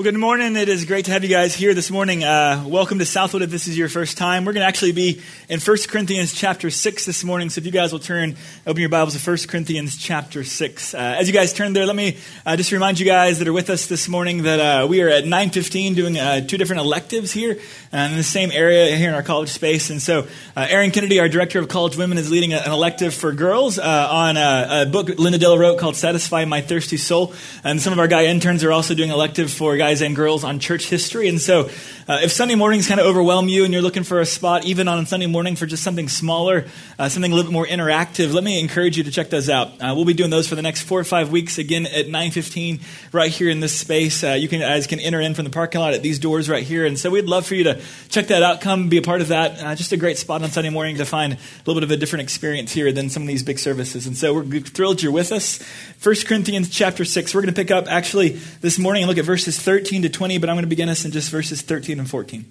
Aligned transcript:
Well, 0.00 0.10
good 0.10 0.18
morning. 0.18 0.56
It 0.56 0.70
is 0.70 0.86
great 0.86 1.04
to 1.04 1.10
have 1.10 1.24
you 1.24 1.28
guys 1.28 1.54
here 1.54 1.74
this 1.74 1.90
morning. 1.90 2.24
Uh, 2.24 2.64
welcome 2.66 2.98
to 3.00 3.04
Southwood 3.04 3.42
if 3.42 3.50
this 3.50 3.68
is 3.68 3.76
your 3.76 3.90
first 3.90 4.16
time. 4.16 4.46
We're 4.46 4.54
going 4.54 4.62
to 4.62 4.66
actually 4.66 4.92
be 4.92 5.20
in 5.50 5.60
1 5.60 5.76
Corinthians 5.88 6.32
chapter 6.32 6.70
6 6.70 7.04
this 7.04 7.22
morning. 7.22 7.50
So 7.50 7.58
if 7.58 7.66
you 7.66 7.70
guys 7.70 7.92
will 7.92 7.98
turn, 7.98 8.34
open 8.66 8.80
your 8.80 8.88
Bibles 8.88 9.22
to 9.22 9.30
1 9.30 9.36
Corinthians 9.46 9.98
chapter 9.98 10.42
6. 10.42 10.94
Uh, 10.94 10.96
as 10.96 11.28
you 11.28 11.34
guys 11.34 11.52
turn 11.52 11.74
there, 11.74 11.84
let 11.84 11.96
me 11.96 12.16
uh, 12.46 12.56
just 12.56 12.72
remind 12.72 12.98
you 12.98 13.04
guys 13.04 13.40
that 13.40 13.48
are 13.48 13.52
with 13.52 13.68
us 13.68 13.88
this 13.88 14.08
morning 14.08 14.44
that 14.44 14.58
uh, 14.58 14.86
we 14.86 15.02
are 15.02 15.08
at 15.10 15.24
915 15.24 15.92
doing 15.92 16.16
uh, 16.16 16.46
two 16.46 16.56
different 16.56 16.80
electives 16.80 17.30
here 17.30 17.58
uh, 17.92 18.08
in 18.10 18.16
the 18.16 18.22
same 18.22 18.50
area 18.52 18.96
here 18.96 19.10
in 19.10 19.14
our 19.14 19.22
college 19.22 19.50
space. 19.50 19.90
And 19.90 20.00
so 20.00 20.26
Aaron 20.56 20.92
Kennedy, 20.92 21.20
our 21.20 21.28
director 21.28 21.58
of 21.58 21.68
college 21.68 21.98
women, 21.98 22.16
is 22.16 22.30
leading 22.30 22.54
an 22.54 22.72
elective 22.72 23.12
for 23.12 23.34
girls 23.34 23.78
on 23.78 24.38
a, 24.38 24.84
a, 24.84 24.86
book 24.86 25.10
Linda 25.18 25.38
Dillow 25.38 25.58
wrote 25.58 25.78
called 25.78 25.94
Satisfy 25.94 26.46
My 26.46 26.62
Thirsty 26.62 26.96
Soul. 26.96 27.34
And 27.64 27.82
some 27.82 27.92
of 27.92 27.98
our 27.98 28.08
guy 28.08 28.24
interns 28.24 28.64
are 28.64 28.72
also 28.72 28.94
doing 28.94 29.10
elective 29.10 29.50
for 29.50 29.76
guys 29.76 29.89
guys 29.90 30.02
and 30.02 30.14
girls 30.14 30.44
on 30.44 30.60
church 30.60 30.86
history. 30.88 31.26
And 31.26 31.40
so, 31.40 31.68
uh, 32.06 32.18
if 32.22 32.30
Sunday 32.30 32.54
mornings 32.54 32.86
kind 32.86 33.00
of 33.00 33.06
overwhelm 33.06 33.48
you 33.48 33.64
and 33.64 33.72
you're 33.72 33.82
looking 33.82 34.04
for 34.04 34.20
a 34.20 34.26
spot, 34.26 34.64
even 34.64 34.86
on 34.86 35.00
a 35.00 35.06
Sunday 35.06 35.26
morning, 35.26 35.56
for 35.56 35.66
just 35.66 35.82
something 35.82 36.08
smaller, 36.08 36.66
uh, 36.96 37.08
something 37.08 37.32
a 37.32 37.34
little 37.34 37.50
bit 37.50 37.52
more 37.52 37.66
interactive, 37.66 38.32
let 38.32 38.44
me 38.44 38.60
encourage 38.60 38.96
you 38.96 39.02
to 39.02 39.10
check 39.10 39.30
those 39.30 39.50
out. 39.50 39.68
Uh, 39.80 39.92
we'll 39.96 40.04
be 40.04 40.14
doing 40.14 40.30
those 40.30 40.46
for 40.46 40.54
the 40.54 40.62
next 40.62 40.82
four 40.82 41.00
or 41.00 41.04
five 41.04 41.32
weeks, 41.32 41.58
again 41.58 41.86
at 41.86 42.06
9:15, 42.06 42.78
right 43.10 43.32
here 43.32 43.50
in 43.50 43.58
this 43.58 43.76
space. 43.76 44.22
Uh, 44.22 44.34
you 44.34 44.46
can 44.46 44.60
guys 44.60 44.86
can 44.86 45.00
enter 45.00 45.20
in 45.20 45.34
from 45.34 45.44
the 45.44 45.50
parking 45.50 45.80
lot 45.80 45.92
at 45.92 46.02
these 46.02 46.20
doors 46.20 46.48
right 46.48 46.62
here. 46.62 46.86
And 46.86 46.96
so, 46.96 47.10
we'd 47.10 47.24
love 47.24 47.44
for 47.44 47.56
you 47.56 47.64
to 47.64 47.80
check 48.10 48.28
that 48.28 48.44
out. 48.44 48.60
Come 48.60 48.88
be 48.88 48.98
a 48.98 49.02
part 49.02 49.22
of 49.22 49.28
that. 49.28 49.60
Uh, 49.60 49.74
just 49.74 49.90
a 49.90 49.96
great 49.96 50.18
spot 50.18 50.44
on 50.44 50.50
Sunday 50.50 50.70
morning 50.70 50.98
to 50.98 51.04
find 51.04 51.32
a 51.32 51.38
little 51.66 51.74
bit 51.74 51.82
of 51.82 51.90
a 51.90 51.96
different 51.96 52.22
experience 52.22 52.70
here 52.70 52.92
than 52.92 53.10
some 53.10 53.24
of 53.24 53.28
these 53.28 53.42
big 53.42 53.58
services. 53.58 54.06
And 54.06 54.16
so, 54.16 54.34
we're 54.34 54.60
thrilled 54.60 55.02
you're 55.02 55.10
with 55.10 55.32
us. 55.32 55.60
1 56.00 56.14
Corinthians 56.26 56.70
chapter 56.70 57.04
6. 57.04 57.34
We're 57.34 57.42
going 57.42 57.52
to 57.52 57.60
pick 57.60 57.72
up 57.72 57.86
actually 57.88 58.40
this 58.60 58.78
morning 58.78 59.02
and 59.02 59.08
look 59.08 59.18
at 59.18 59.24
verses 59.24 59.58
13 59.80 60.02
to 60.02 60.10
20, 60.10 60.36
but 60.36 60.50
I'm 60.50 60.56
going 60.56 60.64
to 60.64 60.68
begin 60.68 60.90
us 60.90 61.06
in 61.06 61.10
just 61.10 61.30
verses 61.30 61.62
13 61.62 61.98
and 61.98 62.08
14. 62.08 62.44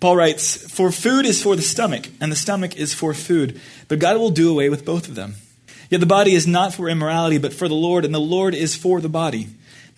Paul 0.00 0.16
writes, 0.16 0.56
For 0.72 0.90
food 0.90 1.26
is 1.26 1.42
for 1.42 1.54
the 1.54 1.60
stomach, 1.60 2.08
and 2.18 2.32
the 2.32 2.36
stomach 2.36 2.78
is 2.78 2.94
for 2.94 3.12
food, 3.12 3.60
but 3.88 3.98
God 3.98 4.16
will 4.16 4.30
do 4.30 4.50
away 4.50 4.70
with 4.70 4.86
both 4.86 5.06
of 5.06 5.16
them. 5.16 5.34
Yet 5.90 6.00
the 6.00 6.06
body 6.06 6.32
is 6.32 6.46
not 6.46 6.72
for 6.72 6.88
immorality, 6.88 7.36
but 7.36 7.52
for 7.52 7.68
the 7.68 7.74
Lord, 7.74 8.06
and 8.06 8.14
the 8.14 8.18
Lord 8.18 8.54
is 8.54 8.74
for 8.74 9.02
the 9.02 9.08
body. 9.10 9.48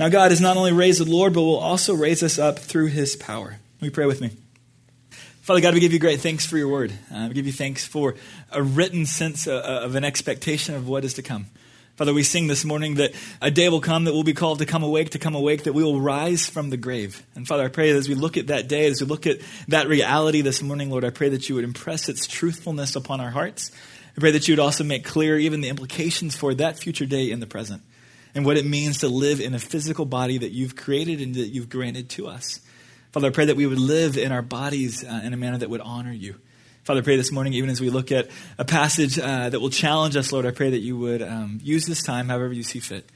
Now 0.01 0.09
God 0.09 0.33
has 0.33 0.41
not 0.41 0.57
only 0.57 0.73
raised 0.73 1.01
the 1.01 1.09
Lord, 1.09 1.33
but 1.33 1.43
will 1.43 1.59
also 1.59 1.95
raise 1.95 2.25
us 2.25 2.41
up 2.41 2.59
through 2.59 2.89
his 2.89 3.15
power. 3.15 3.59
Me 3.81 3.89
pray 3.89 4.07
with 4.07 4.21
me. 4.21 4.33
Father 5.43 5.61
God, 5.61 5.75
we 5.75 5.81
give 5.81 5.93
you 5.93 6.01
great 6.01 6.19
thanks 6.19 6.45
for 6.45 6.59
your 6.59 6.69
word. 6.69 6.93
Uh, 7.15 7.27
we 7.29 7.35
give 7.35 7.47
you 7.47 7.53
thanks 7.53 7.87
for 7.87 8.17
a 8.51 8.65
written 8.65 9.07
sense 9.07 9.47
of, 9.47 9.63
uh, 9.65 9.85
of 9.85 9.95
an 9.95 10.03
expectation 10.03 10.75
of 10.75 10.89
what 10.89 11.05
is 11.05 11.15
to 11.15 11.23
come. 11.23 11.47
Father, 11.99 12.15
we 12.15 12.23
sing 12.23 12.47
this 12.47 12.65
morning 12.65 12.95
that 12.95 13.13
a 13.43 13.51
day 13.51 13.69
will 13.69 13.81
come 13.81 14.05
that 14.05 14.13
we'll 14.13 14.23
be 14.23 14.33
called 14.33 14.61
to 14.61 14.67
come 14.67 14.85
awake, 14.85 15.11
to 15.11 15.19
come 15.19 15.35
awake, 15.35 15.65
that 15.65 15.73
we 15.73 15.83
will 15.83 16.01
rise 16.01 16.49
from 16.49 16.71
the 16.71 16.77
grave. 16.77 17.27
And 17.35 17.45
Father, 17.45 17.65
I 17.65 17.69
pray 17.69 17.91
that 17.91 17.99
as 17.99 18.09
we 18.09 18.15
look 18.15 18.37
at 18.37 18.47
that 18.47 18.69
day, 18.69 18.87
as 18.87 19.01
we 19.01 19.09
look 19.09 19.27
at 19.27 19.41
that 19.67 19.89
reality 19.89 20.41
this 20.41 20.63
morning, 20.63 20.91
Lord, 20.91 21.05
I 21.05 21.11
pray 21.11 21.31
that 21.31 21.49
you 21.49 21.57
would 21.57 21.65
impress 21.65 22.09
its 22.09 22.29
truthfulness 22.29 22.95
upon 22.95 23.21
our 23.21 23.31
hearts. 23.31 23.73
I 24.17 24.21
pray 24.21 24.31
that 24.31 24.47
you 24.47 24.53
would 24.53 24.61
also 24.61 24.85
make 24.85 25.05
clear 25.05 25.37
even 25.41 25.61
the 25.61 25.71
implications 25.71 26.37
for 26.37 26.55
that 26.55 26.79
future 26.79 27.05
day 27.05 27.33
in 27.33 27.41
the 27.41 27.49
present 27.49 27.83
and 28.33 28.47
what 28.47 28.57
it 28.57 28.65
means 28.65 28.99
to 28.99 29.09
live 29.09 29.41
in 29.41 29.53
a 29.53 29.59
physical 29.59 30.05
body 30.05 30.39
that 30.39 30.53
you've 30.53 30.77
created 30.77 31.21
and 31.21 31.35
that 31.35 31.49
you've 31.49 31.69
granted 31.69 32.11
to 32.11 32.29
us. 32.29 32.61
Father, 33.11 33.27
I 33.27 33.31
pray 33.31 33.47
that 33.47 33.57
we 33.57 33.67
would 33.67 33.81
live 33.81 34.17
in 34.17 34.31
our 34.31 34.43
bodies 34.43 35.03
uh, 35.03 35.21
in 35.25 35.35
a 35.35 35.37
manner 35.37 35.59
that 35.59 35.69
would 35.69 35.81
honor 35.81 36.13
you. 36.13 36.37
Father, 36.89 37.01
I 37.01 37.05
pray 37.05 37.17
this 37.19 37.31
morning, 37.31 37.53
even 37.53 37.69
as 37.69 37.83
we 37.83 37.91
look 37.91 38.11
at 38.11 38.31
a 38.57 38.65
passage 38.65 39.19
uh, 39.19 39.51
that 39.51 39.61
will 39.61 39.69
challenge 39.69 40.17
us, 40.17 40.33
Lord, 40.33 40.47
I 40.47 40.53
pray 40.53 40.71
that 40.71 40.79
you 40.79 40.97
would 40.97 41.21
um, 41.21 41.61
use 41.63 41.85
this 41.85 42.03
time 42.03 42.31
however 42.31 42.51
you 42.51 42.63
see 42.63 42.81
fit. 42.81 43.07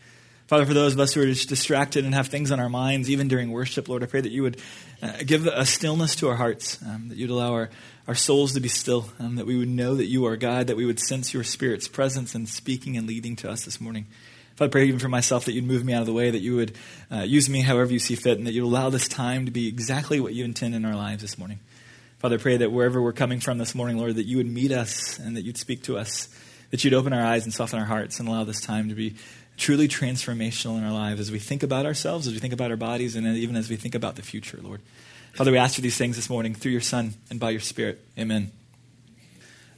Father, 0.46 0.66
for 0.66 0.74
those 0.74 0.92
of 0.92 1.00
us 1.00 1.14
who 1.14 1.22
are 1.22 1.24
just 1.24 1.48
distracted 1.48 2.04
and 2.04 2.14
have 2.14 2.26
things 2.26 2.52
on 2.52 2.60
our 2.60 2.68
minds, 2.68 3.08
even 3.08 3.28
during 3.28 3.50
worship, 3.50 3.88
Lord, 3.88 4.02
I 4.02 4.06
pray 4.08 4.20
that 4.20 4.30
you 4.30 4.42
would 4.42 4.60
uh, 5.00 5.14
give 5.24 5.46
a 5.46 5.64
stillness 5.64 6.16
to 6.16 6.28
our 6.28 6.36
hearts, 6.36 6.82
um, 6.82 7.08
that 7.08 7.16
you'd 7.16 7.30
allow 7.30 7.54
our, 7.54 7.70
our 8.06 8.14
souls 8.14 8.52
to 8.52 8.60
be 8.60 8.68
still, 8.68 9.08
um, 9.18 9.36
that 9.36 9.46
we 9.46 9.56
would 9.56 9.70
know 9.70 9.94
that 9.94 10.04
you 10.04 10.26
are 10.26 10.36
God, 10.36 10.66
that 10.66 10.76
we 10.76 10.84
would 10.84 11.00
sense 11.00 11.32
your 11.32 11.42
Spirit's 11.42 11.88
presence 11.88 12.34
and 12.34 12.46
speaking 12.46 12.98
and 12.98 13.06
leading 13.06 13.36
to 13.36 13.50
us 13.50 13.64
this 13.64 13.80
morning. 13.80 14.06
Father, 14.56 14.68
I 14.68 14.70
pray 14.70 14.84
even 14.84 15.00
for 15.00 15.08
myself 15.08 15.46
that 15.46 15.54
you'd 15.54 15.64
move 15.64 15.82
me 15.82 15.94
out 15.94 16.02
of 16.02 16.06
the 16.06 16.12
way, 16.12 16.30
that 16.30 16.42
you 16.42 16.56
would 16.56 16.76
uh, 17.10 17.20
use 17.20 17.48
me 17.48 17.62
however 17.62 17.90
you 17.90 18.00
see 18.00 18.16
fit, 18.16 18.36
and 18.36 18.46
that 18.46 18.52
you'd 18.52 18.66
allow 18.66 18.90
this 18.90 19.08
time 19.08 19.46
to 19.46 19.50
be 19.50 19.66
exactly 19.66 20.20
what 20.20 20.34
you 20.34 20.44
intend 20.44 20.74
in 20.74 20.84
our 20.84 20.94
lives 20.94 21.22
this 21.22 21.38
morning. 21.38 21.58
Father, 22.22 22.36
I 22.36 22.38
pray 22.38 22.56
that 22.58 22.70
wherever 22.70 23.02
we're 23.02 23.12
coming 23.12 23.40
from 23.40 23.58
this 23.58 23.74
morning, 23.74 23.98
Lord, 23.98 24.14
that 24.14 24.26
you 24.26 24.36
would 24.36 24.46
meet 24.46 24.70
us 24.70 25.18
and 25.18 25.36
that 25.36 25.42
you'd 25.42 25.58
speak 25.58 25.82
to 25.82 25.98
us, 25.98 26.28
that 26.70 26.84
you'd 26.84 26.94
open 26.94 27.12
our 27.12 27.20
eyes 27.20 27.42
and 27.42 27.52
soften 27.52 27.80
our 27.80 27.84
hearts 27.84 28.20
and 28.20 28.28
allow 28.28 28.44
this 28.44 28.60
time 28.60 28.88
to 28.90 28.94
be 28.94 29.16
truly 29.56 29.88
transformational 29.88 30.78
in 30.78 30.84
our 30.84 30.92
lives 30.92 31.18
as 31.18 31.32
we 31.32 31.40
think 31.40 31.64
about 31.64 31.84
ourselves, 31.84 32.28
as 32.28 32.32
we 32.32 32.38
think 32.38 32.52
about 32.52 32.70
our 32.70 32.76
bodies, 32.76 33.16
and 33.16 33.26
even 33.26 33.56
as 33.56 33.68
we 33.68 33.74
think 33.74 33.96
about 33.96 34.14
the 34.14 34.22
future, 34.22 34.60
Lord. 34.62 34.80
Father, 35.34 35.50
we 35.50 35.58
ask 35.58 35.74
for 35.74 35.80
these 35.80 35.96
things 35.96 36.14
this 36.14 36.30
morning 36.30 36.54
through 36.54 36.70
your 36.70 36.80
Son 36.80 37.14
and 37.28 37.40
by 37.40 37.50
your 37.50 37.60
Spirit. 37.60 38.00
Amen. 38.16 38.52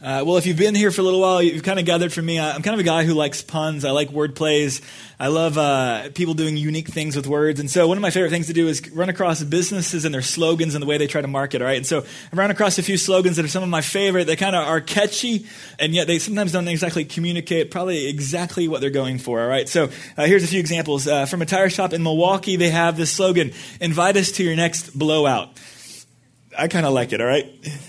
Uh, 0.04 0.22
well, 0.22 0.36
if 0.36 0.44
you've 0.44 0.58
been 0.58 0.74
here 0.74 0.90
for 0.90 1.00
a 1.00 1.04
little 1.04 1.22
while, 1.22 1.42
you've 1.42 1.62
kind 1.62 1.78
of 1.78 1.86
gathered 1.86 2.12
from 2.12 2.26
me. 2.26 2.38
I'm 2.38 2.60
kind 2.60 2.74
of 2.74 2.80
a 2.80 2.82
guy 2.82 3.04
who 3.04 3.14
likes 3.14 3.40
puns. 3.40 3.86
I 3.86 3.90
like 3.92 4.10
word 4.10 4.36
plays. 4.36 4.82
I 5.18 5.28
love 5.28 5.56
uh, 5.56 6.10
people 6.10 6.34
doing 6.34 6.58
unique 6.58 6.88
things 6.88 7.16
with 7.16 7.26
words. 7.26 7.58
And 7.58 7.70
so, 7.70 7.88
one 7.88 7.96
of 7.96 8.02
my 8.02 8.10
favorite 8.10 8.28
things 8.28 8.48
to 8.48 8.52
do 8.52 8.68
is 8.68 8.86
run 8.90 9.08
across 9.08 9.42
businesses 9.42 10.04
and 10.04 10.14
their 10.14 10.20
slogans 10.20 10.74
and 10.74 10.82
the 10.82 10.86
way 10.86 10.98
they 10.98 11.06
try 11.06 11.22
to 11.22 11.26
market. 11.26 11.62
All 11.62 11.66
right. 11.66 11.78
And 11.78 11.86
so, 11.86 12.00
I've 12.00 12.36
run 12.36 12.50
across 12.50 12.76
a 12.78 12.82
few 12.82 12.98
slogans 12.98 13.36
that 13.36 13.46
are 13.46 13.48
some 13.48 13.62
of 13.62 13.70
my 13.70 13.80
favorite. 13.80 14.24
They 14.24 14.36
kind 14.36 14.54
of 14.54 14.68
are 14.68 14.82
catchy, 14.82 15.46
and 15.78 15.94
yet 15.94 16.06
they 16.06 16.18
sometimes 16.18 16.52
don't 16.52 16.68
exactly 16.68 17.06
communicate 17.06 17.70
probably 17.70 18.06
exactly 18.06 18.68
what 18.68 18.82
they're 18.82 18.90
going 18.90 19.16
for. 19.16 19.40
All 19.40 19.48
right. 19.48 19.66
So, 19.66 19.88
uh, 20.18 20.26
here's 20.26 20.44
a 20.44 20.48
few 20.48 20.60
examples. 20.60 21.08
Uh, 21.08 21.24
from 21.24 21.40
a 21.40 21.46
tire 21.46 21.70
shop 21.70 21.94
in 21.94 22.02
Milwaukee, 22.02 22.56
they 22.56 22.68
have 22.68 22.98
this 22.98 23.10
slogan 23.10 23.52
Invite 23.80 24.18
us 24.18 24.32
to 24.32 24.44
your 24.44 24.54
next 24.54 24.98
blowout. 24.98 25.48
I 26.56 26.68
kind 26.68 26.86
of 26.86 26.92
like 26.92 27.12
it, 27.12 27.20
all 27.20 27.26
right? 27.26 27.46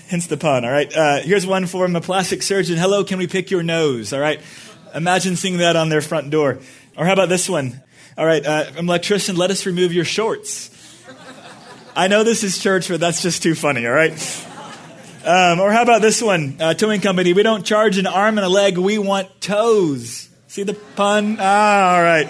Hence 0.08 0.26
the 0.26 0.36
pun, 0.36 0.64
all 0.64 0.70
right? 0.70 0.94
Uh, 0.94 1.20
here's 1.20 1.46
one 1.46 1.66
from 1.66 1.94
a 1.96 2.00
plastic 2.00 2.42
surgeon. 2.42 2.76
Hello, 2.76 3.04
can 3.04 3.18
we 3.18 3.26
pick 3.26 3.50
your 3.50 3.62
nose, 3.62 4.12
all 4.12 4.20
right? 4.20 4.40
Imagine 4.94 5.36
seeing 5.36 5.58
that 5.58 5.76
on 5.76 5.88
their 5.88 6.00
front 6.00 6.30
door. 6.30 6.58
Or 6.96 7.04
how 7.04 7.12
about 7.12 7.28
this 7.28 7.48
one? 7.48 7.82
All 8.18 8.24
right, 8.24 8.44
uh, 8.44 8.64
I'm 8.76 8.88
electrician, 8.88 9.36
let 9.36 9.50
us 9.50 9.66
remove 9.66 9.92
your 9.92 10.04
shorts. 10.04 10.70
I 11.94 12.08
know 12.08 12.24
this 12.24 12.42
is 12.44 12.58
church, 12.58 12.88
but 12.88 13.00
that's 13.00 13.22
just 13.22 13.42
too 13.42 13.54
funny, 13.54 13.86
all 13.86 13.92
right? 13.92 14.12
Um, 15.24 15.60
or 15.60 15.72
how 15.72 15.82
about 15.82 16.02
this 16.02 16.22
one? 16.22 16.56
Uh, 16.60 16.74
towing 16.74 17.00
company, 17.00 17.32
we 17.32 17.42
don't 17.42 17.64
charge 17.64 17.98
an 17.98 18.06
arm 18.06 18.38
and 18.38 18.44
a 18.44 18.48
leg, 18.48 18.78
we 18.78 18.98
want 18.98 19.40
toes. 19.40 20.28
See 20.46 20.62
the 20.62 20.74
pun? 20.74 21.36
Ah, 21.40 21.96
all 21.96 22.02
right. 22.02 22.28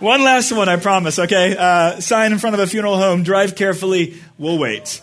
One 0.00 0.22
last 0.22 0.52
one, 0.52 0.68
I 0.68 0.76
promise, 0.76 1.18
okay? 1.18 1.56
Uh, 1.56 1.98
sign 1.98 2.30
in 2.30 2.38
front 2.38 2.54
of 2.54 2.60
a 2.60 2.68
funeral 2.68 2.96
home, 2.96 3.24
drive 3.24 3.56
carefully, 3.56 4.16
we'll 4.38 4.56
wait. 4.56 5.00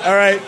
All 0.00 0.14
right. 0.14 0.40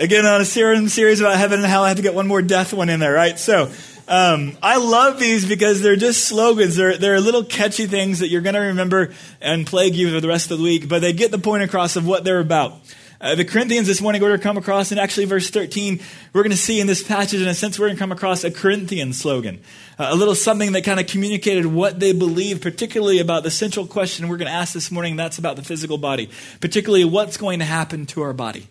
Again, 0.00 0.24
on 0.24 0.40
a 0.40 0.44
series 0.46 1.20
about 1.20 1.36
heaven 1.36 1.58
and 1.58 1.68
hell, 1.68 1.84
I 1.84 1.88
have 1.88 1.98
to 1.98 2.02
get 2.02 2.14
one 2.14 2.26
more 2.26 2.40
death 2.40 2.72
one 2.72 2.88
in 2.88 2.98
there, 2.98 3.12
right? 3.12 3.38
So, 3.38 3.70
um, 4.08 4.56
I 4.62 4.78
love 4.78 5.20
these 5.20 5.46
because 5.46 5.82
they're 5.82 5.96
just 5.96 6.24
slogans. 6.24 6.76
They're, 6.76 6.96
they're 6.96 7.20
little 7.20 7.44
catchy 7.44 7.86
things 7.86 8.20
that 8.20 8.28
you're 8.28 8.40
going 8.40 8.54
to 8.54 8.60
remember 8.60 9.12
and 9.42 9.66
plague 9.66 9.94
you 9.94 10.10
for 10.10 10.20
the 10.20 10.28
rest 10.28 10.50
of 10.50 10.56
the 10.56 10.64
week, 10.64 10.88
but 10.88 11.02
they 11.02 11.12
get 11.12 11.30
the 11.30 11.38
point 11.38 11.62
across 11.64 11.96
of 11.96 12.06
what 12.06 12.24
they're 12.24 12.40
about. 12.40 12.74
Uh, 13.22 13.36
the 13.36 13.44
Corinthians 13.44 13.86
this 13.86 14.00
morning, 14.00 14.20
we're 14.20 14.30
going 14.30 14.40
to 14.40 14.42
come 14.42 14.56
across, 14.56 14.90
and 14.90 14.98
actually, 14.98 15.26
verse 15.26 15.48
13, 15.48 16.00
we're 16.32 16.42
going 16.42 16.50
to 16.50 16.56
see 16.56 16.80
in 16.80 16.88
this 16.88 17.04
passage, 17.04 17.40
in 17.40 17.46
a 17.46 17.54
sense, 17.54 17.78
we're 17.78 17.86
going 17.86 17.94
to 17.94 18.00
come 18.00 18.10
across 18.10 18.42
a 18.42 18.50
Corinthian 18.50 19.12
slogan. 19.12 19.60
Uh, 19.96 20.08
a 20.10 20.16
little 20.16 20.34
something 20.34 20.72
that 20.72 20.82
kind 20.82 20.98
of 20.98 21.06
communicated 21.06 21.66
what 21.66 22.00
they 22.00 22.12
believe, 22.12 22.60
particularly 22.60 23.20
about 23.20 23.44
the 23.44 23.50
central 23.50 23.86
question 23.86 24.26
we're 24.26 24.38
going 24.38 24.50
to 24.50 24.52
ask 24.52 24.74
this 24.74 24.90
morning, 24.90 25.14
that's 25.14 25.38
about 25.38 25.54
the 25.54 25.62
physical 25.62 25.98
body, 25.98 26.30
particularly 26.60 27.04
what's 27.04 27.36
going 27.36 27.60
to 27.60 27.64
happen 27.64 28.06
to 28.06 28.22
our 28.22 28.32
body. 28.32 28.66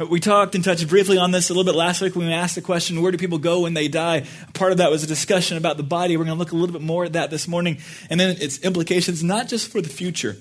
Uh, 0.00 0.06
we 0.06 0.18
talked 0.18 0.54
and 0.54 0.64
touched 0.64 0.88
briefly 0.88 1.18
on 1.18 1.30
this 1.30 1.50
a 1.50 1.52
little 1.52 1.70
bit 1.70 1.76
last 1.76 2.00
week 2.00 2.16
when 2.16 2.26
we 2.26 2.32
asked 2.32 2.54
the 2.54 2.62
question, 2.62 3.02
where 3.02 3.12
do 3.12 3.18
people 3.18 3.36
go 3.36 3.60
when 3.60 3.74
they 3.74 3.86
die? 3.86 4.24
Part 4.54 4.72
of 4.72 4.78
that 4.78 4.90
was 4.90 5.04
a 5.04 5.08
discussion 5.08 5.58
about 5.58 5.76
the 5.76 5.82
body. 5.82 6.16
We're 6.16 6.24
going 6.24 6.38
to 6.38 6.38
look 6.38 6.52
a 6.52 6.56
little 6.56 6.72
bit 6.72 6.80
more 6.80 7.04
at 7.04 7.12
that 7.12 7.28
this 7.28 7.46
morning. 7.46 7.76
And 8.08 8.18
then 8.18 8.38
its 8.40 8.60
implications, 8.60 9.22
not 9.22 9.46
just 9.46 9.70
for 9.70 9.82
the 9.82 9.90
future, 9.90 10.38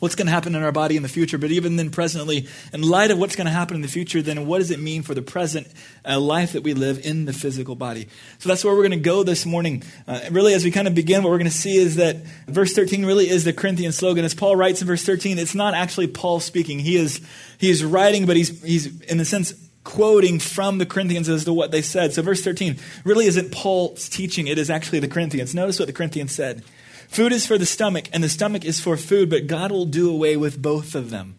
what's 0.00 0.14
going 0.14 0.26
to 0.26 0.32
happen 0.32 0.54
in 0.54 0.62
our 0.62 0.72
body 0.72 0.96
in 0.96 1.02
the 1.02 1.08
future, 1.08 1.38
but 1.38 1.50
even 1.50 1.76
then, 1.76 1.90
presently, 1.90 2.46
in 2.72 2.82
light 2.82 3.10
of 3.10 3.18
what's 3.18 3.36
going 3.36 3.46
to 3.46 3.52
happen 3.52 3.74
in 3.74 3.82
the 3.82 3.88
future, 3.88 4.22
then 4.22 4.46
what 4.46 4.58
does 4.58 4.70
it 4.70 4.80
mean 4.80 5.02
for 5.02 5.14
the 5.14 5.22
present 5.22 5.66
uh, 6.04 6.18
life 6.18 6.52
that 6.52 6.62
we 6.62 6.74
live 6.74 7.04
in 7.04 7.24
the 7.24 7.32
physical 7.32 7.74
body? 7.74 8.08
So 8.38 8.48
that's 8.48 8.64
where 8.64 8.74
we're 8.74 8.86
going 8.86 8.90
to 8.92 8.96
go 8.98 9.22
this 9.22 9.44
morning. 9.44 9.82
Uh, 10.06 10.20
really, 10.30 10.54
as 10.54 10.64
we 10.64 10.70
kind 10.70 10.88
of 10.88 10.94
begin, 10.94 11.22
what 11.22 11.30
we're 11.30 11.38
going 11.38 11.50
to 11.50 11.56
see 11.56 11.76
is 11.76 11.96
that 11.96 12.16
verse 12.46 12.74
13 12.74 13.04
really 13.04 13.28
is 13.28 13.44
the 13.44 13.52
Corinthian 13.52 13.92
slogan. 13.92 14.24
As 14.24 14.34
Paul 14.34 14.56
writes 14.56 14.80
in 14.80 14.86
verse 14.86 15.04
13, 15.04 15.38
it's 15.38 15.54
not 15.54 15.74
actually 15.74 16.06
Paul 16.06 16.40
speaking. 16.40 16.78
He 16.78 16.96
is, 16.96 17.20
he 17.58 17.70
is 17.70 17.84
writing, 17.84 18.26
but 18.26 18.36
he's, 18.36 18.62
he's, 18.62 19.00
in 19.02 19.20
a 19.20 19.24
sense, 19.24 19.54
quoting 19.88 20.38
from 20.38 20.76
the 20.76 20.84
Corinthians 20.84 21.30
as 21.30 21.46
to 21.46 21.52
what 21.52 21.70
they 21.70 21.80
said. 21.80 22.12
So 22.12 22.20
verse 22.20 22.44
13 22.44 22.76
really 23.04 23.24
isn't 23.24 23.52
Paul's 23.52 24.08
teaching, 24.08 24.46
it 24.46 24.58
is 24.58 24.68
actually 24.68 25.00
the 25.00 25.08
Corinthians. 25.08 25.54
Notice 25.54 25.78
what 25.78 25.86
the 25.86 25.94
Corinthians 25.94 26.34
said. 26.34 26.62
Food 27.08 27.32
is 27.32 27.46
for 27.46 27.58
the 27.58 27.66
stomach, 27.66 28.08
and 28.12 28.22
the 28.22 28.28
stomach 28.28 28.64
is 28.64 28.80
for 28.80 28.96
food, 28.96 29.28
but 29.28 29.46
God 29.46 29.72
will 29.72 29.86
do 29.86 30.10
away 30.10 30.36
with 30.36 30.62
both 30.62 30.94
of 30.94 31.10
them. 31.10 31.36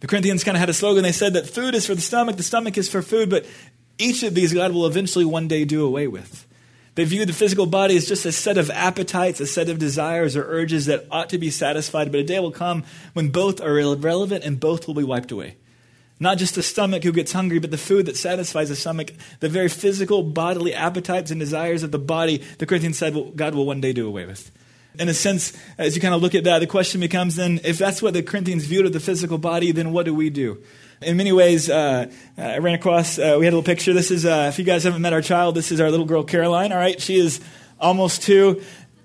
The 0.00 0.06
Corinthians 0.06 0.44
kind 0.44 0.56
of 0.56 0.60
had 0.60 0.68
a 0.68 0.74
slogan. 0.74 1.02
They 1.02 1.12
said 1.12 1.34
that 1.34 1.48
food 1.48 1.74
is 1.74 1.86
for 1.86 1.94
the 1.94 2.00
stomach, 2.00 2.36
the 2.36 2.42
stomach 2.42 2.76
is 2.76 2.88
for 2.88 3.00
food, 3.00 3.30
but 3.30 3.46
each 3.98 4.22
of 4.22 4.34
these 4.34 4.52
God 4.52 4.72
will 4.72 4.86
eventually 4.86 5.24
one 5.24 5.46
day 5.46 5.64
do 5.64 5.84
away 5.84 6.06
with. 6.06 6.46
They 6.96 7.04
viewed 7.04 7.28
the 7.28 7.34
physical 7.34 7.66
body 7.66 7.96
as 7.96 8.08
just 8.08 8.26
a 8.26 8.32
set 8.32 8.58
of 8.58 8.68
appetites, 8.70 9.40
a 9.40 9.46
set 9.46 9.68
of 9.68 9.78
desires 9.78 10.36
or 10.36 10.44
urges 10.44 10.86
that 10.86 11.06
ought 11.10 11.28
to 11.30 11.38
be 11.38 11.50
satisfied, 11.50 12.10
but 12.10 12.20
a 12.20 12.24
day 12.24 12.40
will 12.40 12.50
come 12.50 12.84
when 13.12 13.28
both 13.28 13.60
are 13.60 13.78
irrelevant 13.78 14.44
and 14.44 14.58
both 14.58 14.86
will 14.86 14.94
be 14.94 15.04
wiped 15.04 15.30
away. 15.30 15.56
Not 16.18 16.36
just 16.36 16.56
the 16.56 16.62
stomach 16.62 17.04
who 17.04 17.12
gets 17.12 17.32
hungry, 17.32 17.58
but 17.58 17.70
the 17.70 17.78
food 17.78 18.06
that 18.06 18.16
satisfies 18.16 18.68
the 18.68 18.76
stomach, 18.76 19.12
the 19.38 19.48
very 19.48 19.68
physical 19.68 20.22
bodily 20.22 20.74
appetites 20.74 21.30
and 21.30 21.40
desires 21.40 21.82
of 21.82 21.92
the 21.92 21.98
body, 21.98 22.42
the 22.58 22.66
Corinthians 22.66 22.98
said 22.98 23.14
well, 23.14 23.30
God 23.34 23.54
will 23.54 23.64
one 23.64 23.80
day 23.80 23.94
do 23.94 24.06
away 24.06 24.26
with. 24.26 24.50
In 24.98 25.08
a 25.08 25.14
sense, 25.14 25.52
as 25.78 25.94
you 25.94 26.02
kind 26.02 26.14
of 26.14 26.20
look 26.20 26.34
at 26.34 26.44
that, 26.44 26.58
the 26.58 26.66
question 26.66 27.00
becomes 27.00 27.36
then 27.36 27.60
if 27.64 27.78
that's 27.78 28.02
what 28.02 28.12
the 28.12 28.22
Corinthians 28.22 28.64
viewed 28.64 28.86
of 28.86 28.92
the 28.92 29.00
physical 29.00 29.38
body, 29.38 29.72
then 29.72 29.92
what 29.92 30.04
do 30.04 30.14
we 30.14 30.30
do? 30.30 30.62
In 31.00 31.16
many 31.16 31.32
ways, 31.32 31.70
uh, 31.70 32.10
I 32.36 32.58
ran 32.58 32.74
across, 32.74 33.18
uh, 33.18 33.36
we 33.38 33.46
had 33.46 33.54
a 33.54 33.56
little 33.56 33.62
picture. 33.62 33.92
This 33.94 34.10
is, 34.10 34.26
uh, 34.26 34.46
if 34.52 34.58
you 34.58 34.64
guys 34.64 34.84
haven't 34.84 35.00
met 35.00 35.12
our 35.12 35.22
child, 35.22 35.54
this 35.54 35.72
is 35.72 35.80
our 35.80 35.90
little 35.90 36.04
girl, 36.04 36.24
Caroline, 36.24 36.72
all 36.72 36.78
right? 36.78 37.00
She 37.00 37.16
is 37.16 37.40
almost 37.78 38.22
two. 38.22 38.60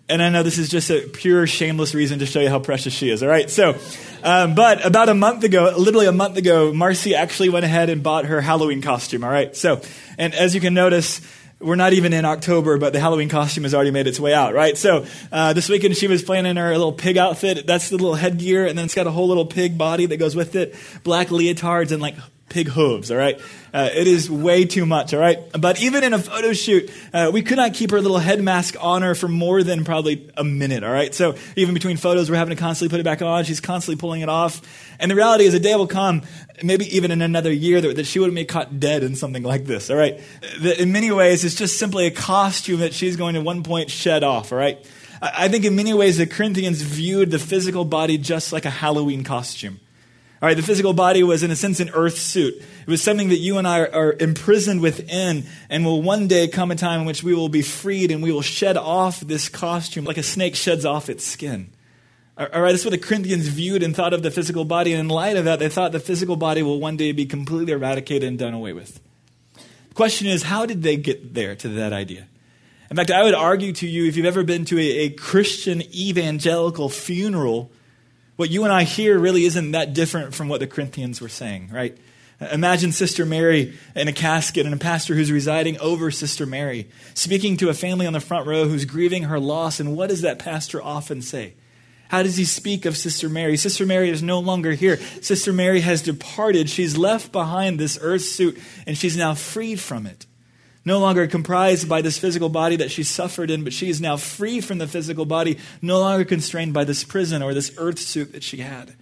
And 0.07 0.21
I 0.21 0.29
know 0.29 0.43
this 0.43 0.59
is 0.59 0.69
just 0.69 0.91
a 0.91 1.01
pure, 1.01 1.47
shameless 1.47 1.95
reason 1.95 2.19
to 2.19 2.25
show 2.25 2.39
you 2.39 2.49
how 2.49 2.59
precious 2.59 2.93
she 2.93 3.09
is, 3.09 3.23
all 3.23 3.29
right? 3.29 3.49
So, 3.49 3.75
um, 4.23 4.53
but 4.53 4.85
about 4.85 5.09
a 5.09 5.15
month 5.15 5.43
ago, 5.43 5.73
literally 5.77 6.05
a 6.05 6.11
month 6.11 6.37
ago, 6.37 6.73
Marcy 6.73 7.15
actually 7.15 7.49
went 7.49 7.65
ahead 7.65 7.89
and 7.89 8.03
bought 8.03 8.25
her 8.25 8.39
Halloween 8.39 8.81
costume, 8.81 9.23
all 9.23 9.31
right? 9.31 9.55
So, 9.55 9.81
and 10.17 10.35
as 10.35 10.53
you 10.53 10.61
can 10.61 10.75
notice, 10.75 11.21
we're 11.59 11.75
not 11.75 11.93
even 11.93 12.13
in 12.13 12.25
October, 12.25 12.77
but 12.77 12.93
the 12.93 12.99
Halloween 12.99 13.29
costume 13.29 13.63
has 13.63 13.73
already 13.73 13.91
made 13.91 14.07
its 14.07 14.19
way 14.19 14.33
out, 14.33 14.53
right? 14.53 14.77
So 14.77 15.05
uh, 15.31 15.53
this 15.53 15.69
weekend 15.69 15.95
she 15.95 16.07
was 16.07 16.21
planning 16.21 16.57
her 16.57 16.71
little 16.71 16.93
pig 16.93 17.17
outfit. 17.17 17.65
That's 17.65 17.89
the 17.89 17.97
little 17.97 18.15
headgear, 18.15 18.65
and 18.65 18.77
then 18.77 18.85
it's 18.85 18.95
got 18.95 19.07
a 19.07 19.11
whole 19.11 19.27
little 19.27 19.45
pig 19.45 19.77
body 19.77 20.05
that 20.05 20.17
goes 20.17 20.35
with 20.35 20.55
it, 20.55 20.75
black 21.03 21.27
leotards, 21.29 21.91
and 21.91 22.01
like 22.01 22.15
pig 22.55 22.69
hooves, 22.69 23.11
all 23.11 23.17
right? 23.17 23.37
Uh, 23.73 23.89
it 23.93 24.07
is 24.07 24.31
way 24.31 24.63
too 24.63 24.85
much, 24.85 25.13
all 25.13 25.19
right? 25.19 25.39
But 25.59 25.81
even 25.81 26.05
in 26.05 26.13
a 26.13 26.19
photo 26.19 26.53
shoot, 26.53 26.89
uh, 27.11 27.29
we 27.33 27.41
could 27.41 27.57
not 27.57 27.73
keep 27.73 27.91
her 27.91 27.99
little 27.99 28.17
head 28.17 28.41
mask 28.41 28.77
on 28.79 29.01
her 29.01 29.13
for 29.13 29.27
more 29.27 29.61
than 29.61 29.83
probably 29.83 30.31
a 30.37 30.43
minute, 30.45 30.81
all 30.81 30.91
right? 30.91 31.13
So 31.13 31.35
even 31.57 31.73
between 31.73 31.97
photos, 31.97 32.31
we're 32.31 32.37
having 32.37 32.55
to 32.55 32.59
constantly 32.59 32.93
put 32.93 33.01
it 33.01 33.03
back 33.03 33.21
on. 33.21 33.43
She's 33.43 33.59
constantly 33.59 33.99
pulling 33.99 34.21
it 34.21 34.29
off. 34.29 34.61
And 34.99 35.11
the 35.11 35.15
reality 35.15 35.43
is, 35.43 35.53
a 35.53 35.59
day 35.59 35.75
will 35.75 35.85
come, 35.85 36.21
maybe 36.63 36.85
even 36.95 37.11
in 37.11 37.21
another 37.21 37.51
year, 37.51 37.81
that, 37.81 37.97
that 37.97 38.05
she 38.05 38.19
would 38.19 38.33
be 38.33 38.45
caught 38.45 38.79
dead 38.79 39.03
in 39.03 39.17
something 39.17 39.43
like 39.43 39.65
this, 39.65 39.89
all 39.89 39.97
right? 39.97 40.21
That 40.61 40.79
in 40.79 40.93
many 40.93 41.11
ways, 41.11 41.43
it's 41.43 41.55
just 41.55 41.77
simply 41.77 42.05
a 42.05 42.11
costume 42.11 42.79
that 42.79 42.93
she's 42.93 43.17
going 43.17 43.33
to 43.35 43.41
one 43.41 43.63
point 43.63 43.91
shed 43.91 44.23
off, 44.23 44.53
all 44.53 44.57
right? 44.57 44.77
I 45.21 45.49
think 45.49 45.65
in 45.65 45.75
many 45.75 45.93
ways, 45.93 46.19
the 46.19 46.25
Corinthians 46.25 46.81
viewed 46.81 47.31
the 47.31 47.39
physical 47.39 47.83
body 47.83 48.17
just 48.17 48.53
like 48.53 48.63
a 48.63 48.69
Halloween 48.69 49.25
costume. 49.25 49.81
All 50.45 50.49
right, 50.49 50.57
the 50.57 50.61
physical 50.61 50.93
body 50.93 51.23
was, 51.23 51.41
in 51.41 51.49
a 51.49 51.55
sense, 51.55 51.79
an 51.79 51.89
earth 51.95 52.19
suit. 52.19 52.53
It 52.53 52.87
was 52.87 53.01
something 53.01 53.29
that 53.29 53.39
you 53.39 53.57
and 53.57 53.67
I 53.67 53.79
are, 53.79 53.95
are, 53.95 54.15
imprisoned 54.19 54.79
within, 54.79 55.45
and 55.71 55.83
will 55.83 56.03
one 56.03 56.27
day 56.27 56.47
come 56.47 56.69
a 56.69 56.75
time 56.75 56.99
in 56.99 57.07
which 57.07 57.23
we 57.23 57.33
will 57.33 57.49
be 57.49 57.63
freed 57.63 58.11
and 58.11 58.21
we 58.21 58.31
will 58.31 58.43
shed 58.43 58.77
off 58.77 59.21
this 59.21 59.49
costume 59.49 60.05
like 60.05 60.19
a 60.19 60.21
snake 60.21 60.55
sheds 60.55 60.85
off 60.85 61.09
its 61.09 61.25
skin. 61.25 61.71
All 62.37 62.45
right, 62.61 62.71
that's 62.71 62.85
what 62.85 62.91
the 62.91 62.99
Corinthians 62.99 63.47
viewed 63.47 63.81
and 63.81 63.95
thought 63.95 64.13
of 64.13 64.21
the 64.21 64.29
physical 64.29 64.65
body. 64.65 64.93
And 64.93 64.99
in 64.99 65.07
light 65.07 65.35
of 65.35 65.45
that, 65.45 65.57
they 65.57 65.67
thought 65.67 65.93
the 65.93 65.99
physical 65.99 66.35
body 66.35 66.61
will 66.61 66.79
one 66.79 66.95
day 66.95 67.11
be 67.11 67.25
completely 67.25 67.73
eradicated 67.73 68.29
and 68.29 68.37
done 68.37 68.53
away 68.53 68.71
with. 68.71 68.99
The 69.55 69.95
question 69.95 70.27
is, 70.27 70.43
how 70.43 70.67
did 70.67 70.83
they 70.83 70.95
get 70.95 71.33
there 71.33 71.55
to 71.55 71.69
that 71.69 71.91
idea? 71.91 72.27
In 72.91 72.97
fact, 72.97 73.09
I 73.09 73.23
would 73.23 73.33
argue 73.33 73.73
to 73.73 73.87
you, 73.87 74.05
if 74.05 74.15
you've 74.15 74.27
ever 74.27 74.43
been 74.43 74.63
to 74.65 74.77
a, 74.77 75.05
a 75.05 75.09
Christian 75.09 75.81
evangelical 75.91 76.87
funeral, 76.87 77.71
what 78.35 78.49
you 78.49 78.63
and 78.63 78.73
I 78.73 78.83
hear 78.83 79.17
really 79.17 79.45
isn't 79.45 79.71
that 79.71 79.93
different 79.93 80.33
from 80.33 80.47
what 80.49 80.59
the 80.59 80.67
Corinthians 80.67 81.21
were 81.21 81.29
saying, 81.29 81.69
right? 81.71 81.97
Imagine 82.51 82.91
Sister 82.91 83.25
Mary 83.25 83.77
in 83.95 84.09
a 84.09 84.13
casket 84.13 84.65
and 84.65 84.75
a 84.75 84.77
pastor 84.77 85.15
who's 85.15 85.31
residing 85.31 85.79
over 85.79 86.11
Sister 86.11 86.45
Mary, 86.45 86.89
speaking 87.13 87.55
to 87.57 87.69
a 87.69 87.73
family 87.73 88.05
on 88.05 88.13
the 88.13 88.19
front 88.19 88.45
row 88.45 88.67
who's 88.67 88.83
grieving 88.83 89.23
her 89.23 89.39
loss. 89.39 89.79
And 89.79 89.95
what 89.95 90.09
does 90.09 90.21
that 90.21 90.37
pastor 90.37 90.83
often 90.83 91.21
say? 91.21 91.53
How 92.09 92.23
does 92.23 92.35
he 92.35 92.43
speak 92.43 92.85
of 92.85 92.97
Sister 92.97 93.29
Mary? 93.29 93.55
Sister 93.55 93.85
Mary 93.85 94.09
is 94.09 94.21
no 94.21 94.39
longer 94.39 94.73
here. 94.73 94.97
Sister 95.21 95.53
Mary 95.53 95.79
has 95.79 96.01
departed. 96.01 96.69
She's 96.69 96.97
left 96.97 97.31
behind 97.31 97.79
this 97.79 97.97
earth 98.01 98.23
suit, 98.23 98.59
and 98.85 98.97
she's 98.97 99.17
now 99.17 99.33
freed 99.33 99.79
from 99.79 100.05
it 100.05 100.25
no 100.85 100.99
longer 100.99 101.25
comprised 101.25 101.89
by 101.89 102.01
this 102.01 102.19
physical 102.19 102.47
body 102.47 102.75
that 102.75 102.91
she 102.91 103.03
suffered 103.03 103.49
in, 103.49 103.63
but 103.63 103.73
she 103.73 103.89
is 103.89 103.99
now 103.99 104.15
free 104.15 104.61
from 104.61 104.77
the 104.77 104.87
physical 104.87 105.25
body, 105.25 105.57
no 105.81 105.99
longer 105.99 106.23
constrained 106.23 106.73
by 106.73 106.83
this 106.83 107.03
prison 107.03 107.41
or 107.41 107.53
this 107.53 107.73
earth 107.77 107.99
suit 107.99 108.31
that 108.31 108.43
she 108.43 108.57
had. 108.57 108.93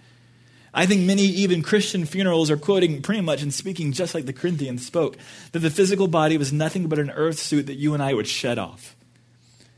I 0.72 0.86
think 0.86 1.02
many, 1.02 1.22
even 1.22 1.62
Christian 1.62 2.04
funerals, 2.04 2.50
are 2.50 2.56
quoting 2.56 3.00
pretty 3.00 3.20
much 3.20 3.42
and 3.42 3.54
speaking 3.54 3.92
just 3.92 4.14
like 4.14 4.26
the 4.26 4.32
Corinthians 4.32 4.84
spoke 4.84 5.16
that 5.52 5.60
the 5.60 5.70
physical 5.70 6.08
body 6.08 6.36
was 6.36 6.52
nothing 6.52 6.88
but 6.88 6.98
an 6.98 7.10
earth 7.10 7.38
suit 7.38 7.66
that 7.66 7.76
you 7.76 7.94
and 7.94 8.02
I 8.02 8.12
would 8.12 8.26
shed 8.26 8.58
off. 8.58 8.96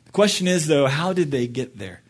The 0.07 0.13
question 0.13 0.47
is, 0.49 0.69
though, 0.69 0.87
how 0.87 1.13
did 1.13 1.31
they 1.31 1.47
get 1.47 1.79
there? 1.79 2.01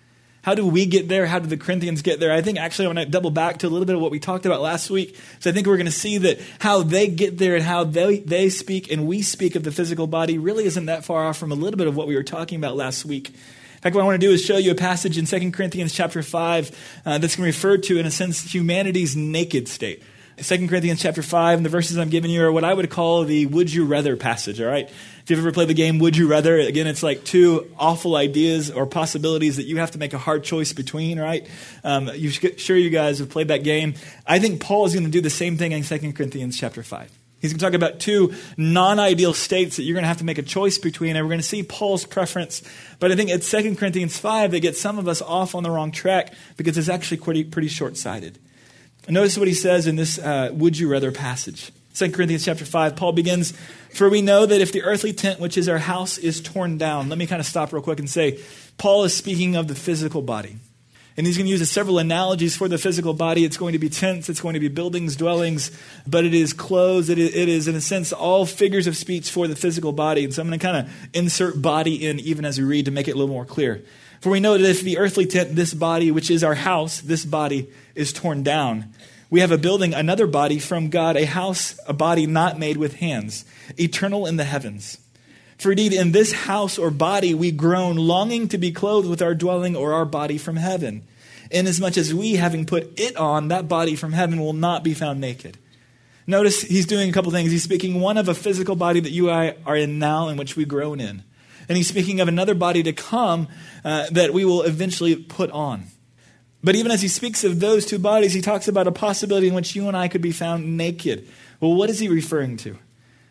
How 0.47 0.55
do 0.55 0.65
we 0.65 0.87
get 0.87 1.09
there? 1.09 1.27
How 1.27 1.41
did 1.41 1.51
the 1.51 1.57
Corinthians 1.57 2.03
get 2.03 2.21
there? 2.21 2.31
I 2.31 2.41
think 2.41 2.57
actually 2.57 2.85
I 2.85 2.89
want 2.91 2.99
to 3.01 3.07
double 3.07 3.33
back 3.33 3.59
to 3.59 3.67
a 3.67 3.69
little 3.69 3.85
bit 3.85 3.97
of 3.97 4.01
what 4.01 4.13
we 4.13 4.21
talked 4.21 4.47
about 4.47 4.61
last 4.61 4.89
week. 4.91 5.19
So 5.41 5.51
I 5.51 5.53
think 5.53 5.67
we're 5.67 5.77
going 5.77 5.87
to 5.87 5.91
see 5.93 6.19
that 6.19 6.39
how 6.61 6.85
they 6.85 7.09
get 7.09 7.37
there 7.37 7.57
and 7.57 7.65
how 7.65 7.83
they, 7.83 8.21
they 8.21 8.49
speak 8.49 8.93
and 8.93 9.09
we 9.09 9.23
speak 9.23 9.57
of 9.57 9.65
the 9.65 9.73
physical 9.73 10.07
body 10.07 10.39
really 10.39 10.65
isn't 10.65 10.87
that 10.87 11.05
far 11.05 11.27
off 11.27 11.37
from 11.37 11.51
a 11.51 11.57
little 11.57 11.77
bit 11.77 11.89
of 11.89 11.97
what 11.97 12.07
we 12.07 12.15
were 12.15 12.23
talking 12.23 12.59
about 12.59 12.77
last 12.77 13.05
week. 13.05 13.31
In 13.31 13.81
fact, 13.81 13.97
what 13.97 14.03
I 14.03 14.05
want 14.05 14.21
to 14.21 14.25
do 14.25 14.33
is 14.33 14.41
show 14.41 14.57
you 14.57 14.71
a 14.71 14.77
passage 14.77 15.19
in 15.19 15.27
2 15.27 15.51
Corinthians 15.51 15.93
chapter 15.93 16.23
5 16.23 17.01
uh, 17.05 17.19
that's 17.19 17.35
going 17.35 17.51
to 17.51 17.59
refer 17.59 17.79
to, 17.79 17.99
in 17.99 18.07
a 18.07 18.11
sense, 18.13 18.55
humanity's 18.55 19.17
naked 19.17 19.67
state. 19.67 20.01
2 20.41 20.69
Corinthians 20.69 21.01
chapter 21.01 21.23
5, 21.23 21.59
and 21.59 21.65
the 21.65 21.71
verses 21.71 21.97
I'm 21.97 22.11
giving 22.11 22.31
you 22.31 22.45
are 22.45 22.53
what 22.53 22.63
I 22.63 22.73
would 22.73 22.91
call 22.91 23.25
the 23.25 23.47
would 23.47 23.73
you 23.73 23.87
rather 23.87 24.17
passage, 24.17 24.61
all 24.61 24.69
right? 24.69 24.91
If 25.27 25.31
you've 25.31 25.41
ever 25.41 25.51
played 25.51 25.67
the 25.67 25.75
game 25.75 25.99
Would 25.99 26.17
You 26.17 26.29
Rather, 26.29 26.57
again, 26.57 26.87
it's 26.87 27.03
like 27.03 27.25
two 27.25 27.69
awful 27.81 28.15
ideas 28.15 28.71
or 28.71 28.87
possibilities 28.87 29.57
that 29.57 29.65
you 29.65 29.79
have 29.79 29.91
to 29.91 29.99
make 29.99 30.13
a 30.13 30.19
hard 30.19 30.45
choice 30.45 30.73
between, 30.73 31.19
right? 31.19 31.45
Um, 31.83 32.09
you 32.15 32.31
sure 32.31 32.77
you 32.77 32.91
guys 32.91 33.19
have 33.19 33.29
played 33.29 33.49
that 33.49 33.65
game. 33.65 33.95
I 34.25 34.39
think 34.39 34.61
Paul 34.61 34.87
is 34.87 34.93
going 34.95 35.05
to 35.05 35.11
do 35.11 35.21
the 35.21 35.29
same 35.29 35.57
thing 35.57 35.73
in 35.73 35.83
2 35.83 36.13
Corinthians 36.13 36.57
chapter 36.57 36.85
5. 36.85 37.11
He's 37.41 37.53
going 37.53 37.59
to 37.59 37.65
talk 37.65 37.75
about 37.75 37.99
two 37.99 38.35
non 38.57 39.01
ideal 39.01 39.35
states 39.35 39.79
that 39.79 39.83
you're 39.83 39.95
going 39.95 40.05
to 40.05 40.09
have 40.09 40.19
to 40.19 40.25
make 40.25 40.39
a 40.39 40.43
choice 40.43 40.79
between, 40.79 41.17
and 41.17 41.25
we're 41.25 41.31
going 41.31 41.41
to 41.41 41.45
see 41.45 41.65
Paul's 41.65 42.05
preference. 42.05 42.63
But 43.01 43.11
I 43.11 43.17
think 43.17 43.31
at 43.31 43.43
2 43.43 43.75
Corinthians 43.75 44.17
5, 44.17 44.53
they 44.53 44.61
get 44.61 44.77
some 44.77 44.97
of 44.97 45.09
us 45.09 45.21
off 45.23 45.57
on 45.57 45.65
the 45.65 45.73
wrong 45.73 45.91
track 45.91 46.35
because 46.57 46.79
it's 46.79 46.89
actually 46.89 47.17
pretty, 47.17 47.43
pretty 47.43 47.67
short 47.67 47.97
sighted. 47.97 48.39
Notice 49.09 49.37
what 49.37 49.49
he 49.49 49.55
says 49.55 49.89
in 49.89 49.97
this 49.97 50.21
uh, 50.21 50.51
would 50.53 50.79
you 50.79 50.89
rather 50.89 51.11
passage. 51.11 51.73
2 51.97 52.13
Corinthians 52.13 52.45
chapter 52.45 52.67
5, 52.67 52.95
Paul 52.95 53.13
begins, 53.13 53.55
For 53.97 54.11
we 54.11 54.21
know 54.21 54.45
that 54.45 54.61
if 54.61 54.73
the 54.73 54.83
earthly 54.83 55.15
tent, 55.15 55.41
which 55.41 55.57
is 55.57 55.71
our 55.71 55.79
house, 55.79 56.19
is 56.19 56.43
torn 56.43 56.77
down. 56.77 57.09
Let 57.09 57.17
me 57.17 57.27
kind 57.27 57.41
of 57.41 57.47
stop 57.47 57.73
real 57.73 57.81
quick 57.81 57.99
and 57.99 58.11
say, 58.11 58.39
Paul 58.77 59.05
is 59.05 59.17
speaking 59.17 59.57
of 59.57 59.69
the 59.69 59.75
physical 59.75 60.21
body. 60.21 60.57
And 61.17 61.27
he's 61.27 61.39
going 61.39 61.47
to 61.47 61.51
use 61.51 61.71
several 61.71 61.99
analogies 61.99 62.55
for 62.55 62.69
the 62.69 62.77
physical 62.77 63.15
body. 63.15 63.47
It's 63.47 63.57
going 63.57 63.73
to 63.73 63.79
be 63.79 63.89
tents, 63.89 64.29
it's 64.29 64.43
going 64.43 64.53
to 64.53 64.61
be 64.61 64.69
buildings, 64.69 65.17
dwellings, 65.17 65.71
but 66.07 66.27
it 66.27 66.35
is 66.35 66.53
clothes. 66.53 67.09
It 67.09 67.19
is, 67.19 67.69
in 67.69 67.75
a 67.75 67.81
sense, 67.81 68.13
all 68.13 68.45
figures 68.45 68.87
of 68.87 68.99
speech 68.99 69.31
for 69.31 69.49
the 69.49 69.57
physical 69.57 69.93
body. 69.93 70.25
And 70.25 70.35
so 70.35 70.43
I'm 70.43 70.49
going 70.49 70.59
to 70.59 70.67
kind 70.67 70.87
of 70.87 70.93
insert 71.15 71.63
body 71.63 72.07
in 72.07 72.21
even 72.21 72.45
as 72.45 72.59
we 72.59 72.65
read 72.65 72.85
to 72.85 72.91
make 72.91 73.09
it 73.09 73.13
a 73.13 73.15
little 73.15 73.33
more 73.33 73.47
clear. 73.47 73.83
For 74.21 74.29
we 74.29 74.41
know 74.41 74.59
that 74.59 74.71
if 74.71 74.83
the 74.83 74.99
earthly 74.99 75.25
tent, 75.25 75.57
this 75.57 75.73
body, 75.73 76.11
which 76.11 76.31
is 76.31 76.45
our 76.45 76.55
house, 76.55 77.01
this 77.01 77.25
body, 77.25 77.73
is 77.95 78.13
torn 78.13 78.43
down, 78.43 78.93
we 79.31 79.41
have 79.41 79.51
a 79.51 79.59
building, 79.59 79.93
another 79.93 80.27
body 80.27 80.59
from 80.59 80.89
God, 80.89 81.17
a 81.17 81.27
house, 81.27 81.79
a 81.87 81.93
body 81.93 82.27
not 82.27 82.59
made 82.59 82.77
with 82.77 82.97
hands, 82.97 83.45
eternal 83.77 84.27
in 84.27 84.37
the 84.37 84.45
heavens. 84.45 84.99
For 85.59 85.73
indeed, 85.73 85.93
in 85.93 86.13
this 86.13 86.33
house 86.33 86.79
or 86.79 86.91
body 86.91 87.35
we 87.35 87.51
groan, 87.51 87.97
longing 87.97 88.49
to 88.49 88.59
be 88.59 88.73
clothed 88.73 89.09
with 89.09 89.23
our 89.23 89.35
dwelling 89.35 89.75
or 89.75 89.95
our 89.95 90.05
body 90.05 90.39
from 90.39 90.57
heaven, 90.57 91.03
inasmuch 91.51 91.97
as 91.97 92.13
we, 92.13 92.35
having 92.35 92.67
put 92.67 92.99
it 93.01 93.17
on, 93.17 93.49
that 93.49 93.69
body 93.69 93.97
from 93.97 94.13
heaven, 94.13 94.39
will 94.41 94.53
not 94.53 94.85
be 94.85 94.95
found 94.95 95.21
naked. 95.21 95.57
Notice 96.27 96.63
he's 96.63 96.87
doing 96.87 97.09
a 97.09 97.13
couple 97.13 97.31
things. 97.31 97.51
He's 97.51 97.63
speaking 97.63 98.01
one 98.01 98.19
of 98.19 98.29
a 98.29 98.35
physical 98.35 98.77
body 98.77 99.01
that 99.01 99.11
you 99.11 99.31
and 99.31 99.37
I 99.37 99.57
are 99.65 99.77
in 99.77 99.99
now, 99.99 100.29
in 100.29 100.37
which 100.37 100.57
we 100.57 100.65
groan 100.65 101.01
in. 101.01 101.23
And 101.69 101.77
he's 101.77 101.89
speaking 101.89 102.21
of 102.21 102.29
another 102.29 102.55
body 102.55 102.83
to 102.83 102.93
come 102.93 103.49
uh, 103.85 104.07
that 104.11 104.33
we 104.33 104.45
will 104.45 104.63
eventually 104.63 105.17
put 105.17 105.51
on. 105.51 105.85
But 106.65 106.75
even 106.75 106.91
as 106.91 107.03
he 107.03 107.09
speaks 107.09 107.45
of 107.45 107.61
those 107.61 107.87
two 107.87 107.99
bodies, 107.99 108.33
he 108.33 108.41
talks 108.41 108.69
about 108.69 108.87
a 108.87 108.93
possibility 108.93 109.49
in 109.49 109.55
which 109.55 109.77
you 109.77 109.89
and 109.89 109.97
I 109.97 110.09
could 110.09 110.23
be 110.23 110.33
found 110.33 110.77
naked. 110.77 111.29
Well, 111.61 111.75
what 111.75 111.91
is 111.91 111.99
he 111.99 112.09
referring 112.09 112.57
to? 112.59 112.77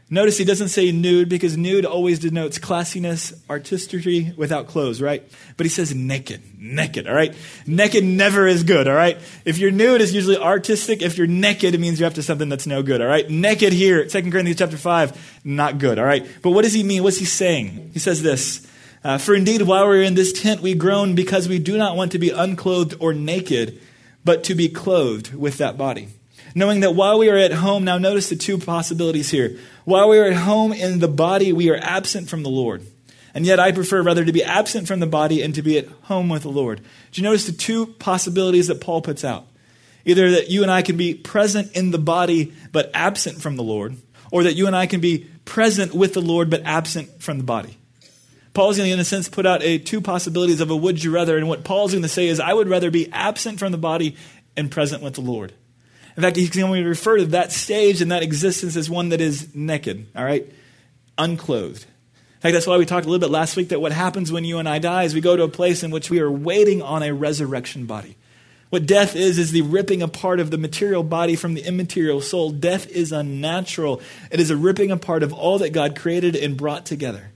Notice 0.07 0.37
he 0.37 0.45
doesn't 0.45 0.67
say 0.67 0.91
nude 0.91 1.29
because 1.29 1.57
nude 1.57 1.83
always 1.83 2.19
denotes 2.19 2.59
classiness, 2.59 3.33
artistry 3.49 4.33
without 4.37 4.67
clothes, 4.67 5.01
right? 5.01 5.27
But 5.57 5.65
he 5.65 5.69
says 5.69 5.95
naked, 5.95 6.43
naked, 6.59 7.07
all 7.07 7.15
right? 7.15 7.33
Naked 7.65 8.03
never 8.03 8.45
is 8.45 8.63
good, 8.63 8.87
all 8.87 8.93
right? 8.93 9.17
If 9.45 9.57
you're 9.57 9.71
nude, 9.71 10.01
it's 10.01 10.13
usually 10.13 10.37
artistic. 10.37 11.01
If 11.01 11.17
you're 11.17 11.25
naked, 11.25 11.73
it 11.73 11.79
means 11.79 11.99
you're 11.99 12.05
up 12.05 12.13
to 12.13 12.23
something 12.23 12.49
that's 12.49 12.67
no 12.67 12.83
good, 12.83 13.01
all 13.01 13.07
right? 13.07 13.27
Naked 13.27 13.73
here, 13.73 14.05
2 14.05 14.29
Corinthians 14.29 14.59
chapter 14.59 14.77
5, 14.77 15.41
not 15.43 15.79
good, 15.79 15.97
all 15.97 16.05
right? 16.05 16.25
But 16.43 16.51
what 16.51 16.61
does 16.61 16.73
he 16.73 16.83
mean? 16.83 17.01
What's 17.01 17.17
he 17.17 17.25
saying? 17.25 17.89
He 17.93 17.99
says 17.99 18.21
this 18.21 18.65
uh, 19.05 19.17
For 19.17 19.35
indeed, 19.35 19.61
while 19.61 19.87
we 19.87 19.99
are 19.99 20.01
in 20.01 20.15
this 20.15 20.33
tent, 20.33 20.61
we 20.61 20.73
groan 20.73 21.15
because 21.15 21.47
we 21.47 21.59
do 21.59 21.77
not 21.77 21.95
want 21.95 22.11
to 22.11 22.19
be 22.19 22.31
unclothed 22.31 22.95
or 22.99 23.13
naked, 23.13 23.79
but 24.25 24.43
to 24.45 24.55
be 24.55 24.67
clothed 24.67 25.33
with 25.33 25.57
that 25.59 25.77
body 25.77 26.09
knowing 26.55 26.79
that 26.79 26.95
while 26.95 27.19
we 27.19 27.29
are 27.29 27.37
at 27.37 27.51
home, 27.51 27.83
now 27.83 27.97
notice 27.97 28.29
the 28.29 28.35
two 28.35 28.57
possibilities 28.57 29.29
here. 29.29 29.59
While 29.83 30.09
we 30.09 30.17
are 30.17 30.25
at 30.25 30.37
home 30.37 30.71
in 30.71 30.99
the 30.99 31.09
body, 31.09 31.51
we 31.51 31.69
are 31.69 31.77
absent 31.79 32.29
from 32.29 32.41
the 32.41 32.49
Lord. 32.49 32.87
And 33.33 33.45
yet 33.45 33.59
I 33.59 33.73
prefer 33.73 34.01
rather 34.01 34.23
to 34.23 34.31
be 34.31 34.43
absent 34.43 34.87
from 34.87 35.01
the 35.01 35.05
body 35.05 35.43
and 35.43 35.53
to 35.55 35.61
be 35.61 35.77
at 35.77 35.89
home 36.03 36.29
with 36.29 36.43
the 36.43 36.49
Lord. 36.49 36.81
Do 37.11 37.21
you 37.21 37.27
notice 37.27 37.45
the 37.45 37.51
two 37.51 37.85
possibilities 37.85 38.67
that 38.67 38.79
Paul 38.79 39.01
puts 39.01 39.25
out? 39.25 39.45
Either 40.05 40.31
that 40.31 40.49
you 40.49 40.63
and 40.63 40.71
I 40.71 40.81
can 40.81 40.95
be 40.95 41.13
present 41.13 41.75
in 41.75 41.91
the 41.91 41.97
body 41.97 42.53
but 42.71 42.89
absent 42.93 43.41
from 43.41 43.57
the 43.57 43.63
Lord, 43.63 43.97
or 44.31 44.43
that 44.43 44.53
you 44.53 44.67
and 44.67 44.75
I 44.75 44.85
can 44.85 45.01
be 45.01 45.29
present 45.43 45.93
with 45.93 46.13
the 46.13 46.21
Lord 46.21 46.49
but 46.49 46.61
absent 46.63 47.21
from 47.21 47.37
the 47.37 47.43
body. 47.43 47.77
Paul's 48.55 48.77
going 48.77 48.87
to, 48.87 48.93
in 48.93 48.99
a 48.99 49.05
sense, 49.05 49.29
put 49.29 49.45
out 49.45 49.61
a 49.61 49.77
two 49.77 50.01
possibilities 50.01 50.61
of 50.61 50.71
a 50.71 50.75
would 50.75 51.03
you 51.03 51.11
rather. 51.11 51.37
And 51.37 51.47
what 51.47 51.63
Paul's 51.63 51.91
going 51.91 52.03
to 52.03 52.09
say 52.09 52.27
is, 52.27 52.39
I 52.39 52.53
would 52.53 52.67
rather 52.67 52.89
be 52.89 53.11
absent 53.11 53.59
from 53.59 53.71
the 53.71 53.77
body 53.77 54.15
and 54.57 54.71
present 54.71 55.03
with 55.03 55.13
the 55.13 55.21
Lord. 55.21 55.53
In 56.17 56.23
fact, 56.23 56.37
he's 56.37 56.49
going 56.49 56.81
to 56.81 56.89
refer 56.89 57.17
to 57.17 57.25
that 57.27 57.51
stage 57.51 58.01
and 58.01 58.11
that 58.11 58.23
existence 58.23 58.77
as 58.77 58.89
one 58.89 59.09
that 59.09 59.19
is 59.19 59.53
naked, 59.53 60.07
all 60.15 60.23
right? 60.23 60.49
Unclothed. 61.17 61.83
In 61.83 62.41
fact, 62.41 62.53
that's 62.53 62.65
why 62.65 62.77
we 62.77 62.85
talked 62.85 63.05
a 63.05 63.09
little 63.09 63.27
bit 63.27 63.33
last 63.33 63.57
week 63.57 63.69
that 63.69 63.81
what 63.81 63.91
happens 63.91 64.31
when 64.31 64.45
you 64.45 64.57
and 64.57 64.69
I 64.69 64.79
die 64.79 65.03
is 65.03 65.13
we 65.13 65.21
go 65.21 65.35
to 65.35 65.43
a 65.43 65.49
place 65.49 65.83
in 65.83 65.91
which 65.91 66.09
we 66.09 66.19
are 66.21 66.31
waiting 66.31 66.81
on 66.81 67.03
a 67.03 67.13
resurrection 67.13 67.85
body. 67.85 68.15
What 68.69 68.85
death 68.85 69.15
is, 69.15 69.37
is 69.37 69.51
the 69.51 69.61
ripping 69.61 70.01
apart 70.01 70.39
of 70.39 70.51
the 70.51 70.57
material 70.57 71.03
body 71.03 71.35
from 71.35 71.53
the 71.53 71.63
immaterial 71.63 72.21
soul. 72.21 72.51
Death 72.51 72.87
is 72.87 73.11
unnatural. 73.11 74.01
It 74.31 74.39
is 74.39 74.49
a 74.49 74.57
ripping 74.57 74.91
apart 74.91 75.23
of 75.23 75.33
all 75.33 75.59
that 75.59 75.71
God 75.71 75.97
created 75.97 76.35
and 76.35 76.55
brought 76.55 76.85
together. 76.85 77.31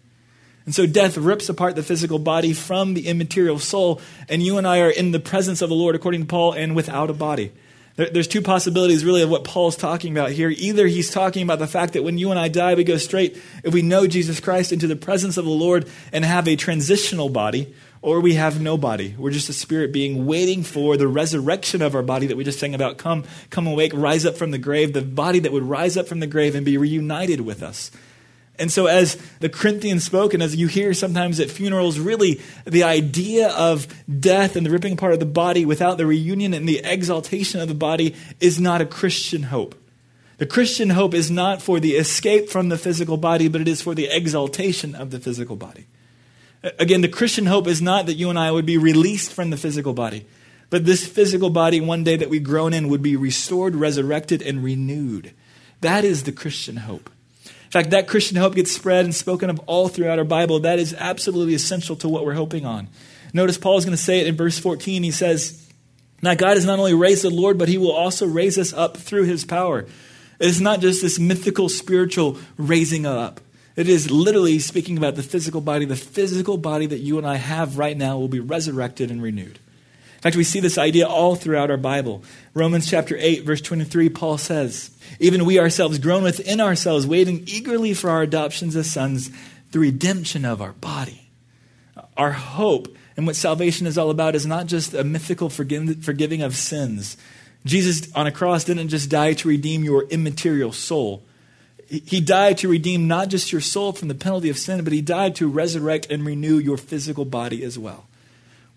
And 0.66 0.76
so 0.76 0.86
death 0.86 1.18
rips 1.18 1.50
apart 1.50 1.76
the 1.76 1.84
physical 1.84 2.20
body 2.20 2.54
from 2.54 2.94
the 2.94 3.08
immaterial 3.08 3.60
soul, 3.60 4.02
and 4.28 4.44
you 4.44 4.58
and 4.58 4.68
I 4.68 4.82
are 4.82 4.90
in 4.90 5.12
the 5.12 5.20
presence 5.20 5.62
of 5.62 5.70
the 5.70 5.76
Lord, 5.76 5.96
according 5.96 6.22
to 6.22 6.28
Paul, 6.28 6.54
and 6.54 6.76
without 6.76 7.10
a 7.10 7.14
body. 7.14 7.52
there's 7.96 8.28
two 8.28 8.42
possibilities, 8.42 9.04
really, 9.04 9.22
of 9.22 9.30
what 9.30 9.44
Paul's 9.44 9.76
talking 9.76 10.16
about 10.16 10.32
here. 10.32 10.50
Either 10.50 10.88
he's 10.88 11.10
talking 11.10 11.44
about 11.44 11.60
the 11.60 11.68
fact 11.68 11.94
that 11.94 12.04
when 12.04 12.18
you 12.18 12.30
and 12.30 12.40
I 12.40 12.48
die, 12.48 12.76
we 12.76 12.84
go 12.84 12.98
straight, 12.98 13.42
if 13.64 13.74
we 13.74 13.82
know 13.82 14.08
Jesus 14.08 14.40
Christ, 14.40 14.72
into 14.72 14.88
the 14.88 14.96
presence 14.96 15.38
of 15.38 15.46
the 15.46 15.52
Lord 15.52 15.90
and 16.14 16.24
have 16.24 16.48
a 16.48 16.56
transitional 16.56 17.30
body, 17.30 17.74
or 18.02 18.22
we 18.22 18.36
have 18.36 18.62
no 18.62 18.78
body. 18.78 19.16
We're 19.18 19.32
just 19.32 19.50
a 19.50 19.54
spirit 19.54 19.92
being 19.92 20.26
waiting 20.26 20.64
for 20.64 20.96
the 20.96 21.08
resurrection 21.08 21.82
of 21.82 21.96
our 21.96 22.04
body 22.04 22.28
that 22.28 22.38
we 22.38 22.44
just 22.44 22.60
sang 22.60 22.74
about. 22.74 22.98
Come, 22.98 23.26
come 23.50 23.68
awake, 23.68 23.92
rise 23.94 24.26
up 24.26 24.38
from 24.38 24.52
the 24.52 24.58
grave, 24.58 24.94
the 24.94 25.02
body 25.02 25.40
that 25.40 25.52
would 25.52 25.64
rise 25.64 25.98
up 25.98 26.08
from 26.08 26.20
the 26.20 26.28
grave 26.28 26.56
and 26.56 26.66
be 26.66 26.78
reunited 26.78 27.42
with 27.42 27.62
us. 27.62 27.92
And 28.60 28.72
so, 28.72 28.88
as 28.88 29.16
the 29.40 29.48
Corinthians 29.48 30.04
spoke, 30.04 30.34
and 30.34 30.44
as 30.44 30.56
you 30.56 30.68
hear 30.68 30.94
sometimes 30.94 31.40
at 31.40 31.50
funerals, 31.50 31.98
really 31.98 32.42
the 32.66 32.84
idea 32.84 33.50
of 33.50 33.88
death 34.20 34.58
and 34.58 34.66
the 34.66 34.70
ripping 34.70 34.94
apart 34.94 35.14
of 35.14 35.20
the 35.20 35.26
body 35.26 35.64
without 35.64 35.98
the 35.98 36.06
reunion 36.06 36.54
and 36.54 36.68
the 36.68 36.82
exaltation 36.84 37.62
of 37.62 37.70
the 37.70 37.74
body 37.74 38.16
is 38.42 38.60
not 38.60 38.82
a 38.82 38.86
Christian 38.86 39.44
hope. 39.44 39.76
The 40.40 40.46
Christian 40.46 40.92
hope 40.92 41.14
is 41.14 41.32
not 41.32 41.62
for 41.62 41.80
the 41.80 41.94
escape 41.94 42.50
from 42.50 42.70
the 42.70 42.78
physical 42.78 43.18
body, 43.18 43.48
but 43.48 43.62
it 43.62 43.68
is 43.68 43.82
for 43.82 43.96
the 43.96 44.08
exaltation 44.08 44.94
of 44.94 45.12
the 45.12 45.20
physical 45.20 45.56
body. 45.56 45.88
Again, 46.62 47.02
the 47.02 47.08
Christian 47.08 47.46
hope 47.46 47.68
is 47.68 47.82
not 47.82 48.06
that 48.08 48.16
you 48.16 48.30
and 48.30 48.38
I 48.38 48.52
would 48.52 48.66
be 48.66 48.78
released 48.78 49.32
from 49.32 49.50
the 49.50 49.58
physical 49.58 49.94
body, 49.94 50.26
but 50.70 50.86
this 50.86 51.08
physical 51.08 51.50
body, 51.50 51.80
one 51.80 52.04
day 52.04 52.18
that 52.18 52.30
we 52.30 52.40
groan 52.40 52.74
in, 52.74 52.90
would 52.90 53.02
be 53.02 53.16
restored, 53.16 53.76
resurrected, 53.76 54.42
and 54.42 54.64
renewed. 54.64 55.34
That 55.82 56.04
is 56.04 56.24
the 56.24 56.34
Christian 56.34 56.78
hope. 56.78 57.10
In 57.70 57.72
fact, 57.72 57.92
that 57.92 58.08
Christian 58.08 58.36
hope 58.36 58.56
gets 58.56 58.72
spread 58.72 59.06
and 59.06 59.14
spoken 59.14 59.52
of 59.52 59.60
all 59.68 59.90
throughout 59.90 60.18
our 60.18 60.26
Bible. 60.26 60.62
That 60.62 60.80
is 60.80 60.96
absolutely 60.96 61.54
essential 61.54 61.96
to 61.98 62.10
what 62.10 62.26
we're 62.26 62.34
hoping 62.34 62.66
on. 62.66 62.88
Notice 63.32 63.60
Paul 63.60 63.78
is 63.78 63.86
going 63.86 63.96
to 63.96 64.04
say 64.04 64.22
it 64.22 64.26
in 64.26 64.36
verse 64.36 64.58
14. 64.58 65.04
He 65.04 65.12
says, 65.12 65.70
Now 66.24 66.34
God 66.34 66.56
has 66.58 66.66
not 66.66 66.80
only 66.80 66.96
raised 66.96 67.24
the 67.24 67.30
Lord, 67.30 67.60
but 67.60 67.68
he 67.68 67.78
will 67.78 67.92
also 67.92 68.26
raise 68.26 68.58
us 68.58 68.74
up 68.74 68.98
through 68.98 69.26
his 69.26 69.46
power. 69.46 69.82
It 70.40 70.48
is 70.48 70.60
not 70.60 70.80
just 70.80 71.04
this 71.04 71.20
mythical, 71.20 71.70
spiritual 71.70 72.40
raising 72.58 73.06
up. 73.06 73.40
It 73.76 73.88
is 73.88 74.10
literally 74.10 74.58
speaking 74.58 74.98
about 74.98 75.14
the 75.14 75.22
physical 75.22 75.62
body. 75.62 75.86
The 75.86 75.96
physical 75.96 76.58
body 76.58 76.88
that 76.88 77.02
you 77.02 77.20
and 77.20 77.28
I 77.28 77.36
have 77.36 77.78
right 77.78 77.96
now 77.96 78.18
will 78.18 78.28
be 78.28 78.40
resurrected 78.40 79.12
and 79.12 79.22
renewed. 79.22 79.60
In 80.20 80.24
fact, 80.24 80.36
we 80.36 80.44
see 80.44 80.60
this 80.60 80.78
idea 80.78 81.08
all 81.08 81.36
throughout 81.36 81.72
our 81.72 81.78
Bible. 81.78 82.24
Romans 82.54 82.90
chapter 82.90 83.16
8, 83.18 83.46
verse 83.46 83.62
23, 83.62 84.10
Paul 84.10 84.38
says, 84.38 84.92
Even 85.18 85.46
we 85.46 85.58
ourselves, 85.58 85.98
groan 85.98 86.24
within 86.24 86.60
ourselves, 86.60 87.08
waiting 87.08 87.46
eagerly 87.48 87.94
for 87.94 88.10
our 88.10 88.22
adoptions 88.22 88.76
as 88.76 88.92
sons, 88.92 89.32
the 89.72 89.80
redemption 89.80 90.44
of 90.44 90.62
our 90.62 90.74
body. 90.74 91.30
Our 92.18 92.34
hope 92.34 92.94
and 93.16 93.26
what 93.26 93.38
salvation 93.38 93.88
is 93.88 93.98
all 93.98 94.10
about 94.10 94.36
is 94.36 94.46
not 94.46 94.66
just 94.66 94.94
a 94.94 95.06
mythical 95.06 95.50
forgiving 95.50 96.42
of 96.42 96.54
sins. 96.54 97.16
Jesus 97.66 98.14
on 98.14 98.28
a 98.28 98.32
cross 98.32 98.66
didn't 98.66 98.90
just 98.90 99.10
die 99.10 99.36
to 99.36 99.48
redeem 99.48 99.86
your 99.86 100.04
immaterial 100.04 100.74
soul. 100.74 101.24
He 101.88 102.20
died 102.20 102.58
to 102.58 102.68
redeem 102.68 103.08
not 103.08 103.30
just 103.30 103.54
your 103.54 103.62
soul 103.62 103.94
from 103.94 104.10
the 104.10 104.16
penalty 104.16 104.50
of 104.50 104.58
sin, 104.58 104.84
but 104.84 104.92
he 104.92 105.02
died 105.02 105.36
to 105.38 105.48
resurrect 105.48 106.08
and 106.12 106.26
renew 106.26 106.58
your 106.58 106.76
physical 106.76 107.24
body 107.24 107.64
as 107.64 107.80
well. 107.80 108.09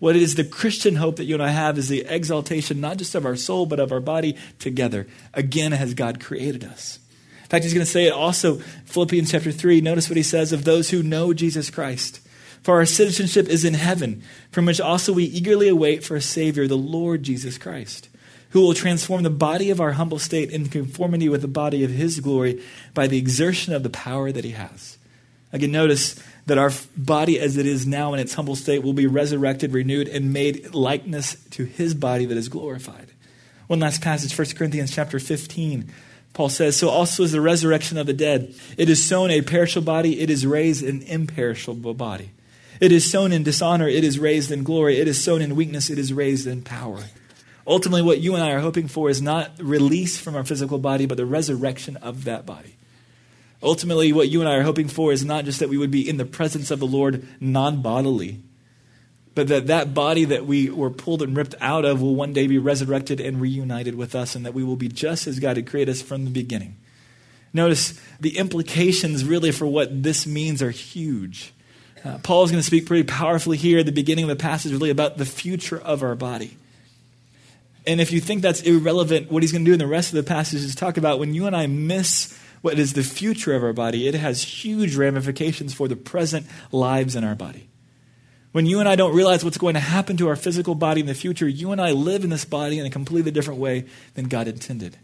What 0.03 0.17
is 0.17 0.35
the 0.35 0.43
Christian 0.43 0.97
hope 0.97 1.15
that 1.15 1.23
you 1.23 1.35
and 1.35 1.41
I 1.41 1.47
have 1.47 1.77
is 1.77 1.87
the 1.87 2.01
exaltation 2.01 2.81
not 2.81 2.97
just 2.97 3.15
of 3.15 3.25
our 3.25 3.37
soul, 3.37 3.65
but 3.65 3.79
of 3.79 3.93
our 3.93 4.01
body 4.01 4.35
together. 4.59 5.07
Again, 5.33 5.71
has 5.71 5.93
God 5.93 6.19
created 6.19 6.65
us. 6.65 6.99
In 7.43 7.47
fact, 7.47 7.63
he's 7.63 7.73
going 7.73 7.85
to 7.85 7.89
say 7.89 8.07
it 8.07 8.11
also, 8.11 8.55
Philippians 8.83 9.31
chapter 9.31 9.53
3. 9.53 9.79
Notice 9.79 10.09
what 10.09 10.17
he 10.17 10.23
says 10.23 10.51
of 10.51 10.65
those 10.65 10.89
who 10.89 11.03
know 11.03 11.31
Jesus 11.33 11.69
Christ. 11.69 12.19
For 12.63 12.73
our 12.79 12.85
citizenship 12.85 13.47
is 13.47 13.63
in 13.63 13.75
heaven, 13.75 14.23
from 14.51 14.65
which 14.65 14.81
also 14.81 15.13
we 15.13 15.23
eagerly 15.23 15.69
await 15.69 16.03
for 16.03 16.17
a 16.17 16.21
Savior, 16.21 16.67
the 16.67 16.75
Lord 16.75 17.23
Jesus 17.23 17.57
Christ, 17.57 18.09
who 18.49 18.59
will 18.59 18.73
transform 18.73 19.23
the 19.23 19.29
body 19.29 19.69
of 19.69 19.79
our 19.79 19.93
humble 19.93 20.19
state 20.19 20.51
in 20.51 20.67
conformity 20.67 21.29
with 21.29 21.41
the 21.41 21.47
body 21.47 21.81
of 21.81 21.91
his 21.91 22.19
glory 22.19 22.61
by 22.93 23.07
the 23.07 23.17
exertion 23.17 23.71
of 23.73 23.83
the 23.83 23.89
power 23.89 24.33
that 24.33 24.43
he 24.43 24.51
has. 24.51 24.97
Again, 25.53 25.71
notice 25.71 26.21
that 26.45 26.57
our 26.57 26.71
body 26.97 27.39
as 27.39 27.57
it 27.57 27.65
is 27.65 27.87
now 27.87 28.13
in 28.13 28.19
its 28.19 28.33
humble 28.33 28.55
state 28.55 28.83
will 28.83 28.93
be 28.93 29.07
resurrected, 29.07 29.71
renewed, 29.71 30.07
and 30.07 30.33
made 30.33 30.73
likeness 30.73 31.35
to 31.51 31.63
his 31.63 31.93
body 31.93 32.25
that 32.25 32.37
is 32.37 32.49
glorified. 32.49 33.11
One 33.67 33.79
last 33.79 34.01
passage, 34.01 34.37
1 34.37 34.57
Corinthians 34.57 34.93
chapter 34.93 35.19
15. 35.19 35.91
Paul 36.33 36.49
says, 36.49 36.75
So 36.75 36.89
also 36.89 37.23
is 37.23 37.31
the 37.31 37.41
resurrection 37.41 37.97
of 37.97 38.07
the 38.07 38.13
dead. 38.13 38.53
It 38.77 38.89
is 38.89 39.07
sown 39.07 39.31
a 39.31 39.41
perishable 39.41 39.85
body, 39.85 40.19
it 40.19 40.29
is 40.29 40.45
raised 40.45 40.83
an 40.83 41.01
imperishable 41.03 41.93
body. 41.93 42.31
It 42.79 42.91
is 42.91 43.09
sown 43.09 43.31
in 43.31 43.43
dishonor, 43.43 43.87
it 43.87 44.03
is 44.03 44.19
raised 44.19 44.51
in 44.51 44.63
glory. 44.63 44.99
It 44.99 45.07
is 45.07 45.23
sown 45.23 45.41
in 45.41 45.55
weakness, 45.55 45.89
it 45.89 45.99
is 45.99 46.11
raised 46.11 46.47
in 46.47 46.63
power. 46.63 47.03
Ultimately, 47.65 48.01
what 48.01 48.19
you 48.19 48.35
and 48.35 48.43
I 48.43 48.51
are 48.51 48.59
hoping 48.59 48.89
for 48.89 49.09
is 49.09 49.21
not 49.21 49.51
release 49.57 50.19
from 50.19 50.35
our 50.35 50.43
physical 50.43 50.79
body, 50.79 51.05
but 51.05 51.15
the 51.15 51.25
resurrection 51.25 51.95
of 51.97 52.25
that 52.25 52.45
body. 52.45 52.75
Ultimately, 53.63 54.11
what 54.11 54.27
you 54.27 54.41
and 54.41 54.49
I 54.49 54.55
are 54.55 54.63
hoping 54.63 54.89
for 54.89 55.13
is 55.13 55.23
not 55.23 55.45
just 55.45 55.59
that 55.59 55.69
we 55.69 55.77
would 55.77 55.91
be 55.91 56.07
in 56.07 56.17
the 56.17 56.25
presence 56.25 56.69
of 56.69 56.79
the 56.79 56.85
Lord 56.85 57.25
non 57.39 57.81
bodily, 57.81 58.41
but 59.35 59.47
that 59.47 59.67
that 59.67 59.93
body 59.93 60.25
that 60.25 60.45
we 60.45 60.69
were 60.69 60.89
pulled 60.89 61.21
and 61.21 61.35
ripped 61.35 61.55
out 61.61 61.85
of 61.85 62.01
will 62.01 62.13
one 62.13 62.33
day 62.33 62.45
be 62.45 62.57
resurrected 62.57 63.21
and 63.21 63.39
reunited 63.39 63.95
with 63.95 64.15
us, 64.15 64.35
and 64.35 64.45
that 64.45 64.53
we 64.53 64.65
will 64.65 64.75
be 64.75 64.89
just 64.89 65.27
as 65.27 65.39
God 65.39 65.55
had 65.55 65.65
created 65.65 65.91
us 65.91 66.01
from 66.01 66.25
the 66.25 66.31
beginning. 66.31 66.75
Notice 67.53 67.99
the 68.19 68.37
implications, 68.37 69.23
really, 69.23 69.51
for 69.51 69.65
what 69.65 70.03
this 70.03 70.27
means 70.27 70.61
are 70.61 70.71
huge. 70.71 71.53
Uh, 72.03 72.17
Paul 72.21 72.43
is 72.43 72.51
going 72.51 72.59
to 72.59 72.67
speak 72.67 72.85
pretty 72.85 73.03
powerfully 73.03 73.55
here 73.55 73.79
at 73.79 73.85
the 73.85 73.93
beginning 73.93 74.25
of 74.25 74.29
the 74.29 74.35
passage, 74.35 74.73
really 74.73 74.89
about 74.89 75.17
the 75.17 75.25
future 75.25 75.79
of 75.79 76.03
our 76.03 76.15
body. 76.15 76.57
And 77.87 78.01
if 78.01 78.11
you 78.11 78.19
think 78.19 78.41
that's 78.41 78.61
irrelevant, 78.61 79.31
what 79.31 79.43
he's 79.43 79.51
going 79.51 79.63
to 79.63 79.69
do 79.69 79.73
in 79.73 79.79
the 79.79 79.87
rest 79.87 80.09
of 80.09 80.15
the 80.15 80.23
passage 80.23 80.63
is 80.63 80.75
talk 80.75 80.97
about 80.97 81.19
when 81.19 81.33
you 81.33 81.47
and 81.47 81.55
I 81.55 81.67
miss 81.67 82.37
what 82.63 82.79
is 82.79 82.93
the 82.93 83.03
future 83.03 83.53
of 83.53 83.61
our 83.61 83.73
body, 83.73 84.07
it 84.07 84.15
has 84.15 84.41
huge 84.41 84.95
ramifications 84.95 85.73
for 85.73 85.89
the 85.89 85.97
present 85.97 86.47
lives 86.71 87.13
in 87.13 87.25
our 87.25 87.35
body. 87.35 87.67
When 88.53 88.65
you 88.65 88.79
and 88.79 88.87
I 88.87 88.95
don't 88.95 89.13
realize 89.13 89.43
what's 89.43 89.57
going 89.57 89.73
to 89.73 89.81
happen 89.81 90.15
to 90.15 90.29
our 90.29 90.37
physical 90.37 90.73
body 90.73 91.01
in 91.01 91.07
the 91.07 91.13
future, 91.13 91.45
you 91.45 91.73
and 91.73 91.81
I 91.81 91.91
live 91.91 92.23
in 92.23 92.29
this 92.29 92.45
body 92.45 92.79
in 92.79 92.85
a 92.85 92.89
completely 92.89 93.31
different 93.31 93.59
way 93.59 93.85
than 94.13 94.29
God 94.29 94.47
intended. 94.47 94.97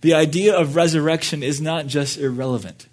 The 0.00 0.14
idea 0.14 0.56
of 0.56 0.74
resurrection 0.74 1.44
is 1.44 1.60
not 1.60 1.86
just 1.86 2.18
irrelevant. 2.18 2.88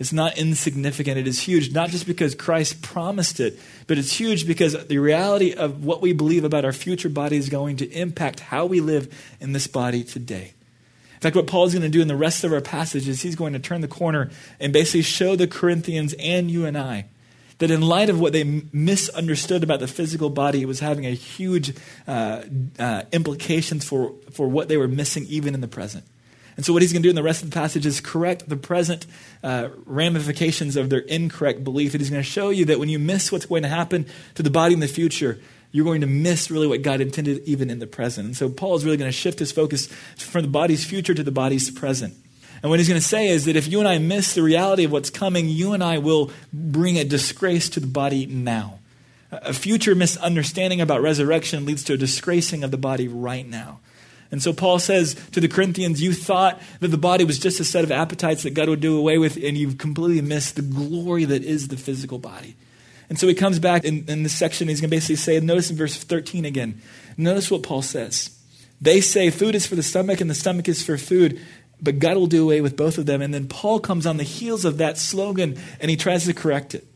It's 0.00 0.12
not 0.12 0.36
insignificant. 0.36 1.18
It 1.18 1.28
is 1.28 1.38
huge, 1.38 1.72
not 1.72 1.90
just 1.90 2.04
because 2.04 2.34
Christ 2.34 2.82
promised 2.82 3.38
it, 3.38 3.60
but 3.86 3.96
it's 3.96 4.12
huge 4.12 4.44
because 4.44 4.86
the 4.86 4.98
reality 4.98 5.54
of 5.54 5.84
what 5.84 6.02
we 6.02 6.12
believe 6.12 6.42
about 6.42 6.64
our 6.64 6.72
future 6.72 7.08
body 7.08 7.36
is 7.36 7.48
going 7.48 7.76
to 7.76 7.88
impact 7.88 8.40
how 8.40 8.66
we 8.66 8.80
live 8.80 9.16
in 9.40 9.52
this 9.52 9.68
body 9.68 10.02
today. 10.02 10.54
In 11.22 11.24
fact, 11.24 11.36
what 11.36 11.46
Paul's 11.46 11.72
going 11.72 11.84
to 11.84 11.88
do 11.88 12.02
in 12.02 12.08
the 12.08 12.16
rest 12.16 12.42
of 12.42 12.52
our 12.52 12.60
passage 12.60 13.06
is 13.06 13.22
he's 13.22 13.36
going 13.36 13.52
to 13.52 13.60
turn 13.60 13.80
the 13.80 13.86
corner 13.86 14.28
and 14.58 14.72
basically 14.72 15.02
show 15.02 15.36
the 15.36 15.46
Corinthians 15.46 16.16
and 16.18 16.50
you 16.50 16.66
and 16.66 16.76
I 16.76 17.04
that 17.58 17.70
in 17.70 17.80
light 17.80 18.10
of 18.10 18.18
what 18.18 18.32
they 18.32 18.42
misunderstood 18.72 19.62
about 19.62 19.78
the 19.78 19.86
physical 19.86 20.30
body, 20.30 20.62
it 20.62 20.66
was 20.66 20.80
having 20.80 21.06
a 21.06 21.12
huge 21.12 21.76
uh, 22.08 22.42
uh, 22.76 23.02
implications 23.12 23.84
for, 23.84 24.14
for 24.32 24.48
what 24.48 24.66
they 24.66 24.76
were 24.76 24.88
missing 24.88 25.24
even 25.28 25.54
in 25.54 25.60
the 25.60 25.68
present. 25.68 26.04
And 26.56 26.66
so, 26.66 26.72
what 26.72 26.82
he's 26.82 26.92
going 26.92 27.04
to 27.04 27.06
do 27.06 27.10
in 27.10 27.14
the 27.14 27.22
rest 27.22 27.44
of 27.44 27.50
the 27.50 27.54
passage 27.54 27.86
is 27.86 28.00
correct 28.00 28.48
the 28.48 28.56
present 28.56 29.06
uh, 29.44 29.68
ramifications 29.86 30.74
of 30.74 30.90
their 30.90 30.98
incorrect 30.98 31.62
belief. 31.62 31.94
And 31.94 32.00
he's 32.00 32.10
going 32.10 32.20
to 32.20 32.28
show 32.28 32.48
you 32.48 32.64
that 32.64 32.80
when 32.80 32.88
you 32.88 32.98
miss 32.98 33.30
what's 33.30 33.46
going 33.46 33.62
to 33.62 33.68
happen 33.68 34.06
to 34.34 34.42
the 34.42 34.50
body 34.50 34.74
in 34.74 34.80
the 34.80 34.88
future, 34.88 35.38
you're 35.72 35.84
going 35.84 36.02
to 36.02 36.06
miss 36.06 36.50
really 36.50 36.66
what 36.66 36.82
God 36.82 37.00
intended 37.00 37.42
even 37.44 37.70
in 37.70 37.78
the 37.78 37.86
present. 37.86 38.26
And 38.26 38.36
so 38.36 38.48
Paul 38.48 38.76
is 38.76 38.84
really 38.84 38.98
going 38.98 39.10
to 39.10 39.16
shift 39.16 39.38
his 39.38 39.50
focus 39.50 39.86
from 40.16 40.42
the 40.42 40.48
body's 40.48 40.84
future 40.84 41.14
to 41.14 41.22
the 41.22 41.32
body's 41.32 41.70
present. 41.70 42.14
And 42.62 42.70
what 42.70 42.78
he's 42.78 42.88
going 42.88 43.00
to 43.00 43.06
say 43.06 43.28
is 43.28 43.46
that 43.46 43.56
if 43.56 43.66
you 43.66 43.80
and 43.80 43.88
I 43.88 43.98
miss 43.98 44.34
the 44.34 44.42
reality 44.42 44.84
of 44.84 44.92
what's 44.92 45.10
coming, 45.10 45.48
you 45.48 45.72
and 45.72 45.82
I 45.82 45.98
will 45.98 46.30
bring 46.52 46.96
a 46.96 47.04
disgrace 47.04 47.68
to 47.70 47.80
the 47.80 47.88
body 47.88 48.26
now. 48.26 48.78
A 49.32 49.54
future 49.54 49.94
misunderstanding 49.94 50.80
about 50.80 51.02
resurrection 51.02 51.64
leads 51.64 51.82
to 51.84 51.94
a 51.94 51.96
disgracing 51.96 52.62
of 52.62 52.70
the 52.70 52.76
body 52.76 53.08
right 53.08 53.48
now. 53.48 53.80
And 54.30 54.42
so 54.42 54.52
Paul 54.52 54.78
says 54.78 55.14
to 55.32 55.40
the 55.40 55.48
Corinthians, 55.48 56.02
You 56.02 56.12
thought 56.12 56.60
that 56.80 56.88
the 56.88 56.98
body 56.98 57.24
was 57.24 57.38
just 57.38 57.60
a 57.60 57.64
set 57.64 57.84
of 57.84 57.90
appetites 57.90 58.42
that 58.42 58.54
God 58.54 58.68
would 58.68 58.80
do 58.80 58.98
away 58.98 59.18
with, 59.18 59.36
and 59.36 59.56
you've 59.56 59.78
completely 59.78 60.22
missed 60.22 60.56
the 60.56 60.62
glory 60.62 61.24
that 61.24 61.42
is 61.42 61.68
the 61.68 61.76
physical 61.76 62.18
body. 62.18 62.56
And 63.12 63.18
so 63.18 63.28
he 63.28 63.34
comes 63.34 63.58
back 63.58 63.84
in, 63.84 64.06
in 64.08 64.22
this 64.22 64.34
section, 64.34 64.68
he's 64.68 64.80
going 64.80 64.88
to 64.88 64.96
basically 64.96 65.16
say, 65.16 65.38
Notice 65.38 65.68
in 65.68 65.76
verse 65.76 66.02
13 66.02 66.46
again. 66.46 66.80
Notice 67.18 67.50
what 67.50 67.62
Paul 67.62 67.82
says. 67.82 68.30
They 68.80 69.02
say 69.02 69.28
food 69.28 69.54
is 69.54 69.66
for 69.66 69.74
the 69.74 69.82
stomach 69.82 70.22
and 70.22 70.30
the 70.30 70.34
stomach 70.34 70.66
is 70.66 70.82
for 70.82 70.96
food, 70.96 71.38
but 71.78 71.98
God 71.98 72.16
will 72.16 72.26
do 72.26 72.42
away 72.42 72.62
with 72.62 72.74
both 72.74 72.96
of 72.96 73.04
them. 73.04 73.20
And 73.20 73.34
then 73.34 73.48
Paul 73.48 73.80
comes 73.80 74.06
on 74.06 74.16
the 74.16 74.22
heels 74.22 74.64
of 74.64 74.78
that 74.78 74.96
slogan 74.96 75.58
and 75.78 75.90
he 75.90 75.96
tries 75.98 76.24
to 76.24 76.32
correct 76.32 76.74
it. 76.74 76.86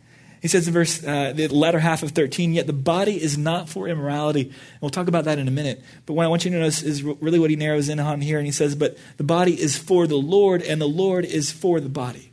He 0.41 0.49
says 0.49 0.67
in 0.67 0.73
verse, 0.73 1.05
uh, 1.05 1.35
the 1.35 1.49
latter 1.49 1.81
half 1.81 2.03
of 2.03 2.13
13, 2.13 2.55
yet 2.55 2.67
the 2.67 2.73
body 2.73 3.23
is 3.23 3.37
not 3.37 3.69
for 3.69 3.87
immorality. 3.87 4.45
And 4.45 4.81
we'll 4.81 4.89
talk 4.89 5.09
about 5.09 5.27
that 5.27 5.39
in 5.39 5.49
a 5.49 5.51
minute. 5.51 5.85
But 6.07 6.15
what 6.15 6.25
I 6.25 6.29
want 6.29 6.47
you 6.47 6.51
to 6.51 6.57
notice 6.57 6.83
is 6.83 7.03
really 7.03 7.39
what 7.39 7.51
he 7.51 7.57
narrows 7.57 7.91
in 7.91 8.01
on 8.01 8.23
here. 8.23 8.39
And 8.39 8.47
he 8.47 8.53
says, 8.53 8.75
but 8.75 8.97
the 9.19 9.23
body 9.23 9.61
is 9.61 9.77
for 9.77 10.07
the 10.07 10.17
Lord, 10.17 10.63
and 10.63 10.81
the 10.81 10.89
Lord 10.89 11.27
is 11.27 11.53
for 11.53 11.79
the 11.79 11.91
body. 11.91 12.33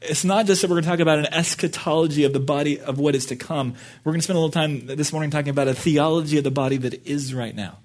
It's 0.00 0.24
not 0.24 0.46
just 0.46 0.62
that 0.62 0.70
we're 0.70 0.76
going 0.76 0.84
to 0.84 0.90
talk 0.90 1.00
about 1.00 1.18
an 1.18 1.26
eschatology 1.26 2.22
of 2.24 2.32
the 2.32 2.40
body 2.40 2.80
of 2.80 2.98
what 2.98 3.16
is 3.16 3.26
to 3.26 3.36
come. 3.36 3.74
We're 4.04 4.12
going 4.12 4.20
to 4.20 4.24
spend 4.24 4.36
a 4.36 4.40
little 4.40 4.52
time 4.52 4.86
this 4.86 5.12
morning 5.12 5.30
talking 5.30 5.50
about 5.50 5.66
a 5.66 5.74
theology 5.74 6.38
of 6.38 6.44
the 6.44 6.52
body 6.52 6.76
that 6.76 7.04
is 7.04 7.34
right 7.34 7.54
now. 7.54 7.78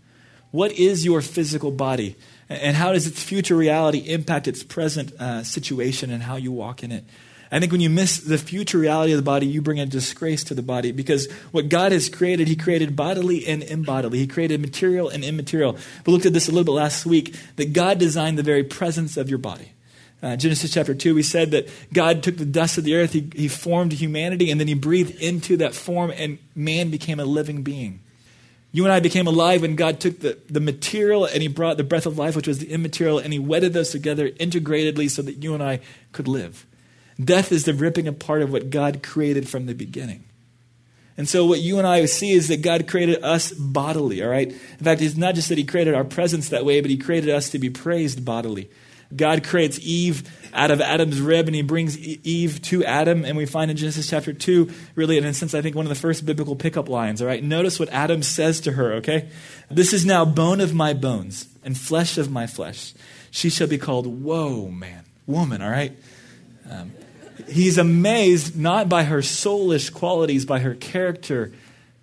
What 0.52 0.74
is 0.74 1.04
your 1.04 1.22
physical 1.22 1.72
body? 1.72 2.16
And 2.50 2.78
how 2.78 2.94
does 2.94 3.08
its 3.08 3.24
future 3.24 3.56
reality 3.56 3.98
impact 3.98 4.48
its 4.48 4.62
present 4.62 5.12
uh, 5.14 5.44
situation 5.44 6.12
and 6.12 6.22
how 6.22 6.36
you 6.36 6.52
walk 6.52 6.84
in 6.84 6.92
it? 6.92 7.04
I 7.52 7.60
think 7.60 7.72
when 7.72 7.82
you 7.82 7.90
miss 7.90 8.18
the 8.18 8.38
future 8.38 8.78
reality 8.78 9.14
of 9.14 9.18
the 9.18 9.24
body, 9.24 9.48
you 9.48 9.62
bring 9.62 9.80
a 9.80 9.86
disgrace 9.86 10.44
to 10.46 10.56
the 10.56 10.62
body 10.62 10.92
because 10.92 11.32
what 11.52 11.70
God 11.70 11.92
has 11.92 12.10
created, 12.10 12.48
He 12.48 12.56
created 12.56 12.96
bodily 12.96 13.48
and 13.48 13.64
imbodily. 13.64 14.16
He 14.16 14.28
created 14.28 14.62
material 14.62 15.10
and 15.10 15.24
immaterial. 15.24 15.78
We 16.06 16.14
looked 16.14 16.26
at 16.28 16.34
this 16.34 16.48
a 16.48 16.52
little 16.52 16.64
bit 16.64 16.72
last 16.72 17.08
week 17.08 17.36
that 17.56 17.74
God 17.74 17.98
designed 17.98 18.38
the 18.38 18.44
very 18.44 18.64
presence 18.64 19.18
of 19.18 19.30
your 19.30 19.40
body. 19.40 19.72
Uh, 20.24 20.38
Genesis 20.38 20.72
chapter 20.74 20.96
2, 20.96 21.14
we 21.14 21.22
said 21.22 21.52
that 21.52 21.68
God 21.92 22.24
took 22.24 22.38
the 22.38 22.46
dust 22.46 22.78
of 22.78 22.86
the 22.86 22.96
earth, 22.96 23.12
he, 23.12 23.30
he 23.36 23.50
formed 23.50 23.92
humanity, 23.92 24.50
and 24.50 24.60
then 24.60 24.70
He 24.70 24.74
breathed 24.74 25.22
into 25.22 25.58
that 25.58 25.76
form, 25.76 26.14
and 26.16 26.38
man 26.56 26.90
became 26.90 27.20
a 27.20 27.26
living 27.26 27.62
being. 27.62 28.00
You 28.72 28.86
and 28.86 28.94
I 28.94 29.02
became 29.02 29.28
alive 29.28 29.62
when 29.62 29.76
God 29.76 30.00
took 30.00 30.22
the, 30.22 30.40
the 30.50 30.62
material 30.62 31.26
and 31.26 31.42
He 31.42 31.50
brought 31.50 31.76
the 31.76 31.84
breath 31.84 32.06
of 32.06 32.18
life, 32.18 32.38
which 32.38 32.48
was 32.48 32.60
the 32.60 32.72
immaterial, 32.72 33.20
and 33.20 33.34
He 33.34 33.40
wedded 33.40 33.74
those 33.74 33.92
together 33.92 34.30
integratedly 34.30 35.12
so 35.12 35.22
that 35.24 35.44
you 35.44 35.54
and 35.54 35.62
I 35.62 35.82
could 36.14 36.30
live. 36.30 36.66
Death 37.22 37.52
is 37.52 37.66
the 37.66 37.74
ripping 37.74 38.08
apart 38.08 38.42
of 38.42 38.52
what 38.52 38.70
God 38.70 39.04
created 39.04 39.50
from 39.50 39.66
the 39.66 39.76
beginning. 39.76 40.24
And 41.18 41.28
so, 41.28 41.46
what 41.46 41.60
you 41.60 41.78
and 41.80 41.86
I 41.86 42.06
see 42.06 42.32
is 42.32 42.48
that 42.48 42.62
God 42.62 42.88
created 42.88 43.22
us 43.24 43.52
bodily, 43.52 44.24
all 44.24 44.30
right? 44.30 44.48
In 44.48 44.84
fact, 44.86 45.02
it's 45.02 45.18
not 45.18 45.36
just 45.36 45.50
that 45.50 45.58
He 45.58 45.66
created 45.66 45.94
our 45.96 46.06
presence 46.06 46.48
that 46.48 46.64
way, 46.64 46.80
but 46.80 46.90
He 46.90 46.98
created 46.98 47.30
us 47.30 47.50
to 47.50 47.60
be 47.60 47.70
praised 47.70 48.24
bodily. 48.24 48.70
God 49.16 49.44
creates 49.44 49.80
Eve 49.82 50.30
out 50.54 50.72
of 50.72 50.82
Adam's 50.82 51.20
rib, 51.20 51.48
and 51.48 51.56
He 51.56 51.62
brings 51.62 51.98
Eve 51.98 52.62
to 52.64 52.84
Adam. 52.86 53.26
And 53.26 53.38
we 53.38 53.46
find 53.46 53.72
in 53.72 53.78
Genesis 53.78 54.10
chapter 54.10 54.34
2, 54.34 54.70
really, 54.96 55.18
in 55.18 55.26
a 55.26 55.34
sense, 55.34 55.54
I 55.54 55.62
think 55.62 55.76
one 55.76 55.86
of 55.86 55.90
the 55.90 55.96
first 55.96 56.26
biblical 56.26 56.56
pickup 56.56 56.90
lines, 56.90 57.22
all 57.22 57.28
right? 57.28 57.44
Notice 57.44 57.80
what 57.80 57.90
Adam 57.90 58.24
says 58.24 58.60
to 58.62 58.74
her, 58.74 58.94
okay? 58.96 59.30
This 59.70 59.94
is 59.94 60.06
now 60.06 60.26
bone 60.26 60.62
of 60.62 60.74
my 60.74 60.94
bones 60.94 61.48
and 61.64 61.78
flesh 61.78 62.18
of 62.18 62.32
my 62.32 62.48
flesh. 62.48 62.94
She 63.32 63.50
shall 63.50 63.68
be 63.68 63.78
called, 63.78 64.06
Whoa, 64.06 64.68
man, 64.68 65.04
woman, 65.26 65.62
all 65.62 65.72
right? 65.72 65.98
Um, 66.70 66.94
he's 67.48 67.78
amazed 67.78 68.58
not 68.58 68.90
by 68.90 69.04
her 69.04 69.20
soulish 69.20 69.92
qualities, 69.94 70.46
by 70.46 70.60
her 70.60 70.76
character. 70.76 71.52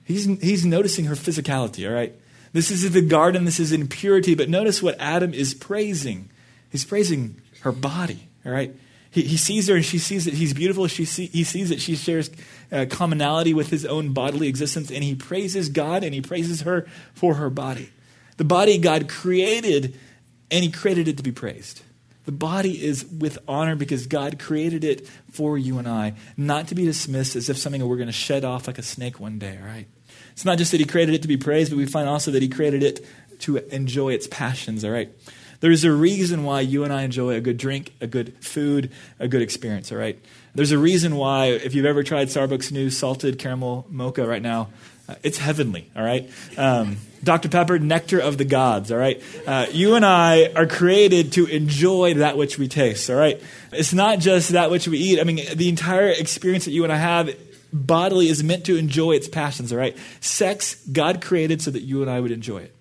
He's, 0.04 0.24
he's 0.40 0.66
noticing 0.66 1.04
her 1.06 1.14
physicality, 1.14 1.88
all 1.88 1.94
right? 1.94 2.14
This 2.52 2.70
is 2.70 2.90
the 2.90 3.00
garden, 3.00 3.44
this 3.44 3.60
is 3.60 3.70
in 3.70 3.86
purity, 3.86 4.34
but 4.34 4.48
notice 4.48 4.82
what 4.82 4.96
Adam 4.98 5.32
is 5.32 5.54
praising. 5.54 6.29
He's 6.70 6.84
praising 6.84 7.40
her 7.62 7.72
body, 7.72 8.28
all 8.44 8.52
right? 8.52 8.74
He, 9.10 9.22
he 9.22 9.36
sees 9.36 9.68
her 9.68 9.76
and 9.76 9.84
she 9.84 9.98
sees 9.98 10.24
that 10.24 10.34
he's 10.34 10.54
beautiful. 10.54 10.86
She 10.86 11.04
see, 11.04 11.26
he 11.26 11.44
sees 11.44 11.68
that 11.68 11.80
she 11.80 11.96
shares 11.96 12.30
uh, 12.70 12.86
commonality 12.88 13.52
with 13.52 13.70
his 13.70 13.84
own 13.84 14.12
bodily 14.12 14.48
existence, 14.48 14.90
and 14.90 15.02
he 15.02 15.14
praises 15.14 15.68
God 15.68 16.04
and 16.04 16.14
he 16.14 16.20
praises 16.20 16.62
her 16.62 16.86
for 17.14 17.34
her 17.34 17.50
body. 17.50 17.90
The 18.36 18.44
body 18.44 18.78
God 18.78 19.08
created, 19.08 19.98
and 20.50 20.64
he 20.64 20.70
created 20.70 21.08
it 21.08 21.16
to 21.16 21.22
be 21.22 21.32
praised. 21.32 21.82
The 22.24 22.32
body 22.32 22.84
is 22.84 23.04
with 23.04 23.38
honor 23.48 23.74
because 23.74 24.06
God 24.06 24.38
created 24.38 24.84
it 24.84 25.08
for 25.32 25.58
you 25.58 25.78
and 25.78 25.88
I, 25.88 26.14
not 26.36 26.68
to 26.68 26.74
be 26.74 26.84
dismissed 26.84 27.34
as 27.34 27.48
if 27.50 27.58
something 27.58 27.86
we're 27.86 27.96
going 27.96 28.06
to 28.06 28.12
shed 28.12 28.44
off 28.44 28.66
like 28.66 28.78
a 28.78 28.82
snake 28.82 29.18
one 29.18 29.38
day, 29.38 29.58
all 29.60 29.66
right? 29.66 29.88
It's 30.32 30.44
not 30.44 30.58
just 30.58 30.70
that 30.70 30.80
He 30.80 30.86
created 30.86 31.14
it 31.14 31.22
to 31.22 31.28
be 31.28 31.36
praised, 31.36 31.70
but 31.70 31.76
we 31.76 31.86
find 31.86 32.08
also 32.08 32.30
that 32.30 32.42
He 32.42 32.48
created 32.48 32.82
it 32.82 33.04
to 33.40 33.56
enjoy 33.74 34.12
its 34.12 34.26
passions, 34.28 34.84
all 34.84 34.90
right? 34.90 35.10
There's 35.60 35.84
a 35.84 35.92
reason 35.92 36.44
why 36.44 36.62
you 36.62 36.84
and 36.84 36.92
I 36.92 37.02
enjoy 37.02 37.34
a 37.34 37.40
good 37.40 37.58
drink, 37.58 37.92
a 38.00 38.06
good 38.06 38.34
food, 38.42 38.90
a 39.18 39.28
good 39.28 39.42
experience, 39.42 39.92
all 39.92 39.98
right? 39.98 40.18
There's 40.54 40.72
a 40.72 40.78
reason 40.78 41.16
why, 41.16 41.46
if 41.48 41.74
you've 41.74 41.86
ever 41.86 42.02
tried 42.02 42.28
Starbucks' 42.28 42.72
new 42.72 42.88
salted 42.88 43.38
caramel 43.38 43.86
mocha 43.90 44.26
right 44.26 44.40
now, 44.40 44.70
uh, 45.06 45.16
it's 45.22 45.36
heavenly, 45.36 45.90
all 45.94 46.02
right? 46.02 46.30
Um, 46.56 46.96
Dr. 47.22 47.50
Pepper, 47.50 47.78
nectar 47.78 48.18
of 48.18 48.38
the 48.38 48.46
gods, 48.46 48.90
all 48.90 48.96
right? 48.96 49.22
Uh, 49.46 49.66
you 49.70 49.96
and 49.96 50.06
I 50.06 50.50
are 50.56 50.66
created 50.66 51.32
to 51.32 51.44
enjoy 51.44 52.14
that 52.14 52.38
which 52.38 52.58
we 52.58 52.66
taste, 52.66 53.10
all 53.10 53.16
right? 53.16 53.40
It's 53.70 53.92
not 53.92 54.18
just 54.18 54.50
that 54.50 54.70
which 54.70 54.88
we 54.88 54.96
eat. 54.96 55.20
I 55.20 55.24
mean, 55.24 55.44
the 55.54 55.68
entire 55.68 56.08
experience 56.08 56.64
that 56.64 56.72
you 56.72 56.84
and 56.84 56.92
I 56.92 56.96
have 56.96 57.36
bodily 57.70 58.28
is 58.28 58.42
meant 58.42 58.64
to 58.64 58.76
enjoy 58.76 59.12
its 59.12 59.28
passions, 59.28 59.72
all 59.72 59.78
right? 59.78 59.96
Sex, 60.20 60.76
God 60.86 61.20
created 61.20 61.60
so 61.60 61.70
that 61.70 61.82
you 61.82 62.00
and 62.00 62.10
I 62.10 62.18
would 62.18 62.32
enjoy 62.32 62.58
it 62.58 62.74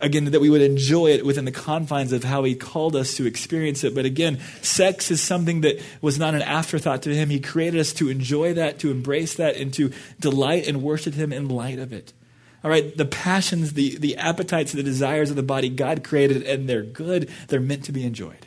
again, 0.00 0.24
that 0.26 0.40
we 0.40 0.50
would 0.50 0.60
enjoy 0.60 1.08
it 1.08 1.24
within 1.24 1.44
the 1.44 1.52
confines 1.52 2.12
of 2.12 2.24
how 2.24 2.44
He 2.44 2.54
called 2.54 2.96
us 2.96 3.14
to 3.16 3.26
experience 3.26 3.84
it. 3.84 3.94
But 3.94 4.04
again, 4.04 4.40
sex 4.62 5.10
is 5.10 5.22
something 5.22 5.62
that 5.62 5.82
was 6.00 6.18
not 6.18 6.34
an 6.34 6.42
afterthought 6.42 7.02
to 7.02 7.14
Him. 7.14 7.30
He 7.30 7.40
created 7.40 7.80
us 7.80 7.92
to 7.94 8.08
enjoy 8.08 8.54
that, 8.54 8.78
to 8.80 8.90
embrace 8.90 9.34
that, 9.34 9.56
and 9.56 9.72
to 9.74 9.92
delight 10.20 10.66
and 10.66 10.82
worship 10.82 11.14
Him 11.14 11.32
in 11.32 11.48
light 11.48 11.78
of 11.78 11.92
it. 11.92 12.12
All 12.62 12.70
right, 12.70 12.96
the 12.96 13.04
passions, 13.04 13.74
the, 13.74 13.98
the 13.98 14.16
appetites, 14.16 14.72
the 14.72 14.82
desires 14.82 15.28
of 15.28 15.36
the 15.36 15.42
body, 15.42 15.68
God 15.68 16.02
created, 16.02 16.44
and 16.44 16.66
they're 16.68 16.82
good. 16.82 17.28
They're 17.48 17.60
meant 17.60 17.84
to 17.84 17.92
be 17.92 18.06
enjoyed. 18.06 18.46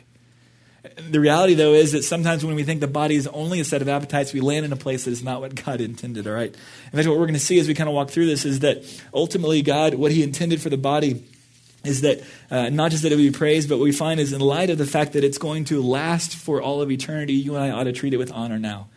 The 1.08 1.20
reality, 1.20 1.54
though, 1.54 1.74
is 1.74 1.92
that 1.92 2.02
sometimes 2.02 2.44
when 2.44 2.56
we 2.56 2.64
think 2.64 2.80
the 2.80 2.88
body 2.88 3.14
is 3.14 3.28
only 3.28 3.60
a 3.60 3.64
set 3.64 3.80
of 3.80 3.88
appetites, 3.88 4.32
we 4.32 4.40
land 4.40 4.64
in 4.64 4.72
a 4.72 4.76
place 4.76 5.04
that 5.04 5.12
is 5.12 5.22
not 5.22 5.40
what 5.40 5.64
God 5.64 5.80
intended, 5.80 6.26
all 6.26 6.32
right? 6.32 6.52
In 6.52 6.96
fact, 6.96 7.06
what 7.06 7.18
we're 7.18 7.26
going 7.26 7.34
to 7.34 7.40
see 7.40 7.60
as 7.60 7.68
we 7.68 7.74
kind 7.74 7.88
of 7.88 7.94
walk 7.94 8.10
through 8.10 8.26
this 8.26 8.44
is 8.44 8.60
that 8.60 8.82
ultimately, 9.14 9.62
God, 9.62 9.94
what 9.94 10.10
He 10.10 10.24
intended 10.24 10.60
for 10.60 10.70
the 10.70 10.76
body 10.76 11.24
is 11.84 12.00
that 12.02 12.22
uh, 12.50 12.68
not 12.70 12.90
just 12.90 13.02
that 13.04 13.12
it 13.12 13.16
would 13.16 13.22
be 13.22 13.30
praised, 13.30 13.68
but 13.68 13.78
what 13.78 13.84
we 13.84 13.92
find 13.92 14.20
is 14.20 14.32
in 14.32 14.40
light 14.40 14.70
of 14.70 14.78
the 14.78 14.86
fact 14.86 15.12
that 15.12 15.24
it's 15.24 15.38
going 15.38 15.64
to 15.66 15.80
last 15.82 16.36
for 16.36 16.60
all 16.60 16.82
of 16.82 16.90
eternity, 16.90 17.34
you 17.34 17.54
and 17.54 17.64
I 17.64 17.70
ought 17.70 17.84
to 17.84 17.92
treat 17.92 18.14
it 18.14 18.16
with 18.16 18.32
honor 18.32 18.58
now. 18.58 18.88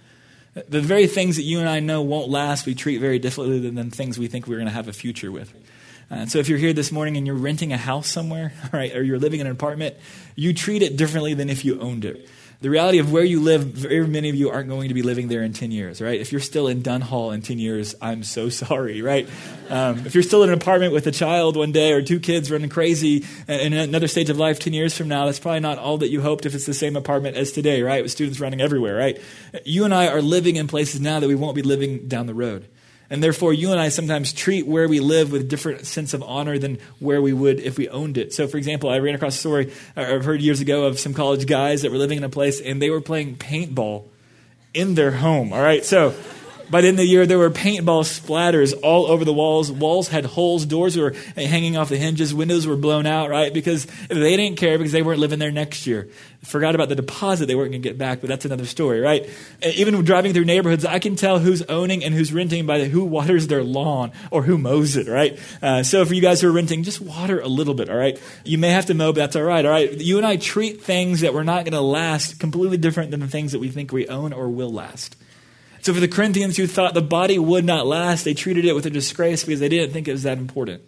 The 0.53 0.81
very 0.81 1.07
things 1.07 1.37
that 1.37 1.43
you 1.43 1.59
and 1.59 1.69
I 1.69 1.79
know 1.79 2.01
won't 2.01 2.29
last, 2.29 2.65
we 2.65 2.75
treat 2.75 2.97
very 2.97 3.19
differently 3.19 3.59
than, 3.59 3.75
than 3.75 3.91
things 3.91 4.19
we 4.19 4.27
think 4.27 4.47
we're 4.47 4.57
going 4.57 4.67
to 4.67 4.73
have 4.73 4.87
a 4.87 4.93
future 4.93 5.31
with. 5.31 5.53
Uh, 6.09 6.25
so 6.25 6.39
if 6.39 6.49
you're 6.49 6.57
here 6.57 6.73
this 6.73 6.91
morning 6.91 7.15
and 7.15 7.25
you're 7.25 7.37
renting 7.37 7.71
a 7.71 7.77
house 7.77 8.09
somewhere, 8.09 8.51
right, 8.73 8.93
or 8.93 9.01
you're 9.01 9.19
living 9.19 9.39
in 9.39 9.47
an 9.47 9.51
apartment, 9.53 9.95
you 10.35 10.53
treat 10.53 10.81
it 10.81 10.97
differently 10.97 11.33
than 11.33 11.49
if 11.49 11.63
you 11.63 11.79
owned 11.79 12.03
it 12.03 12.27
the 12.61 12.69
reality 12.69 12.99
of 12.99 13.11
where 13.11 13.23
you 13.23 13.41
live, 13.41 13.63
very 13.63 14.05
many 14.05 14.29
of 14.29 14.35
you 14.35 14.51
aren't 14.51 14.69
going 14.69 14.87
to 14.89 14.93
be 14.93 15.01
living 15.01 15.27
there 15.27 15.41
in 15.41 15.51
10 15.51 15.71
years, 15.71 15.99
right? 15.99 16.21
If 16.21 16.31
you're 16.31 16.41
still 16.41 16.67
in 16.67 16.83
Dunhall 16.83 17.31
in 17.31 17.41
10 17.41 17.57
years, 17.57 17.95
I'm 17.99 18.23
so 18.23 18.49
sorry, 18.63 19.01
right? 19.01 19.27
Um, 19.69 20.05
if 20.05 20.13
you're 20.13 20.23
still 20.23 20.43
in 20.43 20.49
an 20.49 20.55
apartment 20.55 20.93
with 20.93 21.07
a 21.07 21.11
child 21.11 21.57
one 21.57 21.71
day 21.71 21.91
or 21.91 22.03
two 22.03 22.19
kids 22.19 22.51
running 22.51 22.69
crazy 22.69 23.25
in 23.47 23.73
another 23.73 24.07
stage 24.07 24.29
of 24.29 24.37
life 24.37 24.59
10 24.59 24.73
years 24.73 24.95
from 24.95 25.07
now, 25.07 25.25
that's 25.25 25.39
probably 25.39 25.59
not 25.59 25.79
all 25.79 25.97
that 25.97 26.09
you 26.09 26.21
hoped 26.21 26.45
if 26.45 26.53
it's 26.53 26.67
the 26.67 26.73
same 26.73 26.95
apartment 26.95 27.35
as 27.35 27.51
today, 27.51 27.81
right? 27.81 28.03
With 28.03 28.11
students 28.11 28.39
running 28.39 28.61
everywhere, 28.61 28.95
right? 28.95 29.19
You 29.65 29.83
and 29.83 29.93
I 29.93 30.07
are 30.07 30.21
living 30.21 30.55
in 30.55 30.67
places 30.67 31.01
now 31.01 31.19
that 31.19 31.27
we 31.27 31.35
won't 31.35 31.55
be 31.55 31.63
living 31.63 32.07
down 32.07 32.27
the 32.27 32.35
road. 32.35 32.67
And 33.11 33.21
therefore, 33.21 33.51
you 33.51 33.71
and 33.71 33.79
I 33.79 33.89
sometimes 33.89 34.31
treat 34.31 34.65
where 34.65 34.87
we 34.87 35.01
live 35.01 35.33
with 35.33 35.41
a 35.41 35.43
different 35.43 35.85
sense 35.85 36.13
of 36.13 36.23
honor 36.23 36.57
than 36.57 36.79
where 36.99 37.21
we 37.21 37.33
would 37.33 37.59
if 37.59 37.77
we 37.77 37.89
owned 37.89 38.17
it. 38.17 38.33
So, 38.33 38.47
for 38.47 38.55
example, 38.57 38.89
I 38.89 38.99
ran 38.99 39.15
across 39.15 39.35
a 39.35 39.39
story 39.39 39.73
uh, 39.97 40.01
I've 40.01 40.23
heard 40.23 40.41
years 40.41 40.61
ago 40.61 40.85
of 40.85 40.97
some 40.97 41.13
college 41.13 41.45
guys 41.45 41.81
that 41.81 41.91
were 41.91 41.97
living 41.97 42.17
in 42.17 42.23
a 42.23 42.29
place 42.29 42.61
and 42.61 42.81
they 42.81 42.89
were 42.89 43.01
playing 43.01 43.35
paintball 43.35 44.05
in 44.73 44.95
their 44.95 45.11
home. 45.11 45.51
All 45.51 45.61
right, 45.61 45.83
so 45.83 46.15
By 46.71 46.79
the 46.79 46.87
end 46.87 46.95
of 46.95 47.03
the 47.03 47.09
year, 47.09 47.25
there 47.25 47.37
were 47.37 47.49
paintball 47.49 48.05
splatters 48.05 48.73
all 48.81 49.07
over 49.07 49.25
the 49.25 49.33
walls. 49.33 49.69
Walls 49.69 50.07
had 50.07 50.23
holes. 50.23 50.65
Doors 50.65 50.95
were 50.95 51.13
hanging 51.35 51.75
off 51.75 51.89
the 51.89 51.97
hinges. 51.97 52.33
Windows 52.33 52.65
were 52.65 52.77
blown 52.77 53.05
out, 53.05 53.29
right? 53.29 53.53
Because 53.53 53.85
they 54.07 54.37
didn't 54.37 54.57
care 54.57 54.77
because 54.77 54.93
they 54.93 55.01
weren't 55.01 55.19
living 55.19 55.37
there 55.37 55.51
next 55.51 55.85
year. 55.85 56.07
Forgot 56.43 56.73
about 56.73 56.87
the 56.87 56.95
deposit 56.95 57.47
they 57.47 57.55
weren't 57.55 57.71
going 57.71 57.81
to 57.81 57.89
get 57.89 57.97
back, 57.97 58.21
but 58.21 58.29
that's 58.29 58.45
another 58.45 58.65
story, 58.65 59.01
right? 59.01 59.29
Even 59.61 60.01
driving 60.05 60.31
through 60.31 60.45
neighborhoods, 60.45 60.85
I 60.85 60.99
can 60.99 61.17
tell 61.17 61.39
who's 61.39 61.61
owning 61.63 62.05
and 62.05 62.15
who's 62.15 62.31
renting 62.31 62.65
by 62.65 62.85
who 62.85 63.03
waters 63.03 63.47
their 63.47 63.63
lawn 63.63 64.13
or 64.31 64.43
who 64.43 64.57
mows 64.57 64.95
it, 64.95 65.09
right? 65.09 65.37
Uh, 65.61 65.83
so 65.83 66.05
for 66.05 66.13
you 66.13 66.21
guys 66.21 66.39
who 66.39 66.47
are 66.47 66.53
renting, 66.53 66.83
just 66.83 67.01
water 67.01 67.41
a 67.41 67.47
little 67.49 67.73
bit, 67.73 67.89
all 67.89 67.97
right? 67.97 68.17
You 68.45 68.57
may 68.57 68.69
have 68.69 68.85
to 68.85 68.93
mow, 68.93 69.11
but 69.11 69.19
that's 69.19 69.35
all 69.35 69.43
right, 69.43 69.65
all 69.65 69.71
right? 69.71 69.91
You 69.91 70.17
and 70.17 70.25
I 70.25 70.37
treat 70.37 70.81
things 70.81 71.19
that 71.19 71.33
we're 71.33 71.43
not 71.43 71.65
going 71.65 71.73
to 71.73 71.81
last 71.81 72.39
completely 72.39 72.77
different 72.77 73.11
than 73.11 73.19
the 73.19 73.27
things 73.27 73.51
that 73.51 73.59
we 73.59 73.67
think 73.67 73.91
we 73.91 74.07
own 74.07 74.31
or 74.31 74.47
will 74.47 74.71
last. 74.71 75.17
So 75.81 75.93
for 75.93 75.99
the 75.99 76.07
Corinthians 76.07 76.57
who 76.57 76.67
thought 76.67 76.93
the 76.93 77.01
body 77.01 77.39
would 77.39 77.65
not 77.65 77.87
last, 77.87 78.23
they 78.23 78.35
treated 78.35 78.65
it 78.65 78.73
with 78.73 78.85
a 78.85 78.91
disgrace 78.91 79.43
because 79.43 79.59
they 79.59 79.69
didn't 79.69 79.91
think 79.91 80.07
it 80.07 80.11
was 80.11 80.23
that 80.23 80.37
important. 80.37 80.83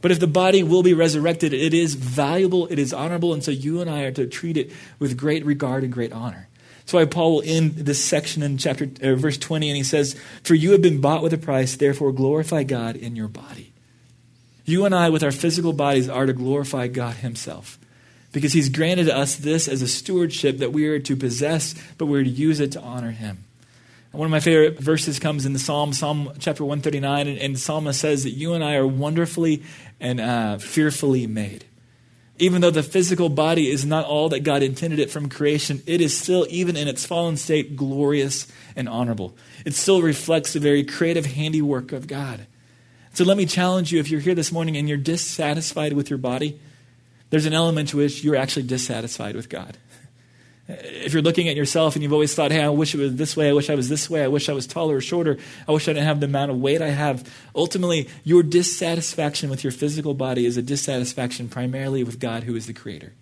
But 0.00 0.10
if 0.10 0.20
the 0.20 0.26
body 0.26 0.62
will 0.62 0.82
be 0.82 0.94
resurrected, 0.94 1.52
it 1.52 1.74
is 1.74 1.94
valuable, 1.94 2.66
it 2.68 2.78
is 2.78 2.92
honorable, 2.92 3.32
and 3.32 3.42
so 3.42 3.50
you 3.50 3.80
and 3.80 3.90
I 3.90 4.02
are 4.02 4.12
to 4.12 4.26
treat 4.26 4.56
it 4.56 4.70
with 4.98 5.16
great 5.16 5.44
regard 5.44 5.82
and 5.82 5.92
great 5.92 6.12
honor. 6.12 6.48
That's 6.80 6.92
why 6.92 7.04
Paul 7.06 7.36
will 7.36 7.42
end 7.44 7.72
this 7.72 8.02
section 8.02 8.42
in 8.42 8.58
chapter 8.58 8.88
uh, 9.02 9.14
verse 9.14 9.36
20, 9.38 9.68
and 9.68 9.76
he 9.76 9.82
says, 9.82 10.14
"For 10.42 10.54
you 10.54 10.72
have 10.72 10.82
been 10.82 11.00
bought 11.00 11.22
with 11.22 11.32
a 11.32 11.38
price; 11.38 11.76
therefore 11.76 12.12
glorify 12.12 12.62
God 12.62 12.96
in 12.96 13.16
your 13.16 13.28
body." 13.28 13.72
You 14.64 14.84
and 14.84 14.94
I, 14.94 15.08
with 15.10 15.22
our 15.22 15.32
physical 15.32 15.72
bodies, 15.72 16.08
are 16.08 16.26
to 16.26 16.32
glorify 16.32 16.86
God 16.86 17.16
Himself, 17.16 17.78
because 18.32 18.52
He's 18.52 18.68
granted 18.68 19.10
us 19.10 19.36
this 19.36 19.68
as 19.68 19.82
a 19.82 19.88
stewardship 19.88 20.58
that 20.58 20.72
we 20.72 20.86
are 20.86 20.98
to 21.00 21.16
possess, 21.16 21.74
but 21.98 22.06
we're 22.06 22.24
to 22.24 22.30
use 22.30 22.60
it 22.60 22.72
to 22.72 22.80
honor 22.80 23.10
Him. 23.10 23.44
One 24.18 24.26
of 24.26 24.32
my 24.32 24.40
favorite 24.40 24.80
verses 24.80 25.20
comes 25.20 25.46
in 25.46 25.52
the 25.52 25.60
Psalm, 25.60 25.92
Psalm 25.92 26.32
chapter 26.40 26.64
139, 26.64 27.28
and, 27.28 27.38
and 27.38 27.56
says 27.94 28.24
that 28.24 28.30
you 28.30 28.52
and 28.52 28.64
I 28.64 28.74
are 28.74 28.84
wonderfully 28.84 29.62
and 30.00 30.20
uh, 30.20 30.58
fearfully 30.58 31.28
made. 31.28 31.64
Even 32.36 32.60
though 32.60 32.72
the 32.72 32.82
physical 32.82 33.28
body 33.28 33.70
is 33.70 33.86
not 33.86 34.06
all 34.06 34.28
that 34.30 34.40
God 34.40 34.64
intended 34.64 34.98
it 34.98 35.12
from 35.12 35.28
creation, 35.28 35.84
it 35.86 36.00
is 36.00 36.18
still, 36.18 36.48
even 36.50 36.76
in 36.76 36.88
its 36.88 37.06
fallen 37.06 37.36
state, 37.36 37.76
glorious 37.76 38.48
and 38.74 38.88
honorable. 38.88 39.36
It 39.64 39.74
still 39.74 40.02
reflects 40.02 40.52
the 40.52 40.58
very 40.58 40.82
creative 40.82 41.26
handiwork 41.26 41.92
of 41.92 42.08
God. 42.08 42.48
So 43.14 43.22
let 43.22 43.36
me 43.36 43.46
challenge 43.46 43.92
you 43.92 44.00
if 44.00 44.10
you're 44.10 44.20
here 44.20 44.34
this 44.34 44.50
morning 44.50 44.76
and 44.76 44.88
you're 44.88 44.98
dissatisfied 44.98 45.92
with 45.92 46.10
your 46.10 46.18
body, 46.18 46.58
there's 47.30 47.46
an 47.46 47.54
element 47.54 47.90
to 47.90 47.98
which 47.98 48.24
you're 48.24 48.34
actually 48.34 48.64
dissatisfied 48.64 49.36
with 49.36 49.48
God. 49.48 49.78
If 50.68 51.14
you're 51.14 51.22
looking 51.22 51.48
at 51.48 51.56
yourself 51.56 51.96
and 51.96 52.02
you've 52.02 52.12
always 52.12 52.34
thought, 52.34 52.52
hey, 52.52 52.62
I 52.62 52.68
wish 52.68 52.94
it 52.94 52.98
was 52.98 53.16
this 53.16 53.34
way, 53.34 53.48
I 53.48 53.54
wish 53.54 53.70
I 53.70 53.74
was 53.74 53.88
this 53.88 54.10
way, 54.10 54.22
I 54.22 54.28
wish 54.28 54.50
I 54.50 54.52
was 54.52 54.66
taller 54.66 54.96
or 54.96 55.00
shorter, 55.00 55.38
I 55.66 55.72
wish 55.72 55.88
I 55.88 55.94
didn't 55.94 56.06
have 56.06 56.20
the 56.20 56.26
amount 56.26 56.50
of 56.50 56.58
weight 56.58 56.82
I 56.82 56.90
have, 56.90 57.26
ultimately, 57.54 58.08
your 58.22 58.42
dissatisfaction 58.42 59.48
with 59.48 59.64
your 59.64 59.70
physical 59.70 60.12
body 60.12 60.44
is 60.44 60.58
a 60.58 60.62
dissatisfaction 60.62 61.48
primarily 61.48 62.04
with 62.04 62.20
God, 62.20 62.42
who 62.42 62.54
is 62.54 62.66
the 62.66 62.74
Creator. 62.74 63.14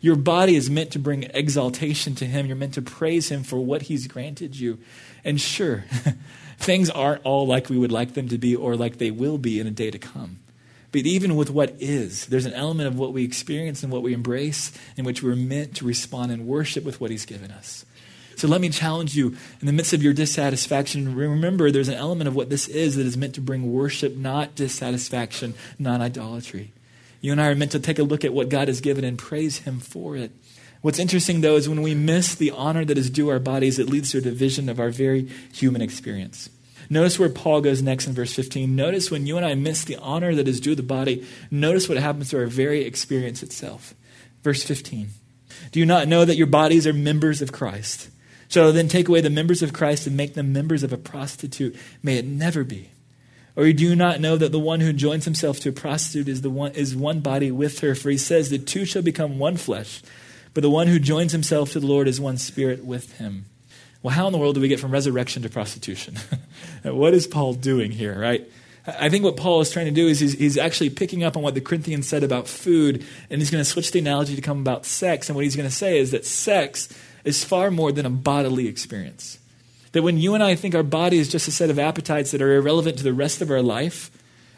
Your 0.00 0.16
body 0.16 0.54
is 0.54 0.70
meant 0.70 0.92
to 0.92 0.98
bring 0.98 1.24
exaltation 1.24 2.14
to 2.16 2.26
Him. 2.26 2.46
You're 2.46 2.56
meant 2.56 2.74
to 2.74 2.82
praise 2.82 3.30
Him 3.30 3.42
for 3.42 3.58
what 3.58 3.82
He's 3.82 4.06
granted 4.06 4.58
you. 4.58 4.78
And 5.24 5.40
sure, 5.40 5.84
things 6.58 6.90
aren't 6.90 7.24
all 7.24 7.46
like 7.46 7.68
we 7.68 7.78
would 7.78 7.92
like 7.92 8.14
them 8.14 8.28
to 8.28 8.38
be 8.38 8.54
or 8.54 8.76
like 8.76 8.98
they 8.98 9.10
will 9.10 9.38
be 9.38 9.58
in 9.58 9.66
a 9.66 9.72
day 9.72 9.90
to 9.90 9.98
come. 9.98 10.38
But 10.90 11.02
even 11.02 11.36
with 11.36 11.50
what 11.50 11.74
is, 11.78 12.26
there's 12.26 12.46
an 12.46 12.54
element 12.54 12.88
of 12.88 12.98
what 12.98 13.12
we 13.12 13.24
experience 13.24 13.82
and 13.82 13.92
what 13.92 14.02
we 14.02 14.14
embrace 14.14 14.72
in 14.96 15.04
which 15.04 15.22
we're 15.22 15.36
meant 15.36 15.76
to 15.76 15.84
respond 15.84 16.32
and 16.32 16.46
worship 16.46 16.84
with 16.84 17.00
what 17.00 17.10
He's 17.10 17.26
given 17.26 17.50
us. 17.50 17.84
So 18.36 18.46
let 18.46 18.60
me 18.60 18.68
challenge 18.68 19.16
you 19.16 19.36
in 19.60 19.66
the 19.66 19.72
midst 19.72 19.92
of 19.92 20.02
your 20.02 20.12
dissatisfaction, 20.12 21.16
remember 21.16 21.70
there's 21.70 21.88
an 21.88 21.94
element 21.94 22.28
of 22.28 22.36
what 22.36 22.50
this 22.50 22.68
is 22.68 22.94
that 22.94 23.04
is 23.04 23.16
meant 23.16 23.34
to 23.34 23.40
bring 23.40 23.72
worship, 23.72 24.16
not 24.16 24.54
dissatisfaction, 24.54 25.54
not 25.76 26.00
idolatry. 26.00 26.72
You 27.20 27.32
and 27.32 27.40
I 27.40 27.48
are 27.48 27.56
meant 27.56 27.72
to 27.72 27.80
take 27.80 27.98
a 27.98 28.04
look 28.04 28.24
at 28.24 28.32
what 28.32 28.48
God 28.48 28.68
has 28.68 28.80
given 28.80 29.02
and 29.02 29.18
praise 29.18 29.58
Him 29.58 29.80
for 29.80 30.16
it. 30.16 30.30
What's 30.82 31.00
interesting, 31.00 31.40
though, 31.40 31.56
is 31.56 31.68
when 31.68 31.82
we 31.82 31.94
miss 31.94 32.34
the 32.36 32.52
honor 32.52 32.84
that 32.84 32.96
is 32.96 33.10
due 33.10 33.28
our 33.28 33.40
bodies, 33.40 33.80
it 33.80 33.90
leads 33.90 34.12
to 34.12 34.18
a 34.18 34.20
division 34.20 34.68
of 34.68 34.78
our 34.78 34.90
very 34.90 35.28
human 35.52 35.82
experience. 35.82 36.48
Notice 36.90 37.18
where 37.18 37.28
Paul 37.28 37.60
goes 37.60 37.82
next 37.82 38.06
in 38.06 38.14
verse 38.14 38.32
15. 38.32 38.74
Notice 38.74 39.10
when 39.10 39.26
you 39.26 39.36
and 39.36 39.44
I 39.44 39.54
miss 39.54 39.84
the 39.84 39.96
honor 39.96 40.34
that 40.34 40.48
is 40.48 40.60
due 40.60 40.74
the 40.74 40.82
body, 40.82 41.26
notice 41.50 41.88
what 41.88 41.98
happens 41.98 42.30
to 42.30 42.38
our 42.38 42.46
very 42.46 42.84
experience 42.84 43.42
itself. 43.42 43.94
Verse 44.42 44.62
15. 44.62 45.10
Do 45.72 45.80
you 45.80 45.86
not 45.86 46.08
know 46.08 46.24
that 46.24 46.36
your 46.36 46.46
bodies 46.46 46.86
are 46.86 46.92
members 46.92 47.42
of 47.42 47.52
Christ? 47.52 48.10
So 48.48 48.72
then 48.72 48.88
take 48.88 49.08
away 49.08 49.20
the 49.20 49.28
members 49.28 49.62
of 49.62 49.74
Christ 49.74 50.06
and 50.06 50.16
make 50.16 50.34
them 50.34 50.52
members 50.52 50.82
of 50.82 50.92
a 50.92 50.96
prostitute. 50.96 51.76
May 52.02 52.16
it 52.16 52.24
never 52.24 52.64
be. 52.64 52.90
Or 53.56 53.70
do 53.72 53.84
you 53.84 53.96
not 53.96 54.20
know 54.20 54.36
that 54.36 54.52
the 54.52 54.58
one 54.58 54.80
who 54.80 54.92
joins 54.92 55.24
himself 55.24 55.58
to 55.60 55.70
a 55.70 55.72
prostitute 55.72 56.28
is, 56.28 56.42
the 56.42 56.50
one, 56.50 56.72
is 56.72 56.96
one 56.96 57.20
body 57.20 57.50
with 57.50 57.80
her? 57.80 57.94
For 57.94 58.08
he 58.08 58.16
says, 58.16 58.48
the 58.48 58.58
two 58.58 58.84
shall 58.84 59.02
become 59.02 59.38
one 59.38 59.56
flesh. 59.56 60.00
But 60.54 60.62
the 60.62 60.70
one 60.70 60.86
who 60.86 60.98
joins 60.98 61.32
himself 61.32 61.72
to 61.72 61.80
the 61.80 61.86
Lord 61.86 62.08
is 62.08 62.20
one 62.20 62.38
spirit 62.38 62.84
with 62.84 63.18
him. 63.18 63.46
Well, 64.02 64.14
how 64.14 64.26
in 64.26 64.32
the 64.32 64.38
world 64.38 64.54
do 64.54 64.60
we 64.60 64.68
get 64.68 64.80
from 64.80 64.92
resurrection 64.92 65.42
to 65.42 65.48
prostitution? 65.48 66.16
what 66.84 67.14
is 67.14 67.26
Paul 67.26 67.54
doing 67.54 67.90
here, 67.90 68.18
right? 68.18 68.48
I 68.86 69.10
think 69.10 69.24
what 69.24 69.36
Paul 69.36 69.60
is 69.60 69.70
trying 69.70 69.86
to 69.86 69.92
do 69.92 70.06
is 70.06 70.20
he's, 70.20 70.32
he's, 70.32 70.56
actually 70.56 70.90
picking 70.90 71.22
up 71.22 71.36
on 71.36 71.42
what 71.42 71.54
the 71.54 71.60
Corinthians 71.60 72.08
said 72.08 72.24
about 72.24 72.48
food, 72.48 73.04
and 73.28 73.40
he's 73.40 73.50
going 73.50 73.62
to 73.62 73.68
switch 73.68 73.92
the 73.92 73.98
analogy 73.98 74.34
to 74.34 74.40
come 74.40 74.60
about 74.60 74.86
sex. 74.86 75.28
And 75.28 75.36
what 75.36 75.44
he's 75.44 75.56
going 75.56 75.68
to 75.68 75.74
say 75.74 75.98
is 75.98 76.12
that 76.12 76.24
sex 76.24 76.88
is 77.24 77.44
far 77.44 77.70
more 77.70 77.92
than 77.92 78.06
a 78.06 78.10
bodily 78.10 78.66
experience. 78.66 79.38
That 79.92 80.02
when 80.02 80.16
you 80.16 80.34
and 80.34 80.42
I 80.42 80.54
think 80.54 80.74
our 80.74 80.82
body 80.82 81.18
is 81.18 81.28
just 81.28 81.48
a 81.48 81.52
set 81.52 81.70
of 81.70 81.78
appetites 81.78 82.30
that 82.30 82.40
are 82.40 82.56
irrelevant 82.56 82.98
to 82.98 83.04
the 83.04 83.12
rest 83.12 83.42
of 83.42 83.50
our 83.50 83.62
life, 83.62 84.10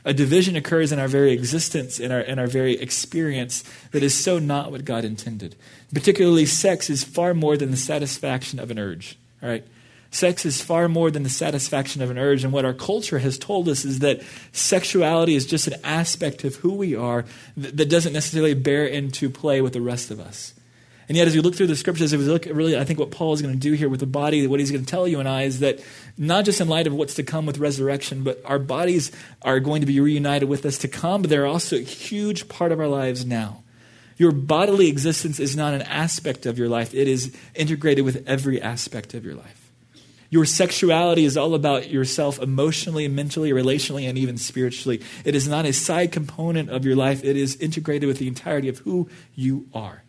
a 0.05 0.15
division 0.15 0.55
occurs 0.55 0.93
in 0.93 0.99
our 0.99 1.09
very 1.09 1.33
existence, 1.33 1.99
in 1.99 2.13
our, 2.13 2.21
in 2.21 2.39
our 2.39 2.47
very 2.47 2.79
experience, 2.79 3.65
that 3.91 4.03
is 4.03 4.17
so 4.17 4.39
not 4.39 4.71
what 4.71 4.85
God 4.85 5.05
intended. 5.05 5.57
Particularly, 5.93 6.47
sex 6.47 6.89
is 6.89 7.05
far 7.05 7.35
more 7.35 7.57
than 7.57 7.71
the 7.71 7.77
satisfaction 7.77 8.59
of 8.59 8.71
an 8.71 8.79
urge. 8.79 9.19
All 9.43 9.49
right? 9.49 9.65
Sex 10.13 10.45
is 10.45 10.61
far 10.61 10.89
more 10.89 11.11
than 11.11 11.23
the 11.23 11.31
satisfaction 11.31 12.03
of 12.03 12.11
an 12.11 12.19
urge. 12.19 12.43
And 12.43 12.53
what 12.53 12.65
our 12.65 12.75
culture 12.75 13.21
has 13.21 13.39
told 13.39 13.69
us 13.69 13.85
is 13.85 14.01
that 14.01 14.23
sexuality 14.53 15.37
is 15.37 15.47
just 15.47 15.69
an 15.69 15.81
aspect 15.85 16.43
of 16.43 16.57
who 16.57 16.75
we 16.75 16.97
are 16.97 17.25
that 17.57 17.89
doesn't 17.89 18.13
necessarily 18.13 18.55
bear 18.55 18.87
into 18.87 19.31
play 19.31 19.61
with 19.61 19.73
the 19.73 19.81
rest 19.81 20.11
of 20.11 20.19
us. 20.19 20.53
And 21.09 21.17
yet, 21.17 21.27
as 21.27 21.35
we 21.35 21.41
look 21.41 21.57
through 21.57 21.67
the 21.67 21.77
scriptures, 21.77 22.13
as 22.13 22.21
we 22.21 22.25
look 22.25 22.45
really, 22.47 22.79
I 22.79 22.85
think 22.85 23.01
what 23.01 23.11
Paul 23.11 23.33
is 23.33 23.43
going 23.43 23.55
to 23.55 23.59
do 23.59 23.73
here 23.73 23.89
with 23.89 23.99
the 23.99 24.07
body, 24.07 24.47
what 24.47 24.61
he's 24.61 24.71
going 24.71 24.85
to 24.85 24.91
tell 24.91 25.09
you 25.09 25.19
and 25.19 25.29
I 25.29 25.43
is 25.43 25.59
that 25.59 25.81
not 26.17 26.45
just 26.45 26.61
in 26.61 26.69
light 26.69 26.87
of 26.87 26.95
what's 26.95 27.15
to 27.15 27.25
come 27.25 27.47
with 27.47 27.59
resurrection, 27.59 28.23
but 28.23 28.41
our 28.45 28.61
bodies 28.61 29.11
are 29.43 29.59
going 29.59 29.81
to 29.81 29.87
be 29.87 29.99
reunited 29.99 30.49
with 30.49 30.65
us 30.65 30.79
to 30.79 30.89
come, 30.89 31.23
but 31.23 31.31
they're 31.31 31.47
also 31.47 31.77
a 31.77 31.81
huge 31.81 32.49
part 32.49 32.71
of 32.71 32.79
our 32.79 32.87
lives 32.87 33.27
now. 33.27 33.65
Your 34.21 34.33
bodily 34.33 34.89
existence 34.89 35.41
is 35.41 35.57
not 35.57 35.73
an 35.73 35.81
aspect 35.81 36.45
of 36.45 36.59
your 36.59 36.69
life, 36.69 36.93
it 36.93 37.09
is 37.09 37.35
integrated 37.55 38.05
with 38.05 38.23
every 38.29 38.61
aspect 38.61 39.15
of 39.15 39.25
your 39.25 39.35
life. 39.35 39.73
Your 40.29 40.45
sexuality 40.45 41.25
is 41.25 41.39
all 41.39 41.55
about 41.55 41.89
yourself 41.89 42.39
emotionally, 42.39 43.09
mentally, 43.09 43.51
relationally, 43.51 44.07
and 44.07 44.19
even 44.19 44.37
spiritually. 44.37 45.01
It 45.25 45.35
is 45.35 45.49
not 45.49 45.65
a 45.65 45.73
side 45.73 46.13
component 46.13 46.69
of 46.69 46.85
your 46.85 46.97
life, 46.97 47.25
it 47.25 47.35
is 47.35 47.57
integrated 47.57 48.07
with 48.09 48.19
the 48.19 48.29
entirety 48.29 48.69
of 48.69 48.81
who 48.81 49.09
you 49.35 49.67
are. 49.73 50.03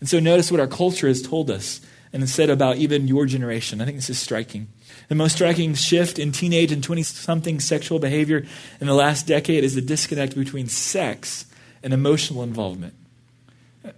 And 0.00 0.08
so 0.10 0.20
notice 0.20 0.50
what 0.50 0.60
our 0.60 0.66
culture 0.66 1.08
has 1.08 1.22
told 1.22 1.50
us 1.50 1.80
and 2.12 2.28
said 2.28 2.50
about 2.50 2.76
even 2.76 3.08
your 3.08 3.24
generation. 3.24 3.80
I 3.80 3.86
think 3.86 3.96
this 3.96 4.10
is 4.10 4.18
striking. 4.18 4.68
The 5.08 5.14
most 5.14 5.36
striking 5.36 5.72
shift 5.72 6.18
in 6.18 6.30
teenage 6.30 6.72
and 6.72 6.84
20 6.84 7.02
something 7.04 7.60
sexual 7.60 8.00
behavior 8.00 8.44
in 8.82 8.86
the 8.86 8.92
last 8.92 9.26
decade 9.26 9.64
is 9.64 9.74
the 9.74 9.80
disconnect 9.80 10.36
between 10.36 10.68
sex 10.68 11.46
and 11.82 11.94
emotional 11.94 12.42
involvement 12.42 12.92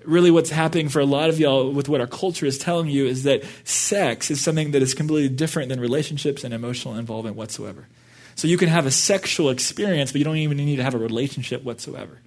really 0.05 0.31
what's 0.31 0.51
happening 0.51 0.89
for 0.89 1.01
a 1.01 1.07
lot 1.07 1.29
of 1.29 1.39
y'all 1.39 1.71
with 1.71 1.89
what 1.89 2.01
our 2.01 2.07
culture 2.07 2.47
is 2.47 2.59
telling 2.59 2.89
you 2.89 3.07
is 3.07 3.25
that 3.25 3.43
sex 3.65 4.31
is 4.31 4.41
something 4.41 4.73
that 4.73 4.83
is 4.83 4.95
completely 4.95 5.29
different 5.29 5.69
than 5.69 5.81
relationships 5.81 6.45
and 6.45 6.55
emotional 6.55 6.97
involvement 6.97 7.37
whatsoever. 7.37 7.87
So 8.35 8.47
you 8.47 8.57
can 8.57 8.69
have 8.69 8.87
a 8.87 8.91
sexual 8.91 9.51
experience, 9.51 10.13
but 10.13 10.19
you 10.19 10.25
don't 10.25 10.37
even 10.37 10.59
need 10.59 10.77
to 10.77 10.85
have 10.85 10.95
a 10.95 10.99
relationship 10.99 11.65
whatsoever. 11.65 12.21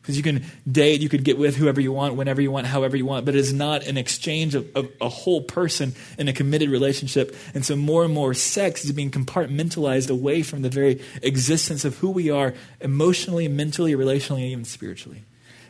Because 0.00 0.16
you 0.16 0.22
can 0.24 0.44
date, 0.70 1.00
you 1.00 1.08
could 1.08 1.22
get 1.22 1.38
with 1.38 1.54
whoever 1.54 1.80
you 1.80 1.92
want, 1.92 2.16
whenever 2.16 2.40
you 2.40 2.50
want, 2.50 2.66
however 2.66 2.96
you 2.96 3.06
want, 3.06 3.24
but 3.24 3.36
it 3.36 3.38
is 3.38 3.52
not 3.52 3.86
an 3.86 3.96
exchange 3.96 4.56
of, 4.56 4.68
of 4.76 4.88
a 5.00 5.08
whole 5.08 5.40
person 5.40 5.94
in 6.18 6.26
a 6.26 6.32
committed 6.32 6.70
relationship. 6.70 7.36
And 7.54 7.64
so 7.64 7.76
more 7.76 8.04
and 8.04 8.12
more 8.12 8.34
sex 8.34 8.84
is 8.84 8.90
being 8.90 9.12
compartmentalized 9.12 10.10
away 10.10 10.42
from 10.42 10.62
the 10.62 10.68
very 10.68 11.00
existence 11.22 11.84
of 11.84 11.98
who 11.98 12.10
we 12.10 12.30
are 12.30 12.54
emotionally, 12.80 13.46
mentally, 13.46 13.94
relationally, 13.94 14.42
and 14.42 14.50
even 14.50 14.64
spiritually. 14.64 15.22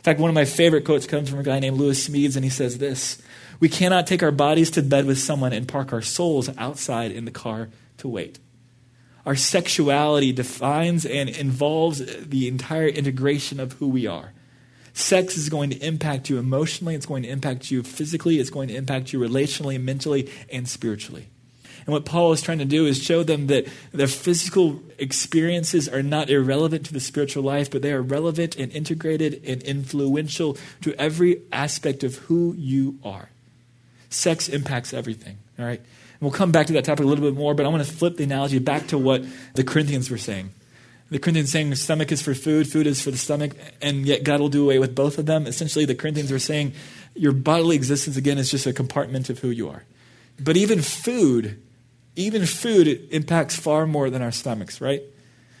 In 0.03 0.05
fact, 0.05 0.19
one 0.19 0.29
of 0.29 0.35
my 0.35 0.43
favorite 0.43 0.83
quotes 0.83 1.07
comes 1.07 1.29
from 1.29 1.39
a 1.39 1.43
guy 1.43 1.59
named 1.59 1.77
Lewis 1.77 2.09
Smedes, 2.09 2.35
and 2.35 2.43
he 2.43 2.51
says 2.51 2.77
this 2.77 3.21
We 3.61 3.69
cannot 3.69 4.05
take 4.05 4.21
our 4.21 4.33
bodies 4.33 4.69
to 4.71 4.83
bed 4.83 5.05
with 5.05 5.17
someone 5.17 5.53
and 5.53 5.65
park 5.65 5.93
our 5.93 6.01
souls 6.01 6.49
outside 6.57 7.13
in 7.13 7.23
the 7.23 7.31
car 7.31 7.69
to 7.99 8.09
wait. 8.09 8.37
Our 9.25 9.37
sexuality 9.37 10.33
defines 10.33 11.05
and 11.05 11.29
involves 11.29 12.01
the 12.21 12.49
entire 12.49 12.89
integration 12.89 13.61
of 13.61 13.71
who 13.73 13.87
we 13.87 14.05
are. 14.05 14.33
Sex 14.91 15.37
is 15.37 15.47
going 15.47 15.69
to 15.69 15.77
impact 15.77 16.29
you 16.29 16.37
emotionally, 16.37 16.95
it's 16.95 17.05
going 17.05 17.23
to 17.23 17.29
impact 17.29 17.71
you 17.71 17.81
physically, 17.81 18.41
it's 18.41 18.49
going 18.49 18.67
to 18.67 18.75
impact 18.75 19.13
you 19.13 19.19
relationally, 19.21 19.81
mentally, 19.81 20.29
and 20.51 20.67
spiritually. 20.67 21.29
And 21.85 21.93
what 21.93 22.05
Paul 22.05 22.31
is 22.31 22.41
trying 22.41 22.59
to 22.59 22.65
do 22.65 22.85
is 22.85 23.01
show 23.01 23.23
them 23.23 23.47
that 23.47 23.67
their 23.91 24.07
physical 24.07 24.81
experiences 24.97 25.89
are 25.89 26.03
not 26.03 26.29
irrelevant 26.29 26.85
to 26.85 26.93
the 26.93 26.99
spiritual 26.99 27.43
life, 27.43 27.69
but 27.69 27.81
they 27.81 27.91
are 27.91 28.01
relevant 28.01 28.55
and 28.55 28.71
integrated 28.71 29.41
and 29.45 29.61
influential 29.63 30.57
to 30.81 30.93
every 30.99 31.41
aspect 31.51 32.03
of 32.03 32.15
who 32.15 32.53
you 32.57 32.99
are. 33.03 33.29
Sex 34.09 34.47
impacts 34.47 34.93
everything, 34.93 35.37
all 35.59 35.65
right? 35.65 35.79
And 35.79 36.21
we'll 36.21 36.31
come 36.31 36.51
back 36.51 36.67
to 36.67 36.73
that 36.73 36.85
topic 36.85 37.03
a 37.03 37.07
little 37.07 37.25
bit 37.25 37.37
more, 37.37 37.53
but 37.53 37.65
I 37.65 37.69
want 37.69 37.83
to 37.83 37.91
flip 37.91 38.15
the 38.15 38.23
analogy 38.23 38.59
back 38.59 38.87
to 38.87 38.97
what 38.97 39.23
the 39.55 39.63
Corinthians 39.63 40.09
were 40.09 40.17
saying. 40.17 40.51
The 41.09 41.19
Corinthians 41.19 41.51
saying 41.51 41.75
stomach 41.75 42.11
is 42.11 42.21
for 42.21 42.33
food, 42.33 42.67
food 42.67 42.87
is 42.87 43.01
for 43.01 43.11
the 43.11 43.17
stomach, 43.17 43.51
and 43.81 44.05
yet 44.05 44.23
God 44.23 44.39
will 44.39 44.49
do 44.49 44.63
away 44.63 44.79
with 44.79 44.95
both 44.95 45.17
of 45.17 45.25
them. 45.25 45.45
Essentially, 45.45 45.85
the 45.85 45.95
Corinthians 45.95 46.31
were 46.31 46.39
saying 46.39 46.73
your 47.13 47.33
bodily 47.33 47.75
existence, 47.75 48.17
again, 48.17 48.37
is 48.37 48.49
just 48.49 48.65
a 48.65 48.73
compartment 48.73 49.29
of 49.29 49.39
who 49.39 49.49
you 49.49 49.69
are. 49.69 49.83
But 50.39 50.57
even 50.57 50.81
food, 50.81 51.61
even 52.15 52.45
food 52.45 53.07
impacts 53.11 53.55
far 53.55 53.87
more 53.87 54.09
than 54.09 54.21
our 54.21 54.31
stomachs, 54.31 54.79
right? 54.79 55.01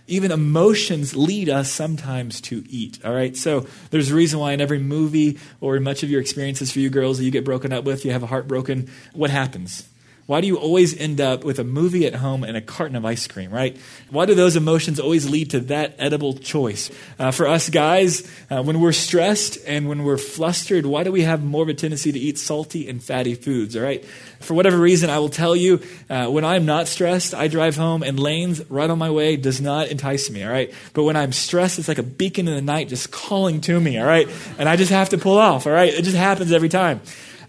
Even 0.07 0.31
emotions 0.31 1.15
lead 1.15 1.49
us 1.49 1.71
sometimes 1.71 2.41
to 2.41 2.63
eat, 2.69 2.99
all 3.05 3.13
right? 3.13 3.35
So 3.37 3.65
there's 3.89 4.11
a 4.11 4.15
reason 4.15 4.39
why 4.39 4.51
in 4.51 4.61
every 4.61 4.79
movie 4.79 5.39
or 5.61 5.77
in 5.77 5.83
much 5.83 6.03
of 6.03 6.09
your 6.09 6.19
experiences 6.19 6.71
for 6.71 6.79
you 6.79 6.89
girls 6.89 7.17
that 7.17 7.23
you 7.23 7.31
get 7.31 7.45
broken 7.45 7.71
up 7.71 7.85
with, 7.85 8.03
you 8.03 8.11
have 8.11 8.23
a 8.23 8.27
heart 8.27 8.47
broken, 8.47 8.89
what 9.13 9.29
happens? 9.29 9.87
Why 10.25 10.39
do 10.39 10.47
you 10.47 10.55
always 10.55 10.97
end 10.97 11.19
up 11.19 11.43
with 11.43 11.59
a 11.59 11.65
movie 11.65 12.07
at 12.07 12.15
home 12.15 12.45
and 12.45 12.55
a 12.55 12.61
carton 12.61 12.95
of 12.95 13.03
ice 13.03 13.27
cream, 13.27 13.51
right? 13.51 13.75
Why 14.09 14.25
do 14.25 14.33
those 14.33 14.55
emotions 14.55 14.97
always 14.97 15.29
lead 15.29 15.49
to 15.49 15.59
that 15.61 15.95
edible 15.99 16.33
choice? 16.33 16.89
Uh, 17.19 17.31
for 17.31 17.45
us 17.45 17.69
guys, 17.69 18.25
uh, 18.49 18.63
when 18.63 18.79
we're 18.79 18.93
stressed 18.93 19.57
and 19.67 19.89
when 19.89 20.05
we're 20.05 20.17
flustered, 20.17 20.85
why 20.85 21.03
do 21.03 21.11
we 21.11 21.23
have 21.23 21.43
more 21.43 21.63
of 21.63 21.69
a 21.69 21.73
tendency 21.73 22.13
to 22.13 22.19
eat 22.19 22.37
salty 22.37 22.87
and 22.87 23.03
fatty 23.03 23.35
foods, 23.35 23.75
all 23.75 23.83
right? 23.83 24.05
For 24.39 24.53
whatever 24.53 24.77
reason, 24.77 25.09
I 25.09 25.19
will 25.19 25.29
tell 25.29 25.57
you, 25.57 25.81
uh, 26.09 26.27
when 26.27 26.45
I'm 26.45 26.65
not 26.65 26.87
stressed, 26.87 27.33
I 27.33 27.49
drive 27.49 27.75
home 27.75 28.01
and 28.01 28.17
Layne's 28.17 28.69
right 28.69 28.89
on 28.89 28.97
my 28.97 29.11
way 29.11 29.35
does 29.35 29.59
not 29.59 29.89
entice 29.89 30.29
me, 30.29 30.45
all 30.45 30.51
right? 30.51 30.73
But 30.93 31.03
when 31.03 31.17
I'm 31.17 31.33
stressed, 31.33 31.79
it's 31.79 31.89
like 31.89 31.97
a 31.97 32.03
beacon 32.03 32.47
in 32.47 32.55
the 32.55 32.61
night 32.61 32.87
just 32.87 33.11
calling 33.11 33.59
to 33.61 33.77
me, 33.77 33.99
all 33.99 34.07
right? 34.07 34.29
And 34.57 34.69
I 34.69 34.77
just 34.77 34.91
have 34.91 35.09
to 35.09 35.17
pull 35.17 35.37
off, 35.37 35.67
all 35.67 35.73
right? 35.73 35.93
It 35.93 36.03
just 36.03 36.15
happens 36.15 36.53
every 36.53 36.69
time. 36.69 37.01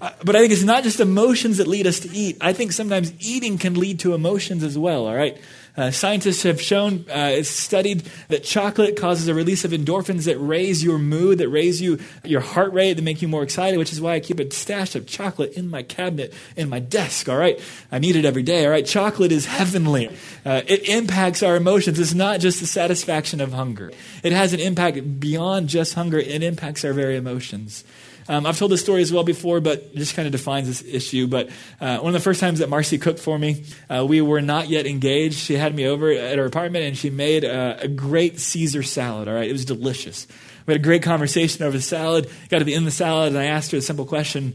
Uh, 0.05 0.13
but 0.23 0.37
I 0.37 0.41
think 0.41 0.53
it's 0.53 0.63
not 0.63 0.83
just 0.83 1.01
emotions 1.01 1.57
that 1.57 1.67
lead 1.67 1.87
us 1.87 2.01
to 2.01 2.11
eat. 2.11 2.37
I 2.39 2.53
think 2.53 2.73
sometimes 2.73 3.15
eating 3.27 3.57
can 3.57 3.73
lead 3.73 4.01
to 4.01 4.13
emotions 4.13 4.63
as 4.63 4.77
well, 4.77 5.07
all 5.07 5.15
right? 5.15 5.39
Uh, 5.79 5.91
scientists 5.91 6.43
have 6.43 6.61
shown, 6.61 7.07
uh, 7.11 7.43
studied 7.43 8.03
that 8.29 8.45
chocolate 8.45 8.97
causes 8.97 9.29
a 9.29 9.35
release 9.35 9.65
of 9.65 9.71
endorphins 9.71 10.27
that 10.27 10.37
raise 10.37 10.85
your 10.85 10.99
mood, 10.99 11.39
that 11.39 11.49
raise 11.49 11.81
you 11.81 11.99
your 12.23 12.43
heart 12.43 12.75
rate, 12.75 12.93
that 12.93 13.03
make 13.03 13.23
you 13.23 13.29
more 13.29 13.43
excited, 13.43 13.79
which 13.79 13.95
is 13.95 14.01
why 14.01 14.13
I 14.13 14.21
keep 14.21 14.39
a 14.41 14.51
stash 14.51 14.95
of 14.95 15.07
chocolate 15.07 15.55
in 15.55 15.71
my 15.71 15.83
cabinet, 15.83 16.35
in 16.55 16.69
my 16.69 16.81
desk, 16.81 17.27
all 17.31 17.39
right? 17.39 17.59
I 17.91 17.99
need 17.99 18.15
it 18.15 18.27
every 18.27 18.43
day, 18.43 18.67
all 18.67 18.73
right? 18.73 18.85
Chocolate 18.85 19.33
is 19.33 19.47
heavenly. 19.47 20.11
Uh, 20.45 20.61
it 20.67 20.87
impacts 20.87 21.43
our 21.43 21.57
emotions. 21.57 21.99
It's 21.99 22.13
not 22.13 22.41
just 22.41 22.61
the 22.61 22.67
satisfaction 22.67 23.41
of 23.41 23.55
hunger. 23.55 23.91
It 24.23 24.33
has 24.33 24.53
an 24.53 24.61
impact 24.61 25.19
beyond 25.19 25.71
just 25.71 25.95
hunger. 25.95 26.19
It 26.19 26.43
impacts 26.43 26.85
our 26.85 26.93
very 26.93 27.17
emotions. 27.17 27.85
Um, 28.29 28.47
I've 28.47 28.59
told 28.59 28.71
this 28.71 28.81
story 28.81 29.03
as 29.03 29.13
well 29.13 29.25
before, 29.25 29.61
but 29.61 29.79
it 29.79 29.97
just 29.97 30.15
kind 30.15 30.27
of 30.27 30.33
defines 30.33 30.67
this 30.67 30.83
issue. 30.83 31.27
But 31.27 31.51
uh, 31.81 31.99
one 31.99 32.09
of 32.09 32.15
the 32.15 32.25
first 32.25 32.41
times 32.41 32.61
that 32.61 32.69
Marcy 32.69 32.99
cooked 32.99 33.19
for 33.21 33.39
me, 33.39 33.65
uh, 33.91 34.05
we 34.07 34.21
were 34.21 34.41
not 34.41 34.69
yet 34.69 34.87
engaged. 34.87 35.37
She 35.37 35.55
had 35.55 35.75
me 35.75 35.87
over 35.87 36.11
at 36.11 36.39
her 36.39 36.47
apartment, 36.47 36.85
and 36.85 36.97
she 36.97 37.11
made 37.11 37.45
a, 37.45 37.83
a 37.83 37.89
great 37.89 38.41
Caesar 38.41 38.83
salad. 38.83 39.29
All 39.29 39.35
right, 39.35 39.49
it 39.49 39.53
was 39.53 39.65
delicious. 39.65 40.27
We 40.67 40.73
had 40.73 40.81
a 40.81 40.85
great 40.85 41.03
conversation 41.03 41.65
over 41.65 41.77
the 41.77 41.83
salad. 41.83 42.31
Got 42.49 42.61
to 42.61 42.65
the 42.65 42.75
end 42.75 42.83
of 42.83 42.87
the 42.87 42.97
salad, 42.97 43.29
and 43.29 43.39
I 43.39 43.47
asked 43.47 43.71
her 43.73 43.79
a 43.79 43.83
simple 43.83 44.07
question: 44.07 44.55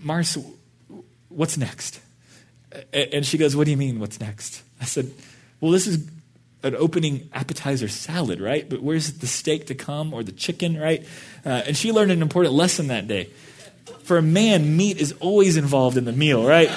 Marcy, 0.00 0.44
what's 1.28 1.56
next? 1.56 2.00
And 2.92 3.26
she 3.26 3.38
goes, 3.38 3.56
"What 3.56 3.64
do 3.64 3.72
you 3.72 3.76
mean, 3.76 3.98
what's 3.98 4.20
next?" 4.20 4.62
I 4.80 4.84
said, 4.84 5.10
"Well, 5.60 5.72
this 5.72 5.86
is 5.86 6.08
an 6.62 6.76
opening 6.76 7.28
appetizer 7.32 7.88
salad, 7.88 8.40
right? 8.40 8.68
But 8.68 8.82
where's 8.82 9.12
the 9.14 9.26
steak 9.26 9.66
to 9.66 9.74
come 9.74 10.14
or 10.14 10.22
the 10.22 10.32
chicken, 10.32 10.78
right? 10.78 11.04
Uh, 11.44 11.62
and 11.66 11.76
she 11.76 11.92
learned 11.92 12.12
an 12.12 12.22
important 12.22 12.54
lesson 12.54 12.88
that 12.88 13.08
day. 13.08 13.30
For 14.04 14.16
a 14.16 14.22
man, 14.22 14.76
meat 14.76 15.00
is 15.00 15.12
always 15.20 15.56
involved 15.56 15.96
in 15.96 16.04
the 16.04 16.12
meal, 16.12 16.44
right? 16.44 16.70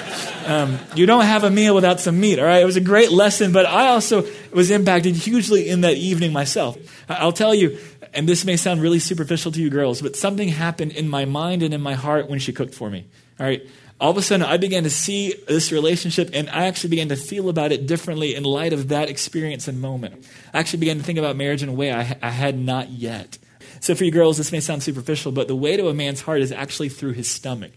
Um, 0.46 0.78
you 0.94 1.06
don't 1.06 1.24
have 1.24 1.44
a 1.44 1.50
meal 1.50 1.74
without 1.74 2.00
some 2.00 2.18
meat, 2.18 2.38
all 2.38 2.44
right? 2.44 2.62
It 2.62 2.64
was 2.64 2.76
a 2.76 2.80
great 2.80 3.10
lesson, 3.10 3.52
but 3.52 3.66
I 3.66 3.88
also 3.88 4.26
was 4.52 4.70
impacted 4.70 5.14
hugely 5.14 5.68
in 5.68 5.82
that 5.82 5.96
evening 5.96 6.32
myself. 6.32 6.76
I'll 7.08 7.32
tell 7.32 7.54
you, 7.54 7.78
and 8.12 8.28
this 8.28 8.44
may 8.44 8.56
sound 8.56 8.82
really 8.82 8.98
superficial 8.98 9.52
to 9.52 9.60
you 9.60 9.70
girls, 9.70 10.02
but 10.02 10.16
something 10.16 10.48
happened 10.48 10.92
in 10.92 11.08
my 11.08 11.24
mind 11.24 11.62
and 11.62 11.72
in 11.72 11.80
my 11.80 11.94
heart 11.94 12.28
when 12.28 12.38
she 12.38 12.52
cooked 12.52 12.74
for 12.74 12.90
me, 12.90 13.06
all 13.38 13.46
right? 13.46 13.66
All 14.00 14.10
of 14.10 14.16
a 14.16 14.22
sudden 14.22 14.44
I 14.44 14.56
began 14.56 14.82
to 14.84 14.90
see 14.90 15.34
this 15.48 15.72
relationship 15.72 16.30
and 16.32 16.50
I 16.50 16.66
actually 16.66 16.90
began 16.90 17.08
to 17.08 17.16
feel 17.16 17.48
about 17.48 17.72
it 17.72 17.86
differently 17.86 18.34
in 18.34 18.44
light 18.44 18.72
of 18.72 18.88
that 18.88 19.08
experience 19.08 19.68
and 19.68 19.80
moment. 19.80 20.26
I 20.52 20.58
actually 20.58 20.80
began 20.80 20.98
to 20.98 21.04
think 21.04 21.18
about 21.18 21.36
marriage 21.36 21.62
in 21.62 21.68
a 21.68 21.72
way 21.72 21.92
I, 21.92 22.16
I 22.22 22.30
had 22.30 22.58
not 22.58 22.90
yet. 22.90 23.38
So, 23.80 23.94
for 23.94 24.04
you 24.04 24.10
girls, 24.10 24.38
this 24.38 24.52
may 24.52 24.60
sound 24.60 24.82
superficial, 24.82 25.32
but 25.32 25.48
the 25.48 25.56
way 25.56 25.76
to 25.76 25.88
a 25.88 25.94
man's 25.94 26.22
heart 26.22 26.40
is 26.40 26.50
actually 26.50 26.88
through 26.88 27.12
his 27.12 27.28
stomach. 27.28 27.72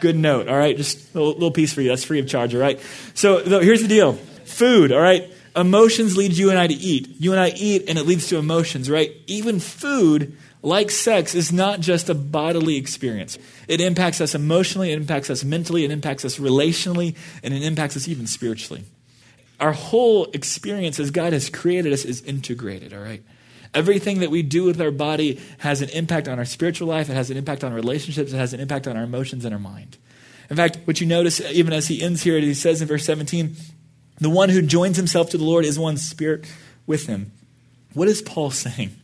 Good 0.00 0.16
note, 0.16 0.48
all 0.48 0.56
right? 0.56 0.76
Just 0.76 1.14
a 1.14 1.22
little, 1.22 1.50
piece 1.50 1.72
for 1.72 1.82
you. 1.82 1.88
That's 1.88 2.04
free 2.04 2.18
of 2.18 2.26
charge, 2.26 2.54
all 2.54 2.60
right? 2.60 2.80
So, 3.14 3.60
here's 3.60 3.82
the 3.82 3.88
deal 3.88 4.14
food, 4.44 4.92
all 4.92 5.00
right? 5.00 5.30
Emotions 5.54 6.16
lead 6.16 6.36
you 6.36 6.50
and 6.50 6.58
I 6.58 6.66
to 6.66 6.74
eat. 6.74 7.08
You 7.18 7.32
and 7.32 7.40
I 7.40 7.50
eat, 7.50 7.88
and 7.88 7.98
it 7.98 8.06
leads 8.06 8.28
to 8.28 8.38
emotions, 8.38 8.90
right? 8.90 9.12
Even 9.26 9.60
food 9.60 10.36
like 10.66 10.90
sex, 10.90 11.36
is 11.36 11.52
not 11.52 11.78
just 11.78 12.10
a 12.10 12.14
bodily 12.14 12.76
experience. 12.76 13.38
It 13.68 13.80
impacts 13.80 14.20
us 14.20 14.34
emotionally, 14.34 14.90
it 14.90 14.96
impacts 14.96 15.30
us 15.30 15.44
mentally, 15.44 15.84
it 15.84 15.92
impacts 15.92 16.24
us 16.24 16.38
relationally, 16.38 17.14
and 17.44 17.54
it 17.54 17.62
impacts 17.62 17.96
us 17.96 18.08
even 18.08 18.26
spiritually. 18.26 18.82
Our 19.60 19.70
whole 19.70 20.24
experience 20.32 20.98
as 20.98 21.12
God 21.12 21.32
has 21.32 21.48
created 21.50 21.92
us 21.92 22.04
is 22.04 22.20
integrated, 22.20 22.92
all 22.92 23.00
right? 23.00 23.22
Everything 23.74 24.18
that 24.20 24.30
we 24.30 24.42
do 24.42 24.64
with 24.64 24.80
our 24.80 24.90
body 24.90 25.40
has 25.58 25.82
an 25.82 25.88
impact 25.90 26.26
on 26.26 26.40
our 26.40 26.44
spiritual 26.44 26.88
life, 26.88 27.08
it 27.08 27.14
has 27.14 27.30
an 27.30 27.36
impact 27.36 27.62
on 27.62 27.72
relationships, 27.72 28.32
it 28.32 28.36
has 28.36 28.52
an 28.52 28.58
impact 28.58 28.88
on 28.88 28.96
our 28.96 29.04
emotions 29.04 29.44
and 29.44 29.54
our 29.54 29.60
mind. 29.60 29.98
In 30.50 30.56
fact, 30.56 30.78
what 30.84 31.00
you 31.00 31.06
notice, 31.06 31.40
even 31.52 31.72
as 31.72 31.86
he 31.86 32.02
ends 32.02 32.22
here, 32.22 32.40
he 32.40 32.54
says 32.54 32.82
in 32.82 32.88
verse 32.88 33.04
17, 33.04 33.54
the 34.18 34.30
one 34.30 34.48
who 34.48 34.62
joins 34.62 34.96
himself 34.96 35.30
to 35.30 35.38
the 35.38 35.44
Lord 35.44 35.64
is 35.64 35.78
one 35.78 35.96
spirit 35.96 36.44
with 36.88 37.06
him. 37.06 37.30
What 37.94 38.08
is 38.08 38.20
Paul 38.20 38.50
saying? 38.50 38.96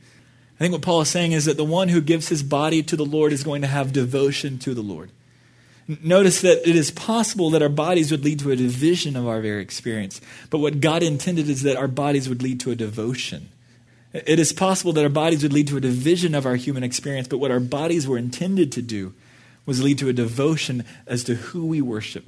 I 0.63 0.65
think 0.65 0.75
what 0.75 0.83
Paul 0.83 1.01
is 1.01 1.09
saying 1.09 1.33
is 1.33 1.47
that 1.47 1.57
the 1.57 1.65
one 1.65 1.89
who 1.89 2.01
gives 2.01 2.29
his 2.29 2.45
body 2.45 2.85
to 2.85 2.95
the 2.95 3.05
Lord 3.05 3.33
is 3.33 3.43
going 3.43 3.63
to 3.63 3.67
have 3.67 3.93
devotion 3.93 4.61
to 4.61 4.75
the 4.75 4.81
Lord. 4.81 5.11
Notice 6.05 6.41
that 6.43 6.65
it 6.65 6.77
is 6.77 6.93
possible 6.93 7.51
that 7.51 7.63
our 7.63 7.69
bodies 7.69 8.13
would 8.13 8.25
lead 8.25 8.39
to 8.39 8.53
a 8.53 8.55
division 8.55 9.17
of 9.17 9.27
our 9.27 9.41
very 9.41 9.61
experience. 9.61 10.21
But 10.51 10.61
what 10.61 10.79
God 10.79 11.03
intended 11.03 11.49
is 11.49 11.63
that 11.63 11.77
our 11.77 11.89
bodies 11.89 12.29
would 12.29 12.45
lead 12.45 12.61
to 12.61 12.71
a 12.71 12.77
devotion. 12.77 13.49
It 14.13 14.39
is 14.39 14.53
possible 14.53 14.93
that 14.93 15.03
our 15.03 15.09
bodies 15.09 15.43
would 15.43 15.53
lead 15.53 15.67
to 15.67 15.79
a 15.79 15.81
division 15.81 16.33
of 16.33 16.47
our 16.47 16.55
human 16.55 16.85
experience, 16.85 17.27
but 17.27 17.39
what 17.39 17.51
our 17.51 17.59
bodies 17.59 18.07
were 18.07 18.17
intended 18.17 18.71
to 18.71 18.83
do 18.83 19.15
was 19.67 19.83
lead 19.83 19.99
to 19.99 20.09
a 20.09 20.13
devotion 20.13 20.85
as 21.09 21.25
to 21.25 21.35
who 21.35 21.67
we 21.67 21.83
worship 21.83 22.25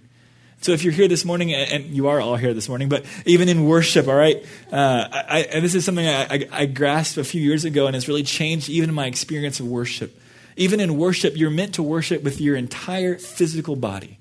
so 0.65 0.73
if 0.73 0.83
you're 0.83 0.95
here 0.95 1.09
this 1.09 1.27
morning, 1.27 1.53
and 1.53 1.95
you 1.95 2.09
are 2.09 2.19
all 2.23 2.37
here 2.37 2.55
this 2.55 2.71
morning, 2.71 2.89
but 2.89 3.05
even 3.27 3.51
in 3.51 3.67
worship, 3.67 4.09
all 4.09 4.15
right, 4.15 4.43
uh, 4.73 5.09
I, 5.13 5.47
and 5.53 5.63
this 5.63 5.75
is 5.75 5.85
something 5.85 6.07
I, 6.07 6.23
I, 6.23 6.49
I 6.51 6.65
grasped 6.65 7.19
a 7.19 7.25
few 7.25 7.43
years 7.43 7.67
ago, 7.67 7.87
and 7.87 7.95
it's 7.95 8.09
really 8.09 8.23
changed 8.23 8.71
even 8.71 8.95
my 8.95 9.05
experience 9.05 9.61
of 9.61 9.67
worship. 9.67 10.19
Even 10.57 10.81
in 10.81 10.97
worship, 10.97 11.37
you're 11.37 11.51
meant 11.51 11.75
to 11.75 11.83
worship 11.83 12.23
with 12.23 12.41
your 12.41 12.57
entire 12.57 13.19
physical 13.19 13.77
body. 13.77 14.19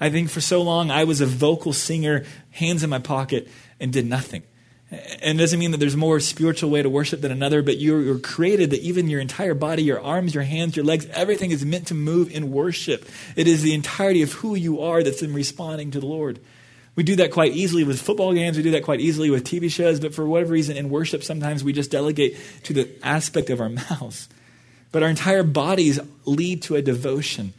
I 0.00 0.08
think 0.08 0.30
for 0.30 0.40
so 0.40 0.62
long 0.62 0.90
I 0.90 1.04
was 1.04 1.20
a 1.20 1.26
vocal 1.26 1.74
singer, 1.74 2.24
hands 2.52 2.82
in 2.82 2.88
my 2.88 2.98
pocket, 2.98 3.46
and 3.78 3.92
did 3.92 4.06
nothing. 4.06 4.42
And 5.22 5.38
it 5.38 5.42
doesn't 5.42 5.58
mean 5.58 5.70
that 5.70 5.78
there's 5.78 5.96
more 5.96 6.20
spiritual 6.20 6.70
way 6.70 6.82
to 6.82 6.88
worship 6.88 7.20
than 7.20 7.32
another, 7.32 7.62
but 7.62 7.78
you're, 7.78 8.18
created 8.18 8.70
that 8.70 8.80
even 8.80 9.08
your 9.08 9.20
entire 9.20 9.54
body, 9.54 9.82
your 9.82 10.00
arms, 10.00 10.34
your 10.34 10.44
hands, 10.44 10.76
your 10.76 10.84
legs, 10.84 11.06
everything 11.12 11.50
is 11.50 11.64
meant 11.64 11.88
to 11.88 11.94
move 11.94 12.30
in 12.30 12.50
worship. 12.50 13.08
It 13.36 13.46
is 13.46 13.62
the 13.62 13.74
entirety 13.74 14.22
of 14.22 14.32
who 14.32 14.54
you 14.54 14.80
are 14.80 15.02
that's 15.02 15.22
in 15.22 15.34
responding 15.34 15.90
to 15.92 16.00
the 16.00 16.06
Lord. 16.06 16.38
We 16.96 17.02
do 17.02 17.16
that 17.16 17.32
quite 17.32 17.52
easily 17.52 17.84
with 17.84 18.00
football 18.00 18.32
games. 18.32 18.56
We 18.56 18.62
do 18.62 18.70
that 18.72 18.84
quite 18.84 19.00
easily 19.00 19.30
with 19.30 19.44
TV 19.44 19.70
shows. 19.70 19.98
But 19.98 20.14
for 20.14 20.24
whatever 20.26 20.52
reason, 20.52 20.76
in 20.76 20.90
worship, 20.90 21.24
sometimes 21.24 21.64
we 21.64 21.72
just 21.72 21.90
delegate 21.90 22.36
to 22.64 22.72
the 22.72 22.88
aspect 23.02 23.50
of 23.50 23.60
our 23.60 23.68
mouths. 23.90 24.28
But 24.92 25.02
our 25.02 25.08
entire 25.08 25.42
bodies 25.42 25.98
lead 26.24 26.62
to 26.62 26.76
a 26.76 26.82
devotion. 26.82 27.52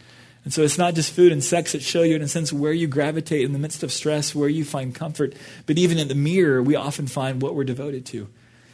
And 0.45 0.53
so 0.53 0.61
it's 0.61 0.77
not 0.77 0.93
just 0.93 1.11
food 1.11 1.31
and 1.31 1.43
sex 1.43 1.73
that 1.73 1.81
show 1.81 2.03
you, 2.03 2.15
in 2.15 2.21
a 2.21 2.27
sense, 2.27 2.53
where 2.53 2.71
you 2.71 2.87
gravitate 2.87 3.43
in 3.43 3.51
the 3.51 3.59
midst 3.59 3.81
of 3.83 3.91
stress, 3.91 4.33
where 4.33 4.47
you 4.47 4.63
find 4.63 4.93
comfort. 4.93 5.33
But 5.65 5.79
even 5.79 5.97
in 5.97 6.07
the 6.07 6.15
mirror, 6.15 6.61
we 6.61 6.75
often 6.75 7.07
find 7.07 7.41
what 7.41 7.55
we're 7.55 7.63
devoted 7.63 8.05
to. 8.07 8.29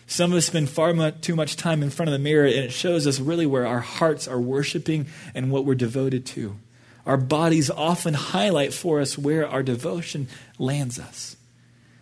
Some 0.06 0.34
of 0.34 0.38
us 0.38 0.48
spend 0.48 0.70
far 0.70 0.94
much, 0.94 1.22
too 1.22 1.36
much 1.36 1.56
time 1.56 1.82
in 1.82 1.90
front 1.90 2.10
of 2.10 2.14
the 2.14 2.20
mirror, 2.20 2.46
and 2.46 2.58
it 2.58 2.74
shows 2.74 3.08
us 3.08 3.22
really 3.22 3.46
where 3.46 3.66
our 3.66 3.80
hearts 3.80 4.28
are 4.28 4.40
worshiping 4.40 5.08
and 5.34 5.50
what 5.50 5.64
we're 5.64 5.74
devoted 5.74 6.26
to. 6.28 6.58
Our 7.06 7.16
bodies 7.16 7.70
often 7.70 8.14
highlight 8.14 8.74
for 8.74 9.00
us 9.00 9.18
where 9.18 9.48
our 9.48 9.64
devotion 9.64 10.28
lands 10.60 11.00
us. 11.00 11.38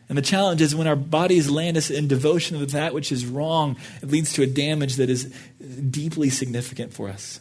And 0.10 0.18
the 0.18 0.24
challenge 0.24 0.62
is 0.62 0.76
when 0.76 0.88
our 0.88 0.96
bodies 0.96 1.52
land 1.52 1.78
us 1.78 1.92
in 1.92 2.08
devotion 2.08 2.60
with 2.60 2.72
that 2.72 2.96
which 2.96 3.12
is 3.12 3.28
wrong, 3.28 3.78
it 4.02 4.10
leads 4.10 4.34
to 4.34 4.42
a 4.42 4.48
damage 4.48 4.96
that 4.96 5.12
is 5.12 5.32
deeply 5.60 6.32
significant 6.32 6.92
for 6.92 7.10
us. 7.10 7.40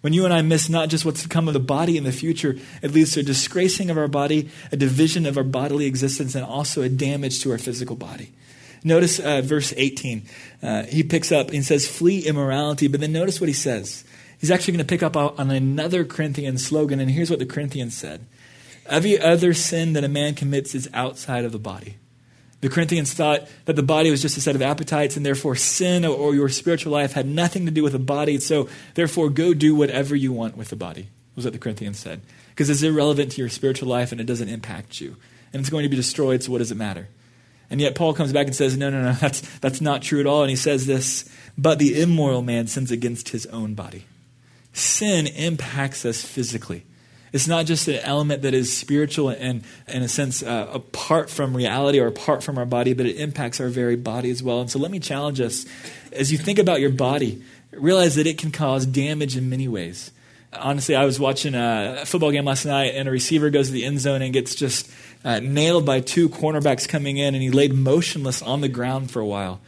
When 0.00 0.12
you 0.12 0.24
and 0.24 0.32
I 0.32 0.40
miss 0.42 0.68
not 0.68 0.88
just 0.88 1.04
what's 1.04 1.22
to 1.22 1.28
come 1.28 1.46
of 1.46 1.54
the 1.54 1.60
body 1.60 1.96
in 1.96 2.04
the 2.04 2.12
future, 2.12 2.56
it 2.82 2.92
leads 2.92 3.12
to 3.12 3.20
a 3.20 3.22
disgracing 3.22 3.90
of 3.90 3.98
our 3.98 4.08
body, 4.08 4.48
a 4.72 4.76
division 4.76 5.26
of 5.26 5.36
our 5.36 5.44
bodily 5.44 5.86
existence, 5.86 6.34
and 6.34 6.44
also 6.44 6.82
a 6.82 6.88
damage 6.88 7.40
to 7.40 7.52
our 7.52 7.58
physical 7.58 7.96
body. 7.96 8.32
Notice 8.82 9.20
uh, 9.20 9.42
verse 9.42 9.74
18. 9.76 10.22
Uh, 10.62 10.82
he 10.84 11.02
picks 11.02 11.30
up 11.30 11.50
and 11.50 11.64
says, 11.64 11.86
Flee 11.86 12.26
immorality, 12.26 12.88
but 12.88 13.00
then 13.00 13.12
notice 13.12 13.40
what 13.40 13.48
he 13.48 13.54
says. 13.54 14.04
He's 14.38 14.50
actually 14.50 14.72
going 14.72 14.86
to 14.86 14.88
pick 14.88 15.02
up 15.02 15.16
on 15.16 15.50
another 15.50 16.04
Corinthian 16.04 16.56
slogan, 16.56 16.98
and 16.98 17.10
here's 17.10 17.28
what 17.28 17.38
the 17.38 17.46
Corinthians 17.46 17.94
said 17.94 18.26
Every 18.86 19.20
other 19.20 19.52
sin 19.52 19.92
that 19.92 20.04
a 20.04 20.08
man 20.08 20.34
commits 20.34 20.74
is 20.74 20.88
outside 20.94 21.44
of 21.44 21.52
the 21.52 21.58
body. 21.58 21.96
The 22.60 22.68
Corinthians 22.68 23.14
thought 23.14 23.48
that 23.64 23.76
the 23.76 23.82
body 23.82 24.10
was 24.10 24.20
just 24.20 24.36
a 24.36 24.40
set 24.40 24.54
of 24.54 24.60
appetites, 24.60 25.16
and 25.16 25.24
therefore 25.24 25.56
sin 25.56 26.04
or 26.04 26.34
your 26.34 26.50
spiritual 26.50 26.92
life 26.92 27.12
had 27.12 27.26
nothing 27.26 27.64
to 27.64 27.70
do 27.70 27.82
with 27.82 27.92
the 27.92 27.98
body. 27.98 28.38
So, 28.38 28.68
therefore, 28.94 29.30
go 29.30 29.54
do 29.54 29.74
whatever 29.74 30.14
you 30.14 30.32
want 30.32 30.56
with 30.56 30.68
the 30.68 30.76
body, 30.76 31.08
was 31.34 31.44
what 31.44 31.54
the 31.54 31.58
Corinthians 31.58 31.98
said. 31.98 32.20
Because 32.50 32.68
it's 32.68 32.82
irrelevant 32.82 33.32
to 33.32 33.40
your 33.40 33.48
spiritual 33.48 33.88
life 33.88 34.12
and 34.12 34.20
it 34.20 34.24
doesn't 34.26 34.48
impact 34.48 35.00
you. 35.00 35.16
And 35.52 35.60
it's 35.60 35.70
going 35.70 35.84
to 35.84 35.88
be 35.88 35.96
destroyed, 35.96 36.42
so 36.42 36.52
what 36.52 36.58
does 36.58 36.70
it 36.70 36.76
matter? 36.76 37.08
And 37.70 37.80
yet, 37.80 37.94
Paul 37.94 38.12
comes 38.12 38.32
back 38.32 38.46
and 38.46 38.54
says, 38.54 38.76
No, 38.76 38.90
no, 38.90 39.02
no, 39.02 39.12
that's, 39.20 39.40
that's 39.58 39.80
not 39.80 40.02
true 40.02 40.20
at 40.20 40.26
all. 40.26 40.42
And 40.42 40.50
he 40.50 40.56
says 40.56 40.86
this 40.86 41.30
But 41.56 41.78
the 41.78 42.00
immoral 42.00 42.42
man 42.42 42.66
sins 42.66 42.90
against 42.90 43.30
his 43.30 43.46
own 43.46 43.74
body. 43.74 44.04
Sin 44.74 45.26
impacts 45.26 46.04
us 46.04 46.22
physically. 46.22 46.84
It's 47.32 47.46
not 47.46 47.66
just 47.66 47.86
an 47.88 48.00
element 48.02 48.42
that 48.42 48.54
is 48.54 48.76
spiritual 48.76 49.28
and, 49.28 49.62
in 49.86 50.02
a 50.02 50.08
sense, 50.08 50.42
uh, 50.42 50.68
apart 50.72 51.30
from 51.30 51.56
reality 51.56 52.00
or 52.00 52.06
apart 52.06 52.42
from 52.42 52.58
our 52.58 52.66
body, 52.66 52.92
but 52.92 53.06
it 53.06 53.16
impacts 53.16 53.60
our 53.60 53.68
very 53.68 53.96
body 53.96 54.30
as 54.30 54.42
well. 54.42 54.60
And 54.60 54.70
so 54.70 54.78
let 54.78 54.90
me 54.90 54.98
challenge 54.98 55.40
us 55.40 55.64
as 56.12 56.32
you 56.32 56.38
think 56.38 56.58
about 56.58 56.80
your 56.80 56.90
body, 56.90 57.42
realize 57.72 58.16
that 58.16 58.26
it 58.26 58.38
can 58.38 58.50
cause 58.50 58.86
damage 58.86 59.36
in 59.36 59.48
many 59.48 59.68
ways. 59.68 60.10
Honestly, 60.52 60.96
I 60.96 61.04
was 61.04 61.20
watching 61.20 61.54
a 61.54 62.02
football 62.04 62.32
game 62.32 62.44
last 62.44 62.66
night, 62.66 62.94
and 62.96 63.08
a 63.08 63.12
receiver 63.12 63.50
goes 63.50 63.68
to 63.68 63.72
the 63.72 63.84
end 63.84 64.00
zone 64.00 64.20
and 64.20 64.32
gets 64.32 64.56
just 64.56 64.90
uh, 65.24 65.38
nailed 65.38 65.86
by 65.86 66.00
two 66.00 66.28
cornerbacks 66.28 66.88
coming 66.88 67.18
in, 67.18 67.34
and 67.34 67.42
he 67.42 67.50
laid 67.50 67.72
motionless 67.72 68.42
on 68.42 68.60
the 68.60 68.68
ground 68.68 69.12
for 69.12 69.20
a 69.20 69.26
while. 69.26 69.60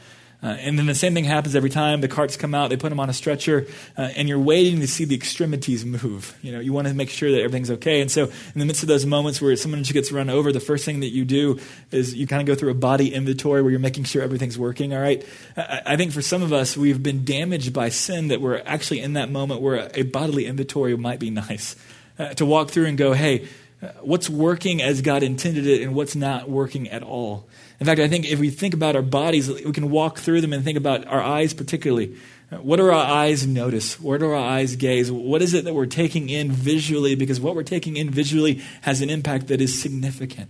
Uh, 0.43 0.57
and 0.59 0.77
then 0.77 0.87
the 0.87 0.95
same 0.95 1.15
thing 1.15 1.25
happens 1.25 1.55
every 1.55 1.71
time. 1.71 2.01
The 2.01 2.09
carts 2.09 2.37
come 2.37 2.53
out, 2.53 2.71
they 2.71 2.77
put 2.77 2.89
them 2.89 2.99
on 2.99 3.09
a 3.09 3.13
stretcher, 3.13 3.67
uh, 3.97 4.11
and 4.17 4.29
you're 4.29 4.41
waiting 4.41 4.81
to 4.81 4.89
see 4.89 5.05
the 5.05 5.15
extremities 5.15 5.85
move. 5.85 6.37
You 6.43 6.51
know, 6.51 6.59
you 6.59 6.73
want 6.73 6.89
to 6.89 6.95
make 6.95 7.11
sure 7.11 7.31
that 7.31 7.39
everything's 7.39 7.71
okay. 7.71 8.01
And 8.01 8.11
so, 8.11 8.25
in 8.25 8.59
the 8.59 8.65
midst 8.65 8.83
of 8.83 8.89
those 8.89 9.07
moments 9.07 9.41
where 9.41 9.55
someone 9.55 9.83
just 9.85 9.93
gets 9.93 10.11
run 10.11 10.29
over, 10.29 10.51
the 10.51 10.59
first 10.59 10.85
thing 10.85 11.01
that 11.01 11.11
you 11.11 11.25
do 11.25 11.61
is 11.93 12.15
you 12.15 12.27
kind 12.27 12.41
of 12.41 12.47
go 12.47 12.59
through 12.59 12.71
a 12.71 12.75
body 12.75 13.15
inventory 13.15 13.63
where 13.63 13.71
you're 13.71 13.81
making 13.81 14.05
sure 14.05 14.21
everything's 14.23 14.59
working. 14.59 14.93
All 14.93 15.01
right. 15.01 15.25
I, 15.57 15.83
I 15.87 15.97
think 15.97 16.13
for 16.13 16.23
some 16.23 16.43
of 16.43 16.53
us, 16.53 16.77
we've 16.77 17.03
been 17.03 17.25
damaged 17.25 17.73
by 17.73 17.89
sin 17.91 18.29
that 18.29 18.41
we're 18.41 18.63
actually 18.67 19.01
in 19.01 19.13
that 19.13 19.31
moment 19.31 19.61
where 19.61 19.91
a 19.95 20.03
bodily 20.03 20.47
inventory 20.47 20.97
might 20.97 21.21
be 21.21 21.31
nice 21.31 21.77
uh, 22.19 22.35
to 22.35 22.45
walk 22.45 22.71
through 22.71 22.87
and 22.87 22.99
go, 22.99 23.13
hey, 23.13 23.49
uh, 23.83 23.89
what's 24.01 24.31
working 24.31 24.81
as 24.81 25.03
God 25.03 25.23
intended 25.25 25.67
it, 25.67 25.83
and 25.83 25.95
what's 25.95 26.15
not 26.15 26.49
working 26.49 26.89
at 26.89 27.03
all. 27.03 27.49
In 27.83 27.87
fact, 27.87 28.01
I 28.01 28.07
think 28.07 28.31
if 28.31 28.39
we 28.39 28.51
think 28.51 28.75
about 28.75 28.95
our 28.95 29.03
bodies, 29.03 29.51
we 29.51 29.73
can 29.73 29.91
walk 29.91 30.21
through 30.21 30.41
them 30.41 30.53
and 30.53 30.63
think 30.63 30.79
about 30.79 31.05
our 31.09 31.21
eyes 31.21 31.53
particularly. 31.53 32.17
What 32.51 32.77
do 32.77 32.85
our 32.85 32.93
eyes 32.93 33.45
notice? 33.45 34.01
Where 34.01 34.19
do 34.19 34.31
our 34.31 34.37
eyes 34.37 34.77
gaze? 34.77 35.11
What 35.11 35.43
is 35.43 35.53
it 35.53 35.65
that 35.65 35.75
we're 35.75 35.87
taking 35.87 36.29
in 36.29 36.53
visually? 36.53 37.17
Because 37.17 37.41
what 37.41 37.57
we're 37.57 37.65
taking 37.65 37.97
in 37.97 38.09
visually 38.09 38.63
has 38.83 39.01
an 39.01 39.11
impact 39.11 39.49
that 39.49 39.61
is 39.61 39.83
significant. 39.83 40.49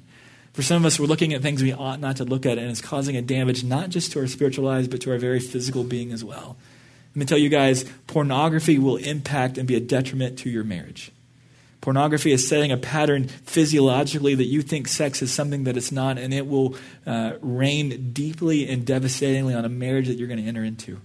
For 0.52 0.60
some 0.60 0.82
of 0.82 0.84
us, 0.84 1.00
we're 1.00 1.06
looking 1.06 1.32
at 1.32 1.40
things 1.40 1.62
we 1.62 1.72
ought 1.72 2.00
not 2.00 2.16
to 2.16 2.24
look 2.24 2.44
at, 2.44 2.58
and 2.58 2.70
it's 2.70 2.82
causing 2.82 3.16
a 3.16 3.22
damage 3.22 3.64
not 3.64 3.88
just 3.88 4.12
to 4.12 4.18
our 4.20 4.26
spiritual 4.26 4.66
lives, 4.66 4.86
but 4.86 5.00
to 5.00 5.10
our 5.10 5.16
very 5.16 5.40
physical 5.40 5.84
being 5.84 6.12
as 6.12 6.22
well. 6.22 6.58
Let 7.12 7.16
me 7.16 7.24
tell 7.24 7.38
you 7.38 7.48
guys 7.48 7.86
pornography 8.08 8.78
will 8.78 8.96
impact 8.96 9.56
and 9.56 9.66
be 9.66 9.74
a 9.74 9.80
detriment 9.80 10.38
to 10.40 10.50
your 10.50 10.64
marriage. 10.64 11.12
Pornography 11.82 12.30
is 12.30 12.46
setting 12.46 12.70
a 12.70 12.76
pattern 12.76 13.26
physiologically 13.26 14.36
that 14.36 14.44
you 14.44 14.62
think 14.62 14.86
sex 14.86 15.20
is 15.20 15.34
something 15.34 15.64
that 15.64 15.76
it's 15.76 15.90
not, 15.90 16.16
and 16.16 16.32
it 16.32 16.46
will 16.46 16.76
uh, 17.04 17.32
reign 17.40 18.12
deeply 18.12 18.68
and 18.68 18.86
devastatingly 18.86 19.52
on 19.52 19.64
a 19.64 19.68
marriage 19.68 20.06
that 20.06 20.16
you're 20.16 20.28
going 20.28 20.40
to 20.40 20.46
enter 20.46 20.62
into. 20.62 21.00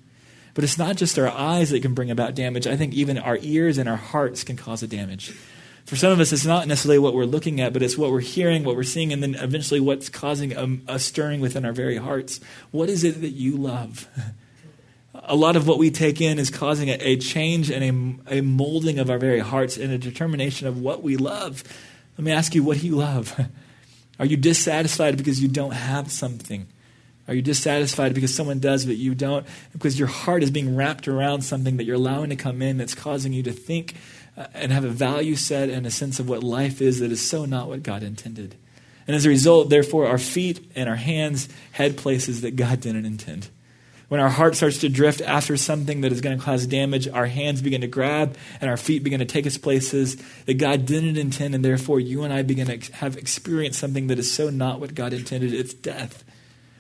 But 0.54 0.64
it's 0.64 0.78
not 0.78 0.96
just 0.96 1.18
our 1.18 1.30
eyes 1.30 1.72
that 1.72 1.82
can 1.82 1.96
bring 1.96 2.12
about 2.12 2.36
damage. 2.36 2.68
I 2.68 2.78
think 2.78 2.94
even 2.94 3.18
our 3.18 3.40
ears 3.42 3.80
and 3.80 3.90
our 3.90 3.98
hearts 3.98 4.44
can 4.44 4.56
cause 4.56 4.84
a 4.84 4.88
damage. 4.88 5.32
For 5.86 5.96
some 5.96 6.12
of 6.12 6.20
us, 6.20 6.32
it's 6.32 6.46
not 6.46 6.68
necessarily 6.68 7.00
what 7.00 7.16
we're 7.16 7.26
looking 7.26 7.60
at, 7.60 7.74
but 7.74 7.82
it's 7.82 7.98
what 7.98 8.12
we're 8.12 8.20
hearing, 8.20 8.64
what 8.64 8.76
we're 8.76 8.84
seeing, 8.84 9.12
and 9.12 9.24
then 9.24 9.34
eventually 9.34 9.80
what's 9.80 10.10
causing 10.10 10.54
a, 10.54 10.94
a 10.94 11.00
stirring 11.00 11.42
within 11.42 11.66
our 11.66 11.74
very 11.74 11.98
hearts. 11.98 12.40
What 12.70 12.88
is 12.88 13.04
it 13.04 13.22
that 13.22 13.32
you 13.32 13.58
love? 13.58 14.08
a 15.28 15.36
lot 15.36 15.56
of 15.56 15.68
what 15.68 15.78
we 15.78 15.92
take 15.92 16.22
in 16.22 16.40
is 16.40 16.50
causing 16.50 16.90
a, 16.90 16.94
a 17.02 17.18
change 17.18 17.70
and 17.70 18.22
a, 18.28 18.38
a, 18.38 18.42
molding 18.42 18.98
of 18.98 19.10
our 19.10 19.18
very 19.18 19.40
hearts 19.40 19.78
and 19.78 19.92
a 19.92 19.98
determination 19.98 20.68
of 20.68 20.80
what 20.80 21.04
we 21.04 21.18
love. 21.18 21.64
Let 22.18 22.26
me 22.26 22.32
ask 22.32 22.56
you, 22.56 22.64
what 22.64 22.80
do 22.80 22.88
you 22.88 22.96
love? 22.96 23.40
Are 24.20 24.26
you 24.26 24.38
dissatisfied 24.38 25.18
because 25.18 25.42
you 25.42 25.48
don't 25.48 25.74
have 25.74 26.12
something? 26.12 26.68
Are 27.28 27.34
you 27.34 27.42
dissatisfied 27.42 28.14
because 28.14 28.34
someone 28.34 28.60
does 28.60 28.86
but 28.86 28.96
you 28.96 29.14
don't? 29.14 29.46
Because 29.74 30.00
your 30.00 30.08
heart 30.08 30.44
is 30.44 30.50
being 30.50 30.76
wrapped 30.76 31.08
around 31.08 31.42
something 31.42 31.78
that 31.78 31.84
you're 31.84 31.98
allowing 31.98 32.30
to 32.30 32.38
come 32.38 32.62
in 32.62 32.78
that's 32.78 32.96
causing 32.96 33.34
you 33.34 33.44
to 33.44 33.52
think 33.52 33.96
uh, 34.38 34.48
and 34.54 34.72
have 34.72 34.86
a 34.86 34.90
value 34.90 35.36
set 35.36 35.70
and 35.70 35.86
a 35.86 35.92
sense 35.92 36.20
of 36.20 36.30
what 36.30 36.42
life 36.42 36.82
is 36.82 37.00
that 37.00 37.12
is 37.12 37.28
so 37.28 37.44
not 37.44 37.68
what 37.68 37.84
God 37.84 38.02
intended. 38.02 38.56
And 39.06 39.16
as 39.16 39.26
a 39.26 39.30
result, 39.30 39.70
therefore, 39.70 40.08
our 40.08 40.18
feet 40.18 40.72
and 40.74 40.88
our 40.88 40.96
hands 40.96 41.50
had 41.74 41.98
places 41.98 42.42
that 42.42 42.56
God 42.56 42.80
didn't 42.80 43.06
intend. 43.06 43.50
When 44.08 44.22
our 44.22 44.30
heart 44.30 44.56
starts 44.56 44.78
to 44.80 44.90
drift 44.90 45.22
after 45.22 45.58
something 45.58 46.02
that 46.02 46.14
is 46.14 46.22
going 46.22 46.38
to 46.38 46.44
cause 46.44 46.66
damage, 46.66 47.10
our 47.10 47.26
hands 47.26 47.62
begin 47.62 47.82
to 47.82 47.88
grab 47.88 48.38
and 48.62 48.70
our 48.70 48.78
feet 48.78 49.04
begin 49.04 49.20
to 49.20 49.26
take 49.26 49.46
us 49.46 49.58
places 49.58 50.16
that 50.46 50.54
God 50.54 50.86
didn't 50.86 51.18
intend, 51.18 51.54
and 51.54 51.64
therefore 51.64 52.00
you 52.00 52.24
and 52.24 52.32
I 52.32 52.42
begin 52.42 52.68
to 52.68 52.94
have 52.94 53.18
experienced 53.18 53.80
something 53.80 54.08
that 54.08 54.18
is 54.18 54.32
so 54.32 54.50
not 54.50 54.80
what 54.80 54.96
God 54.96 55.12
intended. 55.12 55.54
It's 55.54 55.74
death. 55.74 56.24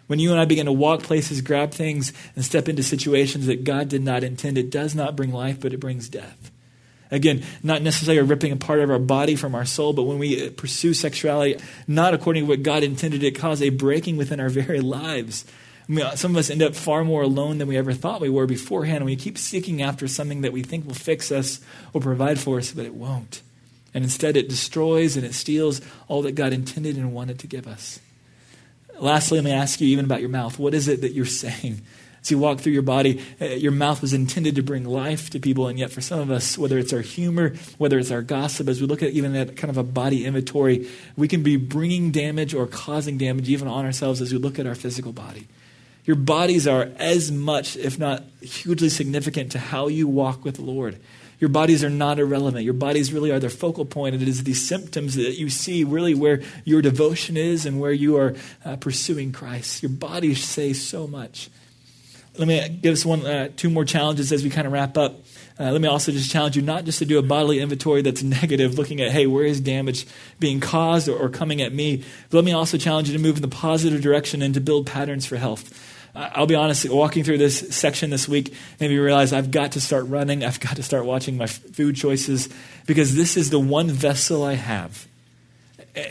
When 0.08 0.20
you 0.20 0.32
and 0.32 0.40
I 0.40 0.46
begin 0.46 0.68
to 0.68 0.72
walk 0.72 1.04
places, 1.04 1.42
grab 1.42 1.72
things, 1.72 2.13
and 2.34 2.46
step 2.46 2.70
into 2.70 2.82
situations 2.82 3.46
that 3.48 3.66
God 3.66 3.90
did 3.90 4.04
not 4.04 4.24
intend, 4.24 4.58
it 4.58 4.70
does 4.70 4.96
not 4.96 5.18
bring 5.18 5.34
life, 5.34 5.60
but 5.60 5.74
it 5.74 5.82
brings 5.82 6.08
death. 6.08 6.50
Again, 7.12 7.44
not 7.62 7.82
necessarily 7.82 8.22
ripping 8.22 8.54
a 8.54 8.58
part 8.58 8.80
of 8.80 8.90
our 8.90 9.00
body 9.00 9.36
from 9.36 9.54
our 9.54 9.66
soul, 9.66 9.92
but 9.92 10.04
when 10.04 10.18
we 10.18 10.48
uh, 10.48 10.52
pursue 10.52 10.94
sexuality 10.94 11.58
not 11.88 12.13
according 12.13 12.44
to 12.44 12.50
what 12.50 12.63
God 12.63 12.84
intended, 12.84 13.22
it 13.24 13.38
causes 13.38 13.63
a 13.63 13.70
breaking 13.70 14.16
within 14.16 14.40
our 14.40 14.50
very 14.50 14.80
lives 14.80 15.46
I 15.89 15.91
mean, 15.91 16.17
some 16.17 16.32
of 16.32 16.38
us 16.38 16.50
end 16.50 16.62
up 16.62 16.76
far 16.76 17.06
more 17.06 17.21
alone 17.21 17.60
than 17.60 17.67
we 17.67 17.78
ever 17.78 17.93
thought 17.93 18.19
we 18.19 18.30
were 18.30 18.45
beforehand. 18.45 18.97
And 18.97 19.06
we 19.06 19.15
keep 19.15 19.38
seeking 19.38 19.82
after 19.82 20.08
something 20.08 20.41
that 20.41 20.52
we 20.52 20.62
think 20.62 20.86
will 20.86 20.93
fix 20.93 21.32
us 21.32 21.62
or 21.93 22.02
provide 22.02 22.39
for 22.39 22.58
us, 22.58 22.71
but 22.71 22.86
it 22.86 22.93
won't. 22.93 23.41
And 23.93 24.04
instead, 24.04 24.36
it 24.36 24.50
destroys 24.50 25.15
and 25.15 25.26
it 25.26 25.34
steals 25.34 25.82
all 26.08 26.21
that 26.23 26.36
God 26.36 26.52
intended 26.52 26.97
and 26.97 27.13
wanted 27.13 27.39
to 27.39 27.47
give 27.47 27.67
us. 27.67 28.00
Lastly, 29.00 29.38
let 29.38 29.45
me 29.45 29.52
ask 29.52 29.80
you 29.80 29.88
even 29.88 30.06
about 30.06 30.19
your 30.19 30.30
mouth. 30.30 30.60
What 30.60 30.73
is 30.73 30.88
it 30.88 31.02
that 31.02 31.13
you're 31.13 31.26
saying? 31.26 31.82
As 32.21 32.32
you 32.32 32.39
walk 32.39 32.60
through 32.60 32.73
your 32.73 32.82
body, 32.82 33.23
uh, 33.39 33.45
your 33.45 33.71
mouth 33.71 34.02
was 34.02 34.12
intended 34.12 34.56
to 34.56 34.63
bring 34.63 34.84
life 34.84 35.30
to 35.30 35.39
people, 35.39 35.67
and 35.67 35.80
yet 35.80 35.91
for 35.91 36.02
some 36.02 36.19
of 36.19 36.32
us, 36.32 36.58
whether 36.58 36.78
it's 36.78 36.91
our 36.91 37.02
humor, 37.02 37.54
whether 37.78 37.97
it's 37.97 38.12
our 38.12 38.21
gossip, 38.21 38.67
as 38.67 38.82
we 38.82 38.88
look 38.88 39.02
at 39.02 39.12
even 39.12 39.36
at 39.36 39.56
kind 39.56 39.69
of 39.69 39.78
a 39.78 39.84
body 39.84 40.26
inventory, 40.26 40.89
we 41.15 41.28
can 41.28 41.43
be 41.43 41.56
bringing 41.56 42.12
damage 42.12 42.54
or 42.54 42.67
causing 42.67 43.17
damage 43.17 43.47
even 43.50 43.67
on 43.67 43.86
ourselves 43.86 44.19
as 44.19 44.34
we 44.34 44.39
look 44.39 44.60
at 44.60 44.67
our 44.67 44.76
physical 44.76 45.13
body. 45.13 45.47
Your 46.08 46.15
bodies 46.15 46.67
are 46.67 46.89
as 46.98 47.34
much, 47.34 47.76
if 47.76 48.00
not 48.00 48.24
hugely 48.41 48.88
significant, 48.88 49.52
to 49.52 49.60
how 49.60 49.89
you 49.89 50.08
walk 50.08 50.46
with 50.46 50.56
the 50.56 50.62
Lord. 50.62 50.98
Your 51.38 51.50
bodies 51.50 51.84
are 51.84 51.89
not 51.89 52.17
irrelevant. 52.17 52.63
Your 52.63 52.74
bodies 52.74 53.12
really 53.12 53.30
are 53.30 53.39
the 53.39 53.50
focal 53.50 53.84
point, 53.86 54.15
it 54.15 54.22
is 54.22 54.46
these 54.46 54.65
symptoms 54.65 55.15
that 55.15 55.38
you 55.38 55.50
see 55.50 55.84
really 55.84 56.15
where 56.15 56.41
your 56.63 56.82
devotion 56.82 57.36
is 57.36 57.65
and 57.65 57.82
where 57.82 57.91
you 57.91 58.15
are 58.15 58.36
uh, 58.63 58.78
pursuing 58.78 59.34
Christ. 59.34 59.84
Your 59.84 59.91
bodies 59.91 60.43
say 60.43 60.72
so 60.72 61.08
much. 61.08 61.50
Let 62.38 62.48
me 62.48 62.80
give 62.82 62.93
us 62.93 63.06
one, 63.06 63.26
uh, 63.26 63.50
two 63.58 63.70
more 63.70 63.84
challenges 63.84 64.32
as 64.32 64.43
we 64.43 64.50
kind 64.50 64.65
of 64.65 64.72
wrap 64.72 64.98
up. 64.98 65.26
Uh, 65.60 65.72
let 65.72 65.82
me 65.82 65.88
also 65.89 66.12
just 66.13 66.32
challenge 66.32 66.56
you 66.56 66.62
not 66.62 66.86
just 66.86 67.00
to 67.00 67.06
do 67.06 67.17
a 67.17 67.22
bodily 67.22 67.60
inventory 67.60 68.02
that's 68.02 68.24
negative, 68.41 68.78
looking 68.78 69.02
at, 69.02 69.12
hey, 69.12 69.28
where 69.28 69.43
is 69.43 69.60
damage 69.60 70.08
being 70.39 70.62
caused 70.62 71.10
or, 71.10 71.17
or 71.17 71.28
coming 71.30 71.62
at 71.62 71.74
me? 71.74 72.06
But 72.30 72.38
let 72.38 72.46
me 72.46 72.54
also 72.54 72.78
challenge 72.78 73.10
you 73.10 73.17
to 73.17 73.22
move 73.22 73.36
in 73.36 73.41
the 73.41 73.50
positive 73.50 74.02
direction 74.02 74.41
and 74.41 74.54
to 74.54 74.62
build 74.62 74.86
patterns 74.88 75.26
for 75.26 75.36
health. 75.36 75.96
I'll 76.15 76.48
be 76.48 76.56
honest, 76.56 76.89
walking 76.89 77.24
through 77.24 77.38
this 77.38 77.76
section 77.76 78.10
this 78.10 78.28
week 78.28 78.54
made 78.80 78.89
me 78.89 78.98
realize 78.98 79.34
I've 79.34 79.52
got 79.52 79.74
to 79.74 79.82
start 79.82 80.08
running. 80.08 80.43
I've 80.43 80.60
got 80.60 80.76
to 80.78 80.84
start 80.84 81.06
watching 81.06 81.38
my 81.38 81.48
food 81.48 81.96
choices 81.96 82.50
because 82.86 83.15
this 83.15 83.38
is 83.38 83.50
the 83.50 83.60
one 83.60 83.89
vessel 83.89 84.43
I 84.43 84.54
have. 84.54 85.08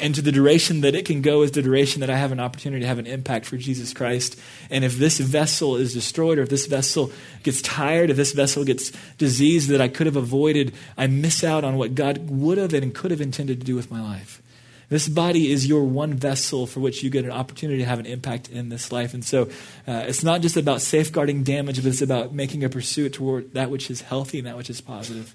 And 0.00 0.14
to 0.16 0.22
the 0.22 0.32
duration 0.32 0.80
that 0.80 0.96
it 0.96 1.06
can 1.06 1.22
go 1.22 1.42
is 1.42 1.52
the 1.52 1.62
duration 1.62 2.00
that 2.00 2.10
I 2.10 2.16
have 2.16 2.32
an 2.32 2.40
opportunity 2.40 2.80
to 2.80 2.88
have 2.88 2.98
an 2.98 3.06
impact 3.06 3.46
for 3.46 3.56
Jesus 3.56 3.94
Christ. 3.94 4.38
And 4.68 4.84
if 4.84 4.96
this 4.98 5.18
vessel 5.20 5.76
is 5.76 5.94
destroyed, 5.94 6.38
or 6.38 6.42
if 6.42 6.48
this 6.48 6.66
vessel 6.66 7.12
gets 7.44 7.62
tired, 7.62 8.10
if 8.10 8.16
this 8.16 8.32
vessel 8.32 8.64
gets 8.64 8.90
diseased 9.16 9.68
that 9.70 9.80
I 9.80 9.86
could 9.86 10.06
have 10.06 10.16
avoided, 10.16 10.74
I 10.96 11.06
miss 11.06 11.44
out 11.44 11.62
on 11.62 11.76
what 11.76 11.94
God 11.94 12.28
would 12.28 12.58
have 12.58 12.74
and 12.74 12.92
could 12.92 13.12
have 13.12 13.20
intended 13.20 13.60
to 13.60 13.66
do 13.66 13.76
with 13.76 13.90
my 13.90 14.02
life. 14.02 14.42
This 14.88 15.08
body 15.08 15.50
is 15.50 15.66
your 15.66 15.82
one 15.82 16.14
vessel 16.14 16.66
for 16.66 16.78
which 16.78 17.02
you 17.02 17.10
get 17.10 17.24
an 17.24 17.32
opportunity 17.32 17.80
to 17.80 17.84
have 17.84 17.98
an 17.98 18.06
impact 18.06 18.48
in 18.48 18.68
this 18.68 18.92
life. 18.92 19.14
And 19.14 19.24
so 19.24 19.44
uh, 19.88 20.04
it's 20.06 20.22
not 20.22 20.42
just 20.42 20.56
about 20.56 20.80
safeguarding 20.80 21.42
damage, 21.42 21.82
but 21.82 21.86
it's 21.86 22.02
about 22.02 22.32
making 22.32 22.62
a 22.62 22.68
pursuit 22.68 23.14
toward 23.14 23.52
that 23.54 23.70
which 23.70 23.90
is 23.90 24.02
healthy 24.02 24.38
and 24.38 24.46
that 24.46 24.56
which 24.56 24.70
is 24.70 24.80
positive. 24.80 25.34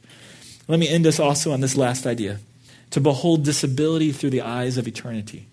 Let 0.69 0.79
me 0.79 0.87
end 0.87 1.05
us 1.05 1.19
also 1.19 1.51
on 1.51 1.59
this 1.59 1.75
last 1.75 2.05
idea 2.07 2.39
to 2.91 3.01
behold 3.01 3.43
disability 3.43 4.11
through 4.11 4.29
the 4.29 4.41
eyes 4.41 4.77
of 4.77 4.87
eternity. 4.87 5.47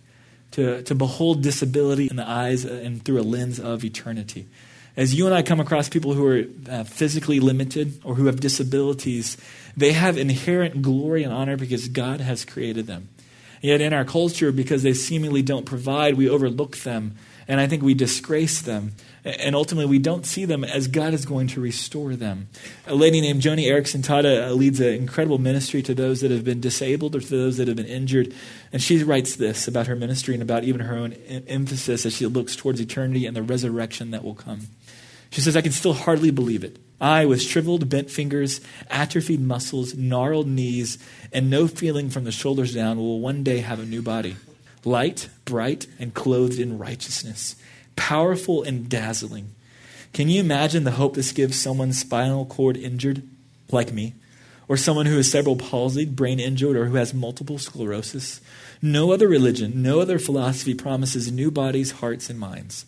To, 0.53 0.83
to 0.85 0.95
behold 0.95 1.43
disability 1.43 2.09
in 2.09 2.17
the 2.17 2.27
eyes 2.27 2.65
and 2.65 3.05
through 3.05 3.21
a 3.21 3.23
lens 3.23 3.61
of 3.61 3.85
eternity. 3.85 4.47
As 4.97 5.15
you 5.15 5.27
and 5.27 5.35
I 5.35 5.43
come 5.43 5.61
across 5.61 5.89
people 5.89 6.15
who 6.15 6.27
are 6.27 6.45
uh, 6.69 6.85
physically 6.85 7.39
limited 7.39 8.01
or 8.03 8.15
who 8.15 8.27
have 8.27 8.41
disabilities, 8.41 9.37
they 9.77 9.93
have 9.93 10.17
inherent 10.17 10.83
glory 10.83 11.23
and 11.23 11.33
honor 11.33 11.57
because 11.57 11.87
God 11.89 12.21
has 12.21 12.45
created 12.45 12.87
them. 12.87 13.09
Yet 13.61 13.81
in 13.81 13.93
our 13.93 14.05
culture, 14.05 14.53
because 14.53 14.83
they 14.83 14.95
seemingly 14.95 15.43
don't 15.43 15.67
provide, 15.67 16.15
we 16.15 16.29
overlook 16.29 16.77
them. 16.79 17.17
And 17.49 17.61
I 17.61 17.67
think 17.67 17.83
we 17.83 17.95
disgrace 17.95 18.61
them. 18.61 18.93
And 19.25 19.57
ultimately, 19.57 19.89
we 19.89 19.99
don't 19.99 20.27
see 20.27 20.45
them 20.45 20.65
as 20.65 20.87
God 20.87 21.15
is 21.15 21.25
going 21.25 21.49
to 21.49 21.61
restore 21.61 22.15
them. 22.15 22.49
A 22.87 22.95
lady 22.95 23.21
named 23.21 23.43
Joni 23.43 23.67
Eareckson 23.67 24.03
Tada 24.03 24.49
uh, 24.49 24.53
leads 24.53 24.81
an 24.81 24.89
incredible 24.89 25.39
ministry 25.39 25.83
to 25.83 25.95
those 25.95 26.21
that 26.21 26.31
have 26.31 26.45
been 26.45 26.61
disabled 26.61 27.17
or 27.17 27.21
to 27.21 27.27
those 27.27 27.57
that 27.57 27.67
have 27.67 27.77
been 27.77 27.87
injured. 27.87 28.35
And 28.73 28.83
she 28.83 29.03
writes 29.03 29.37
this 29.37 29.67
about 29.67 29.87
her 29.87 29.97
ministry 29.97 30.35
and 30.35 30.43
about 30.43 30.65
even 30.65 30.83
her 30.83 30.97
own 30.97 31.13
emphasis 31.13 32.05
as 32.05 32.17
she 32.17 32.27
looks 32.27 32.55
towards 32.55 32.81
eternity 32.81 33.25
and 33.25 33.35
the 33.35 33.43
resurrection 33.43 34.11
that 34.11 34.25
will 34.25 34.35
come. 34.35 34.69
She 35.31 35.41
says, 35.41 35.57
I 35.57 35.63
can 35.63 35.73
still 35.73 35.95
hardly 35.95 36.31
believe 36.31 36.65
it. 36.65 36.79
I, 37.01 37.27
with 37.27 37.41
shriveled, 37.41 37.89
bent 37.89 38.11
fingers, 38.11 38.61
atrophied 38.91 39.41
muscles, 39.41 39.95
gnarled 39.95 40.49
knees, 40.49 40.99
and 41.33 41.49
no 41.49 41.69
feeling 41.69 42.11
from 42.11 42.25
the 42.25 42.33
shoulders 42.33 42.75
down, 42.75 42.97
will 42.99 43.21
one 43.21 43.45
day 43.45 43.59
have 43.59 43.79
a 43.79 43.85
new 43.85 44.03
body. 44.03 44.37
Light, 44.85 45.29
bright, 45.45 45.87
and 45.99 46.13
clothed 46.13 46.59
in 46.59 46.79
righteousness. 46.79 47.55
Powerful 47.95 48.63
and 48.63 48.89
dazzling. 48.89 49.55
Can 50.13 50.29
you 50.29 50.41
imagine 50.41 50.85
the 50.85 50.93
hope 50.93 51.15
this 51.15 51.33
gives 51.33 51.61
someone 51.61 51.93
spinal 51.93 52.47
cord 52.47 52.77
injured, 52.77 53.23
like 53.71 53.93
me? 53.93 54.15
Or 54.67 54.77
someone 54.77 55.07
who 55.07 55.19
is 55.19 55.31
cerebral 55.31 55.57
palsied, 55.57 56.17
brain 56.17 56.41
injured, 56.41 56.77
or 56.77 56.87
who 56.87 56.97
has 56.97 57.15
multiple 57.15 57.59
sclerosis? 57.59 58.41
No 58.83 59.13
other 59.13 59.29
religion, 59.29 59.83
no 59.83 60.01
other 60.01 60.19
philosophy 60.19 60.75
promises 60.75 61.31
new 61.31 61.51
bodies, 61.51 61.93
hearts, 61.93 62.29
and 62.29 62.39
minds. 62.39 62.87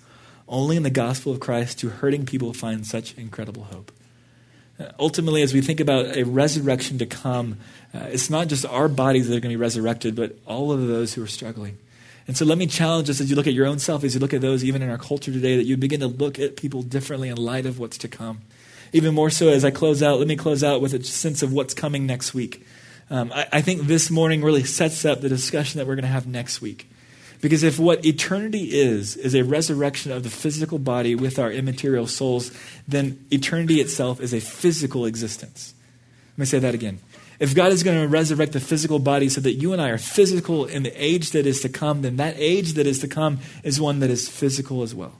Only 0.48 0.76
in 0.76 0.82
the 0.82 0.90
gospel 0.90 1.32
of 1.32 1.40
Christ 1.40 1.78
do 1.78 1.88
hurting 1.88 2.26
people 2.26 2.52
find 2.52 2.84
such 2.84 3.16
incredible 3.16 3.64
hope. 3.64 3.92
Ultimately, 4.98 5.42
as 5.42 5.52
we 5.52 5.60
think 5.60 5.80
about 5.80 6.16
a 6.16 6.24
resurrection 6.24 6.98
to 6.98 7.06
come, 7.06 7.58
uh, 7.92 8.08
it's 8.10 8.30
not 8.30 8.48
just 8.48 8.64
our 8.64 8.88
bodies 8.88 9.28
that 9.28 9.36
are 9.36 9.40
going 9.40 9.52
to 9.52 9.56
be 9.58 9.62
resurrected, 9.62 10.14
but 10.14 10.36
all 10.46 10.72
of 10.72 10.86
those 10.86 11.14
who 11.14 11.22
are 11.22 11.26
struggling. 11.26 11.78
And 12.26 12.36
so 12.36 12.44
let 12.44 12.58
me 12.58 12.66
challenge 12.66 13.10
us 13.10 13.20
as 13.20 13.28
you 13.28 13.36
look 13.36 13.46
at 13.46 13.54
your 13.54 13.66
own 13.66 13.78
self, 13.78 14.04
as 14.04 14.14
you 14.14 14.20
look 14.20 14.32
at 14.32 14.40
those 14.40 14.62
even 14.64 14.82
in 14.82 14.90
our 14.90 14.98
culture 14.98 15.32
today, 15.32 15.56
that 15.56 15.64
you 15.64 15.76
begin 15.76 16.00
to 16.00 16.06
look 16.06 16.38
at 16.38 16.56
people 16.56 16.82
differently 16.82 17.28
in 17.28 17.36
light 17.36 17.66
of 17.66 17.78
what's 17.78 17.98
to 17.98 18.08
come. 18.08 18.42
Even 18.92 19.14
more 19.14 19.30
so 19.30 19.48
as 19.48 19.64
I 19.64 19.70
close 19.70 20.02
out, 20.02 20.18
let 20.18 20.28
me 20.28 20.36
close 20.36 20.64
out 20.64 20.80
with 20.80 20.94
a 20.94 21.02
sense 21.02 21.42
of 21.42 21.52
what's 21.52 21.74
coming 21.74 22.06
next 22.06 22.34
week. 22.34 22.64
Um, 23.10 23.32
I, 23.32 23.46
I 23.54 23.60
think 23.60 23.82
this 23.82 24.10
morning 24.10 24.42
really 24.42 24.64
sets 24.64 25.04
up 25.04 25.20
the 25.20 25.28
discussion 25.28 25.78
that 25.78 25.86
we're 25.86 25.96
going 25.96 26.04
to 26.04 26.08
have 26.08 26.26
next 26.26 26.60
week. 26.60 26.89
Because 27.40 27.62
if 27.62 27.78
what 27.78 28.04
eternity 28.04 28.80
is, 28.80 29.16
is 29.16 29.34
a 29.34 29.42
resurrection 29.42 30.12
of 30.12 30.22
the 30.22 30.30
physical 30.30 30.78
body 30.78 31.14
with 31.14 31.38
our 31.38 31.50
immaterial 31.50 32.06
souls, 32.06 32.52
then 32.86 33.24
eternity 33.30 33.80
itself 33.80 34.20
is 34.20 34.34
a 34.34 34.40
physical 34.40 35.06
existence. 35.06 35.74
Let 36.32 36.38
me 36.38 36.44
say 36.44 36.58
that 36.58 36.74
again. 36.74 36.98
If 37.38 37.54
God 37.54 37.72
is 37.72 37.82
going 37.82 37.98
to 37.98 38.06
resurrect 38.06 38.52
the 38.52 38.60
physical 38.60 38.98
body 38.98 39.30
so 39.30 39.40
that 39.40 39.52
you 39.52 39.72
and 39.72 39.80
I 39.80 39.88
are 39.88 39.98
physical 39.98 40.66
in 40.66 40.82
the 40.82 40.92
age 41.02 41.30
that 41.30 41.46
is 41.46 41.62
to 41.62 41.70
come, 41.70 42.02
then 42.02 42.16
that 42.16 42.34
age 42.36 42.74
that 42.74 42.86
is 42.86 42.98
to 42.98 43.08
come 43.08 43.38
is 43.64 43.80
one 43.80 44.00
that 44.00 44.10
is 44.10 44.28
physical 44.28 44.82
as 44.82 44.94
well. 44.94 45.14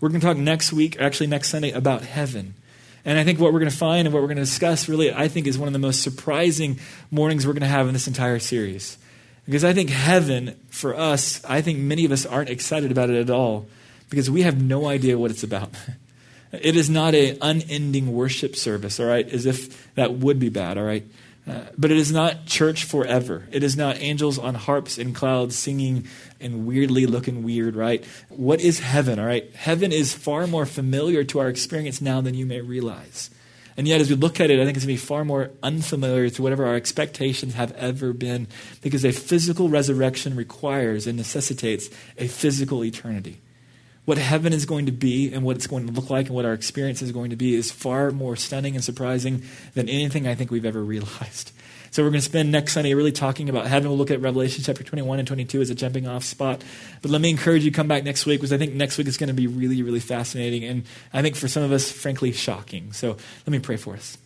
We're 0.00 0.08
going 0.08 0.22
to 0.22 0.26
talk 0.26 0.38
next 0.38 0.72
week, 0.72 0.98
actually 0.98 1.26
next 1.26 1.50
Sunday, 1.50 1.72
about 1.72 2.02
heaven. 2.02 2.54
And 3.04 3.18
I 3.18 3.24
think 3.24 3.38
what 3.38 3.52
we're 3.52 3.58
going 3.60 3.70
to 3.70 3.76
find 3.76 4.06
and 4.06 4.14
what 4.14 4.22
we're 4.22 4.28
going 4.28 4.38
to 4.38 4.44
discuss 4.44 4.88
really, 4.88 5.12
I 5.12 5.28
think, 5.28 5.46
is 5.46 5.58
one 5.58 5.68
of 5.68 5.74
the 5.74 5.78
most 5.78 6.02
surprising 6.02 6.78
mornings 7.10 7.46
we're 7.46 7.52
going 7.52 7.60
to 7.60 7.68
have 7.68 7.86
in 7.86 7.92
this 7.92 8.06
entire 8.06 8.38
series. 8.38 8.96
Because 9.50 9.64
I 9.64 9.72
think 9.72 9.90
heaven, 9.90 10.54
for 10.68 10.94
us, 10.94 11.44
I 11.44 11.60
think 11.60 11.80
many 11.80 12.04
of 12.04 12.12
us 12.12 12.24
aren't 12.24 12.50
excited 12.50 12.92
about 12.92 13.10
it 13.10 13.16
at 13.16 13.30
all 13.30 13.66
because 14.08 14.30
we 14.30 14.42
have 14.42 14.62
no 14.62 14.86
idea 14.86 15.18
what 15.18 15.32
it's 15.32 15.42
about. 15.42 15.70
It 16.52 16.74
is 16.74 16.90
not 16.90 17.14
an 17.14 17.38
unending 17.40 18.12
worship 18.12 18.56
service, 18.56 18.98
all 18.98 19.06
right, 19.06 19.28
as 19.28 19.46
if 19.46 19.94
that 19.94 20.14
would 20.14 20.40
be 20.40 20.48
bad, 20.48 20.78
all 20.78 20.84
right? 20.84 21.04
Uh, 21.48 21.60
but 21.78 21.92
it 21.92 21.96
is 21.96 22.10
not 22.10 22.44
church 22.46 22.82
forever. 22.82 23.46
It 23.52 23.62
is 23.62 23.76
not 23.76 24.00
angels 24.00 24.36
on 24.36 24.56
harps 24.56 24.98
and 24.98 25.14
clouds 25.14 25.56
singing 25.56 26.08
and 26.40 26.66
weirdly 26.66 27.06
looking 27.06 27.44
weird, 27.44 27.76
right? 27.76 28.04
What 28.30 28.60
is 28.60 28.80
heaven, 28.80 29.20
all 29.20 29.26
right? 29.26 29.48
Heaven 29.54 29.92
is 29.92 30.12
far 30.12 30.48
more 30.48 30.66
familiar 30.66 31.22
to 31.22 31.38
our 31.38 31.48
experience 31.48 32.00
now 32.00 32.20
than 32.20 32.34
you 32.34 32.46
may 32.46 32.60
realize. 32.60 33.30
And 33.76 33.86
yet, 33.88 34.00
as 34.00 34.10
we 34.10 34.16
look 34.16 34.40
at 34.40 34.50
it, 34.50 34.60
I 34.60 34.64
think 34.64 34.76
it's 34.76 34.84
going 34.84 34.96
to 34.96 35.02
be 35.02 35.06
far 35.06 35.24
more 35.24 35.50
unfamiliar 35.62 36.28
to 36.30 36.42
whatever 36.42 36.66
our 36.66 36.74
expectations 36.74 37.54
have 37.54 37.72
ever 37.72 38.12
been 38.12 38.48
because 38.82 39.04
a 39.04 39.12
physical 39.12 39.68
resurrection 39.68 40.36
requires 40.36 41.06
and 41.06 41.16
necessitates 41.16 41.88
a 42.18 42.28
physical 42.28 42.84
eternity. 42.84 43.40
What 44.04 44.18
heaven 44.18 44.52
is 44.52 44.66
going 44.66 44.86
to 44.86 44.92
be 44.92 45.32
and 45.32 45.44
what 45.44 45.56
it's 45.56 45.66
going 45.66 45.86
to 45.86 45.92
look 45.92 46.10
like 46.10 46.26
and 46.26 46.34
what 46.34 46.44
our 46.44 46.52
experience 46.52 47.00
is 47.00 47.12
going 47.12 47.30
to 47.30 47.36
be 47.36 47.54
is 47.54 47.70
far 47.70 48.10
more 48.10 48.34
stunning 48.34 48.74
and 48.74 48.82
surprising 48.82 49.42
than 49.74 49.88
anything 49.88 50.26
I 50.26 50.34
think 50.34 50.50
we've 50.50 50.64
ever 50.64 50.82
realized. 50.82 51.52
So 51.90 52.04
we're 52.04 52.10
going 52.10 52.20
to 52.20 52.24
spend 52.24 52.52
next 52.52 52.74
Sunday 52.74 52.94
really 52.94 53.10
talking 53.10 53.48
about 53.48 53.66
heaven. 53.66 53.88
We'll 53.88 53.98
look 53.98 54.12
at 54.12 54.20
Revelation 54.20 54.62
chapter 54.62 54.84
21 54.84 55.18
and 55.18 55.26
22 55.26 55.60
as 55.60 55.70
a 55.70 55.74
jumping 55.74 56.06
off 56.06 56.22
spot. 56.22 56.62
But 57.02 57.10
let 57.10 57.20
me 57.20 57.30
encourage 57.30 57.64
you 57.64 57.72
to 57.72 57.76
come 57.76 57.88
back 57.88 58.04
next 58.04 58.26
week 58.26 58.38
because 58.38 58.52
I 58.52 58.58
think 58.58 58.74
next 58.74 58.96
week 58.96 59.08
is 59.08 59.16
going 59.16 59.28
to 59.28 59.34
be 59.34 59.48
really, 59.48 59.82
really 59.82 59.98
fascinating. 59.98 60.64
And 60.64 60.84
I 61.12 61.20
think 61.20 61.34
for 61.34 61.48
some 61.48 61.64
of 61.64 61.72
us, 61.72 61.90
frankly, 61.90 62.30
shocking. 62.30 62.92
So 62.92 63.08
let 63.08 63.48
me 63.48 63.58
pray 63.58 63.76
for 63.76 63.94
us. 63.94 64.18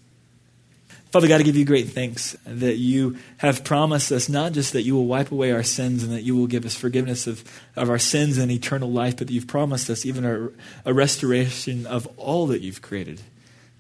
Father 1.11 1.29
God, 1.29 1.41
I 1.41 1.45
give 1.45 1.57
you 1.57 1.65
great 1.65 1.91
thanks 1.91 2.37
that 2.45 2.77
you 2.77 3.17
have 3.39 3.65
promised 3.65 4.11
us 4.11 4.29
not 4.29 4.53
just 4.53 4.73
that 4.73 4.83
you 4.83 4.97
will 4.97 5.07
wipe 5.07 5.31
away 5.31 5.53
our 5.53 5.63
sins 5.63 6.03
and 6.03 6.13
that 6.13 6.23
you 6.23 6.37
will 6.37 6.49
give 6.49 6.67
us 6.67 6.75
forgiveness 6.75 7.27
of, 7.27 7.45
of 7.77 7.89
our 7.89 8.01
sins 8.01 8.37
and 8.37 8.51
eternal 8.51 8.91
life, 8.91 9.17
but 9.17 9.29
that 9.29 9.33
you've 9.33 9.47
promised 9.47 9.89
us 9.89 10.05
even 10.05 10.25
a, 10.25 10.51
a 10.85 10.93
restoration 10.93 11.87
of 11.87 12.09
all 12.19 12.49
that 12.49 12.63
you've 12.63 12.83
created. 12.83 13.23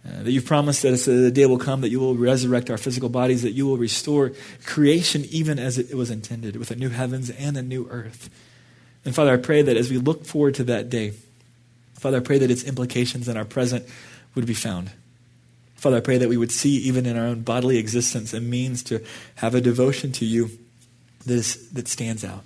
Uh, 0.07 0.23
that 0.23 0.33
you've 0.33 0.45
promised 0.45 0.83
that 0.83 0.91
the 1.07 1.31
day 1.31 1.47
will 1.47 1.59
come 1.59 1.81
that 1.81 1.89
you 1.89 1.99
will 1.99 2.15
resurrect 2.15 2.69
our 2.69 2.77
physical 2.77 3.09
bodies, 3.09 3.43
that 3.43 3.53
you 3.53 3.67
will 3.67 3.79
restore 3.79 4.33
creation 4.67 5.25
even 5.31 5.59
as 5.59 5.79
it 5.79 5.95
was 5.95 6.11
intended, 6.11 6.57
with 6.57 6.71
a 6.71 6.77
new 6.77 6.91
heavens 6.91 7.31
and 7.31 7.57
a 7.57 7.63
new 7.63 7.89
earth. 7.91 8.29
And 9.07 9.15
Father, 9.15 9.33
I 9.33 9.39
pray 9.39 9.63
that 9.63 9.79
as 9.79 9.91
we 9.91 9.97
look 9.97 10.27
forward 10.27 10.57
to 10.57 10.65
that 10.65 10.91
day, 10.91 11.15
Father, 11.95 12.19
I 12.19 12.21
pray 12.21 12.37
that 12.37 12.51
its 12.51 12.65
implications 12.65 13.29
in 13.29 13.37
our 13.39 13.47
present 13.47 13.87
would 14.35 14.45
be 14.45 14.55
found. 14.55 14.91
Father, 15.77 15.97
I 15.97 16.01
pray 16.01 16.19
that 16.19 16.29
we 16.29 16.37
would 16.37 16.53
see, 16.53 16.77
even 16.77 17.07
in 17.07 17.17
our 17.17 17.27
own 17.27 17.41
bodily 17.41 17.79
existence, 17.79 18.35
a 18.35 18.41
means 18.41 18.83
to 18.85 19.03
have 19.37 19.55
a 19.55 19.61
devotion 19.61 20.13
to 20.13 20.27
you 20.27 20.51
that, 21.25 21.35
is, 21.35 21.71
that 21.71 21.89
stands 21.89 22.25
out. 22.25 22.45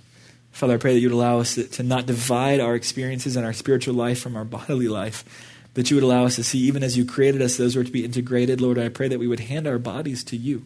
Father, 0.51 0.75
I 0.75 0.77
pray 0.77 0.93
that 0.93 0.99
you 0.99 1.09
would 1.09 1.15
allow 1.15 1.39
us 1.39 1.55
to, 1.55 1.63
to 1.65 1.83
not 1.83 2.05
divide 2.05 2.59
our 2.61 2.75
experiences 2.75 3.35
and 3.35 3.45
our 3.45 3.53
spiritual 3.53 3.95
life 3.95 4.19
from 4.21 4.35
our 4.35 4.45
bodily 4.45 4.87
life 4.87 5.25
that 5.79 5.89
you 5.89 5.95
would 5.95 6.03
allow 6.03 6.25
us 6.25 6.35
to 6.35 6.43
see, 6.43 6.59
even 6.59 6.83
as 6.83 6.97
you 6.97 7.05
created 7.05 7.41
us, 7.41 7.55
those 7.55 7.77
were 7.77 7.85
to 7.85 7.91
be 7.91 8.03
integrated. 8.03 8.59
Lord, 8.59 8.77
I 8.77 8.89
pray 8.89 9.07
that 9.07 9.17
we 9.17 9.27
would 9.27 9.39
hand 9.39 9.65
our 9.65 9.79
bodies 9.79 10.25
to 10.25 10.35
you, 10.35 10.65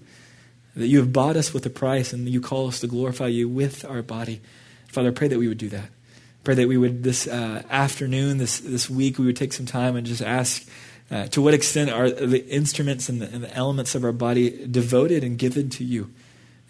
that 0.75 0.87
you 0.87 0.97
have 0.97 1.13
bought 1.13 1.35
us 1.35 1.53
with 1.53 1.63
a 1.67 1.69
price, 1.69 2.13
and 2.13 2.27
you 2.27 2.41
call 2.41 2.67
us 2.67 2.79
to 2.79 2.87
glorify 2.87 3.27
you 3.27 3.47
with 3.47 3.85
our 3.85 4.01
body. 4.01 4.41
Father, 4.87 5.09
I 5.09 5.11
pray 5.11 5.27
that 5.27 5.37
we 5.37 5.47
would 5.47 5.59
do 5.59 5.69
that. 5.69 5.91
Pray 6.43 6.55
that 6.55 6.67
we 6.67 6.77
would, 6.77 7.03
this 7.03 7.27
uh, 7.27 7.61
afternoon, 7.69 8.39
this, 8.39 8.59
this 8.59 8.89
week, 8.89 9.19
we 9.19 9.27
would 9.27 9.37
take 9.37 9.53
some 9.53 9.67
time 9.67 9.95
and 9.95 10.07
just 10.07 10.23
ask 10.23 10.67
uh, 11.11 11.27
to 11.27 11.43
what 11.43 11.53
extent 11.53 11.91
are 11.91 12.09
the 12.09 12.43
instruments 12.47 13.07
and 13.07 13.21
the, 13.21 13.27
and 13.27 13.43
the 13.43 13.53
elements 13.53 13.93
of 13.93 14.03
our 14.03 14.11
body 14.11 14.65
devoted 14.65 15.23
and 15.23 15.37
given 15.37 15.69
to 15.69 15.83
you? 15.83 16.09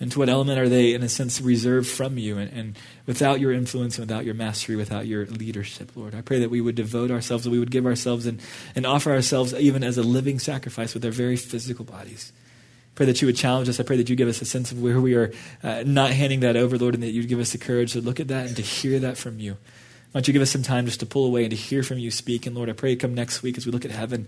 And 0.04 0.12
to 0.12 0.20
what 0.20 0.28
element 0.28 0.60
are 0.60 0.68
they, 0.68 0.94
in 0.94 1.02
a 1.02 1.08
sense, 1.08 1.40
reserved 1.40 1.88
from 1.88 2.18
you? 2.18 2.38
And, 2.38 2.52
and, 2.52 2.78
without 3.06 3.40
your 3.40 3.54
influence, 3.54 3.98
and 3.98 4.06
without 4.06 4.26
your 4.26 4.34
mastery, 4.34 4.76
without 4.76 5.08
your 5.08 5.26
leadership, 5.28 5.94
Lord, 5.96 6.14
I 6.14 6.20
pray 6.20 6.40
that 6.40 6.50
we 6.50 6.60
would 6.60 6.76
devote 6.76 7.10
ourselves, 7.10 7.46
that 7.46 7.52
we 7.52 7.60
would 7.60 7.72
give 7.72 7.86
ourselves 7.86 8.26
and, 8.26 8.42
and 8.76 8.86
offer 8.86 9.12
ourselves 9.12 9.54
even 9.54 9.82
as 9.82 9.98
a 9.98 10.04
living 10.04 10.40
sacrifice 10.40 10.94
with 10.94 11.06
our 11.06 11.12
very 11.12 11.38
physical 11.38 11.86
bodies. 11.86 12.34
Pray 12.96 13.06
that 13.06 13.22
you 13.22 13.28
would 13.28 13.38
challenge 13.38 13.70
us. 13.70 13.80
I 13.80 13.84
pray 13.84 13.96
that 13.96 14.10
you 14.10 14.18
give 14.18 14.28
us 14.28 14.42
a 14.42 14.46
sense 14.46 14.74
of 14.74 14.84
where 14.84 15.00
we 15.00 15.16
are 15.16 15.32
uh, 15.64 15.84
not 15.86 16.12
handing 16.12 16.42
that 16.42 16.58
over, 16.58 16.78
Lord, 16.78 16.96
and 16.96 17.04
that 17.04 17.12
you'd 17.12 17.30
give 17.30 17.40
us 17.40 17.54
the 17.54 17.58
courage 17.58 17.94
to 17.94 18.02
look 18.02 18.20
at 18.20 18.28
that 18.28 18.48
and 18.48 18.58
to 18.58 18.62
hear 18.62 19.00
that 19.00 19.18
from 19.18 19.40
you. 19.40 19.54
Why 19.54 20.20
don't 20.20 20.28
you 20.28 20.34
give 20.34 20.42
us 20.42 20.52
some 20.52 20.64
time 20.64 20.86
just 20.86 21.00
to 21.00 21.06
pull 21.06 21.26
away 21.26 21.46
and 21.46 21.52
to 21.52 21.56
hear 21.56 21.82
from 21.82 21.98
you 21.98 22.12
speak? 22.12 22.46
And 22.46 22.58
Lord, 22.58 22.70
I 22.70 22.74
pray 22.74 22.98
come 22.98 23.14
next 23.14 23.42
week 23.42 23.58
as 23.58 23.66
we 23.66 23.72
look 23.72 23.86
at 23.86 23.92
heaven. 23.92 24.28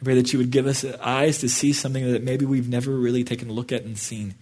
I 0.00 0.04
pray 0.04 0.14
that 0.14 0.32
you 0.32 0.38
would 0.38 0.52
give 0.52 0.68
us 0.68 0.84
eyes 0.84 1.38
to 1.38 1.48
see 1.48 1.72
something 1.72 2.12
that 2.12 2.22
maybe 2.22 2.46
we've 2.46 2.68
never 2.68 2.92
really 2.92 3.24
taken 3.24 3.50
a 3.50 3.52
look 3.52 3.72
at 3.72 3.82
and 3.82 3.98
seen. 3.98 4.36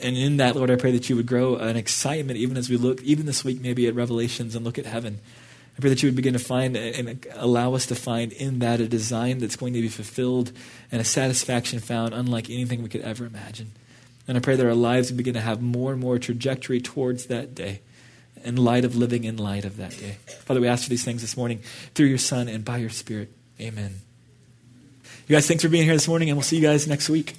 And 0.00 0.16
in 0.16 0.38
that, 0.38 0.56
Lord, 0.56 0.70
I 0.70 0.76
pray 0.76 0.92
that 0.92 1.10
you 1.10 1.16
would 1.16 1.26
grow 1.26 1.56
an 1.56 1.76
excitement 1.76 2.38
even 2.38 2.56
as 2.56 2.70
we 2.70 2.76
look, 2.76 3.02
even 3.02 3.26
this 3.26 3.44
week, 3.44 3.60
maybe 3.60 3.86
at 3.86 3.94
Revelations 3.94 4.54
and 4.54 4.64
look 4.64 4.78
at 4.78 4.86
heaven. 4.86 5.20
I 5.76 5.80
pray 5.80 5.90
that 5.90 6.02
you 6.02 6.08
would 6.08 6.16
begin 6.16 6.34
to 6.34 6.38
find 6.38 6.76
and 6.76 7.26
allow 7.34 7.74
us 7.74 7.86
to 7.86 7.94
find 7.94 8.32
in 8.32 8.60
that 8.60 8.80
a 8.80 8.88
design 8.88 9.38
that's 9.38 9.56
going 9.56 9.72
to 9.74 9.82
be 9.82 9.88
fulfilled 9.88 10.52
and 10.92 11.00
a 11.00 11.04
satisfaction 11.04 11.80
found 11.80 12.14
unlike 12.14 12.48
anything 12.48 12.82
we 12.82 12.88
could 12.88 13.02
ever 13.02 13.26
imagine. 13.26 13.72
And 14.26 14.38
I 14.38 14.40
pray 14.40 14.56
that 14.56 14.64
our 14.64 14.74
lives 14.74 15.10
would 15.10 15.16
begin 15.16 15.34
to 15.34 15.40
have 15.40 15.60
more 15.60 15.92
and 15.92 16.00
more 16.00 16.18
trajectory 16.18 16.80
towards 16.80 17.26
that 17.26 17.54
day 17.54 17.80
in 18.44 18.56
light 18.56 18.84
of 18.84 18.94
living 18.94 19.24
in 19.24 19.36
light 19.36 19.64
of 19.64 19.76
that 19.78 19.98
day. 19.98 20.16
Father, 20.44 20.60
we 20.60 20.68
ask 20.68 20.84
for 20.84 20.90
these 20.90 21.04
things 21.04 21.22
this 21.22 21.36
morning 21.36 21.60
through 21.94 22.06
your 22.06 22.18
Son 22.18 22.48
and 22.48 22.64
by 22.64 22.78
your 22.78 22.90
Spirit. 22.90 23.32
Amen. 23.60 24.00
You 25.26 25.36
guys, 25.36 25.46
thanks 25.48 25.62
for 25.62 25.68
being 25.68 25.84
here 25.84 25.94
this 25.94 26.08
morning, 26.08 26.28
and 26.28 26.36
we'll 26.36 26.42
see 26.42 26.56
you 26.56 26.62
guys 26.62 26.86
next 26.86 27.08
week. 27.08 27.34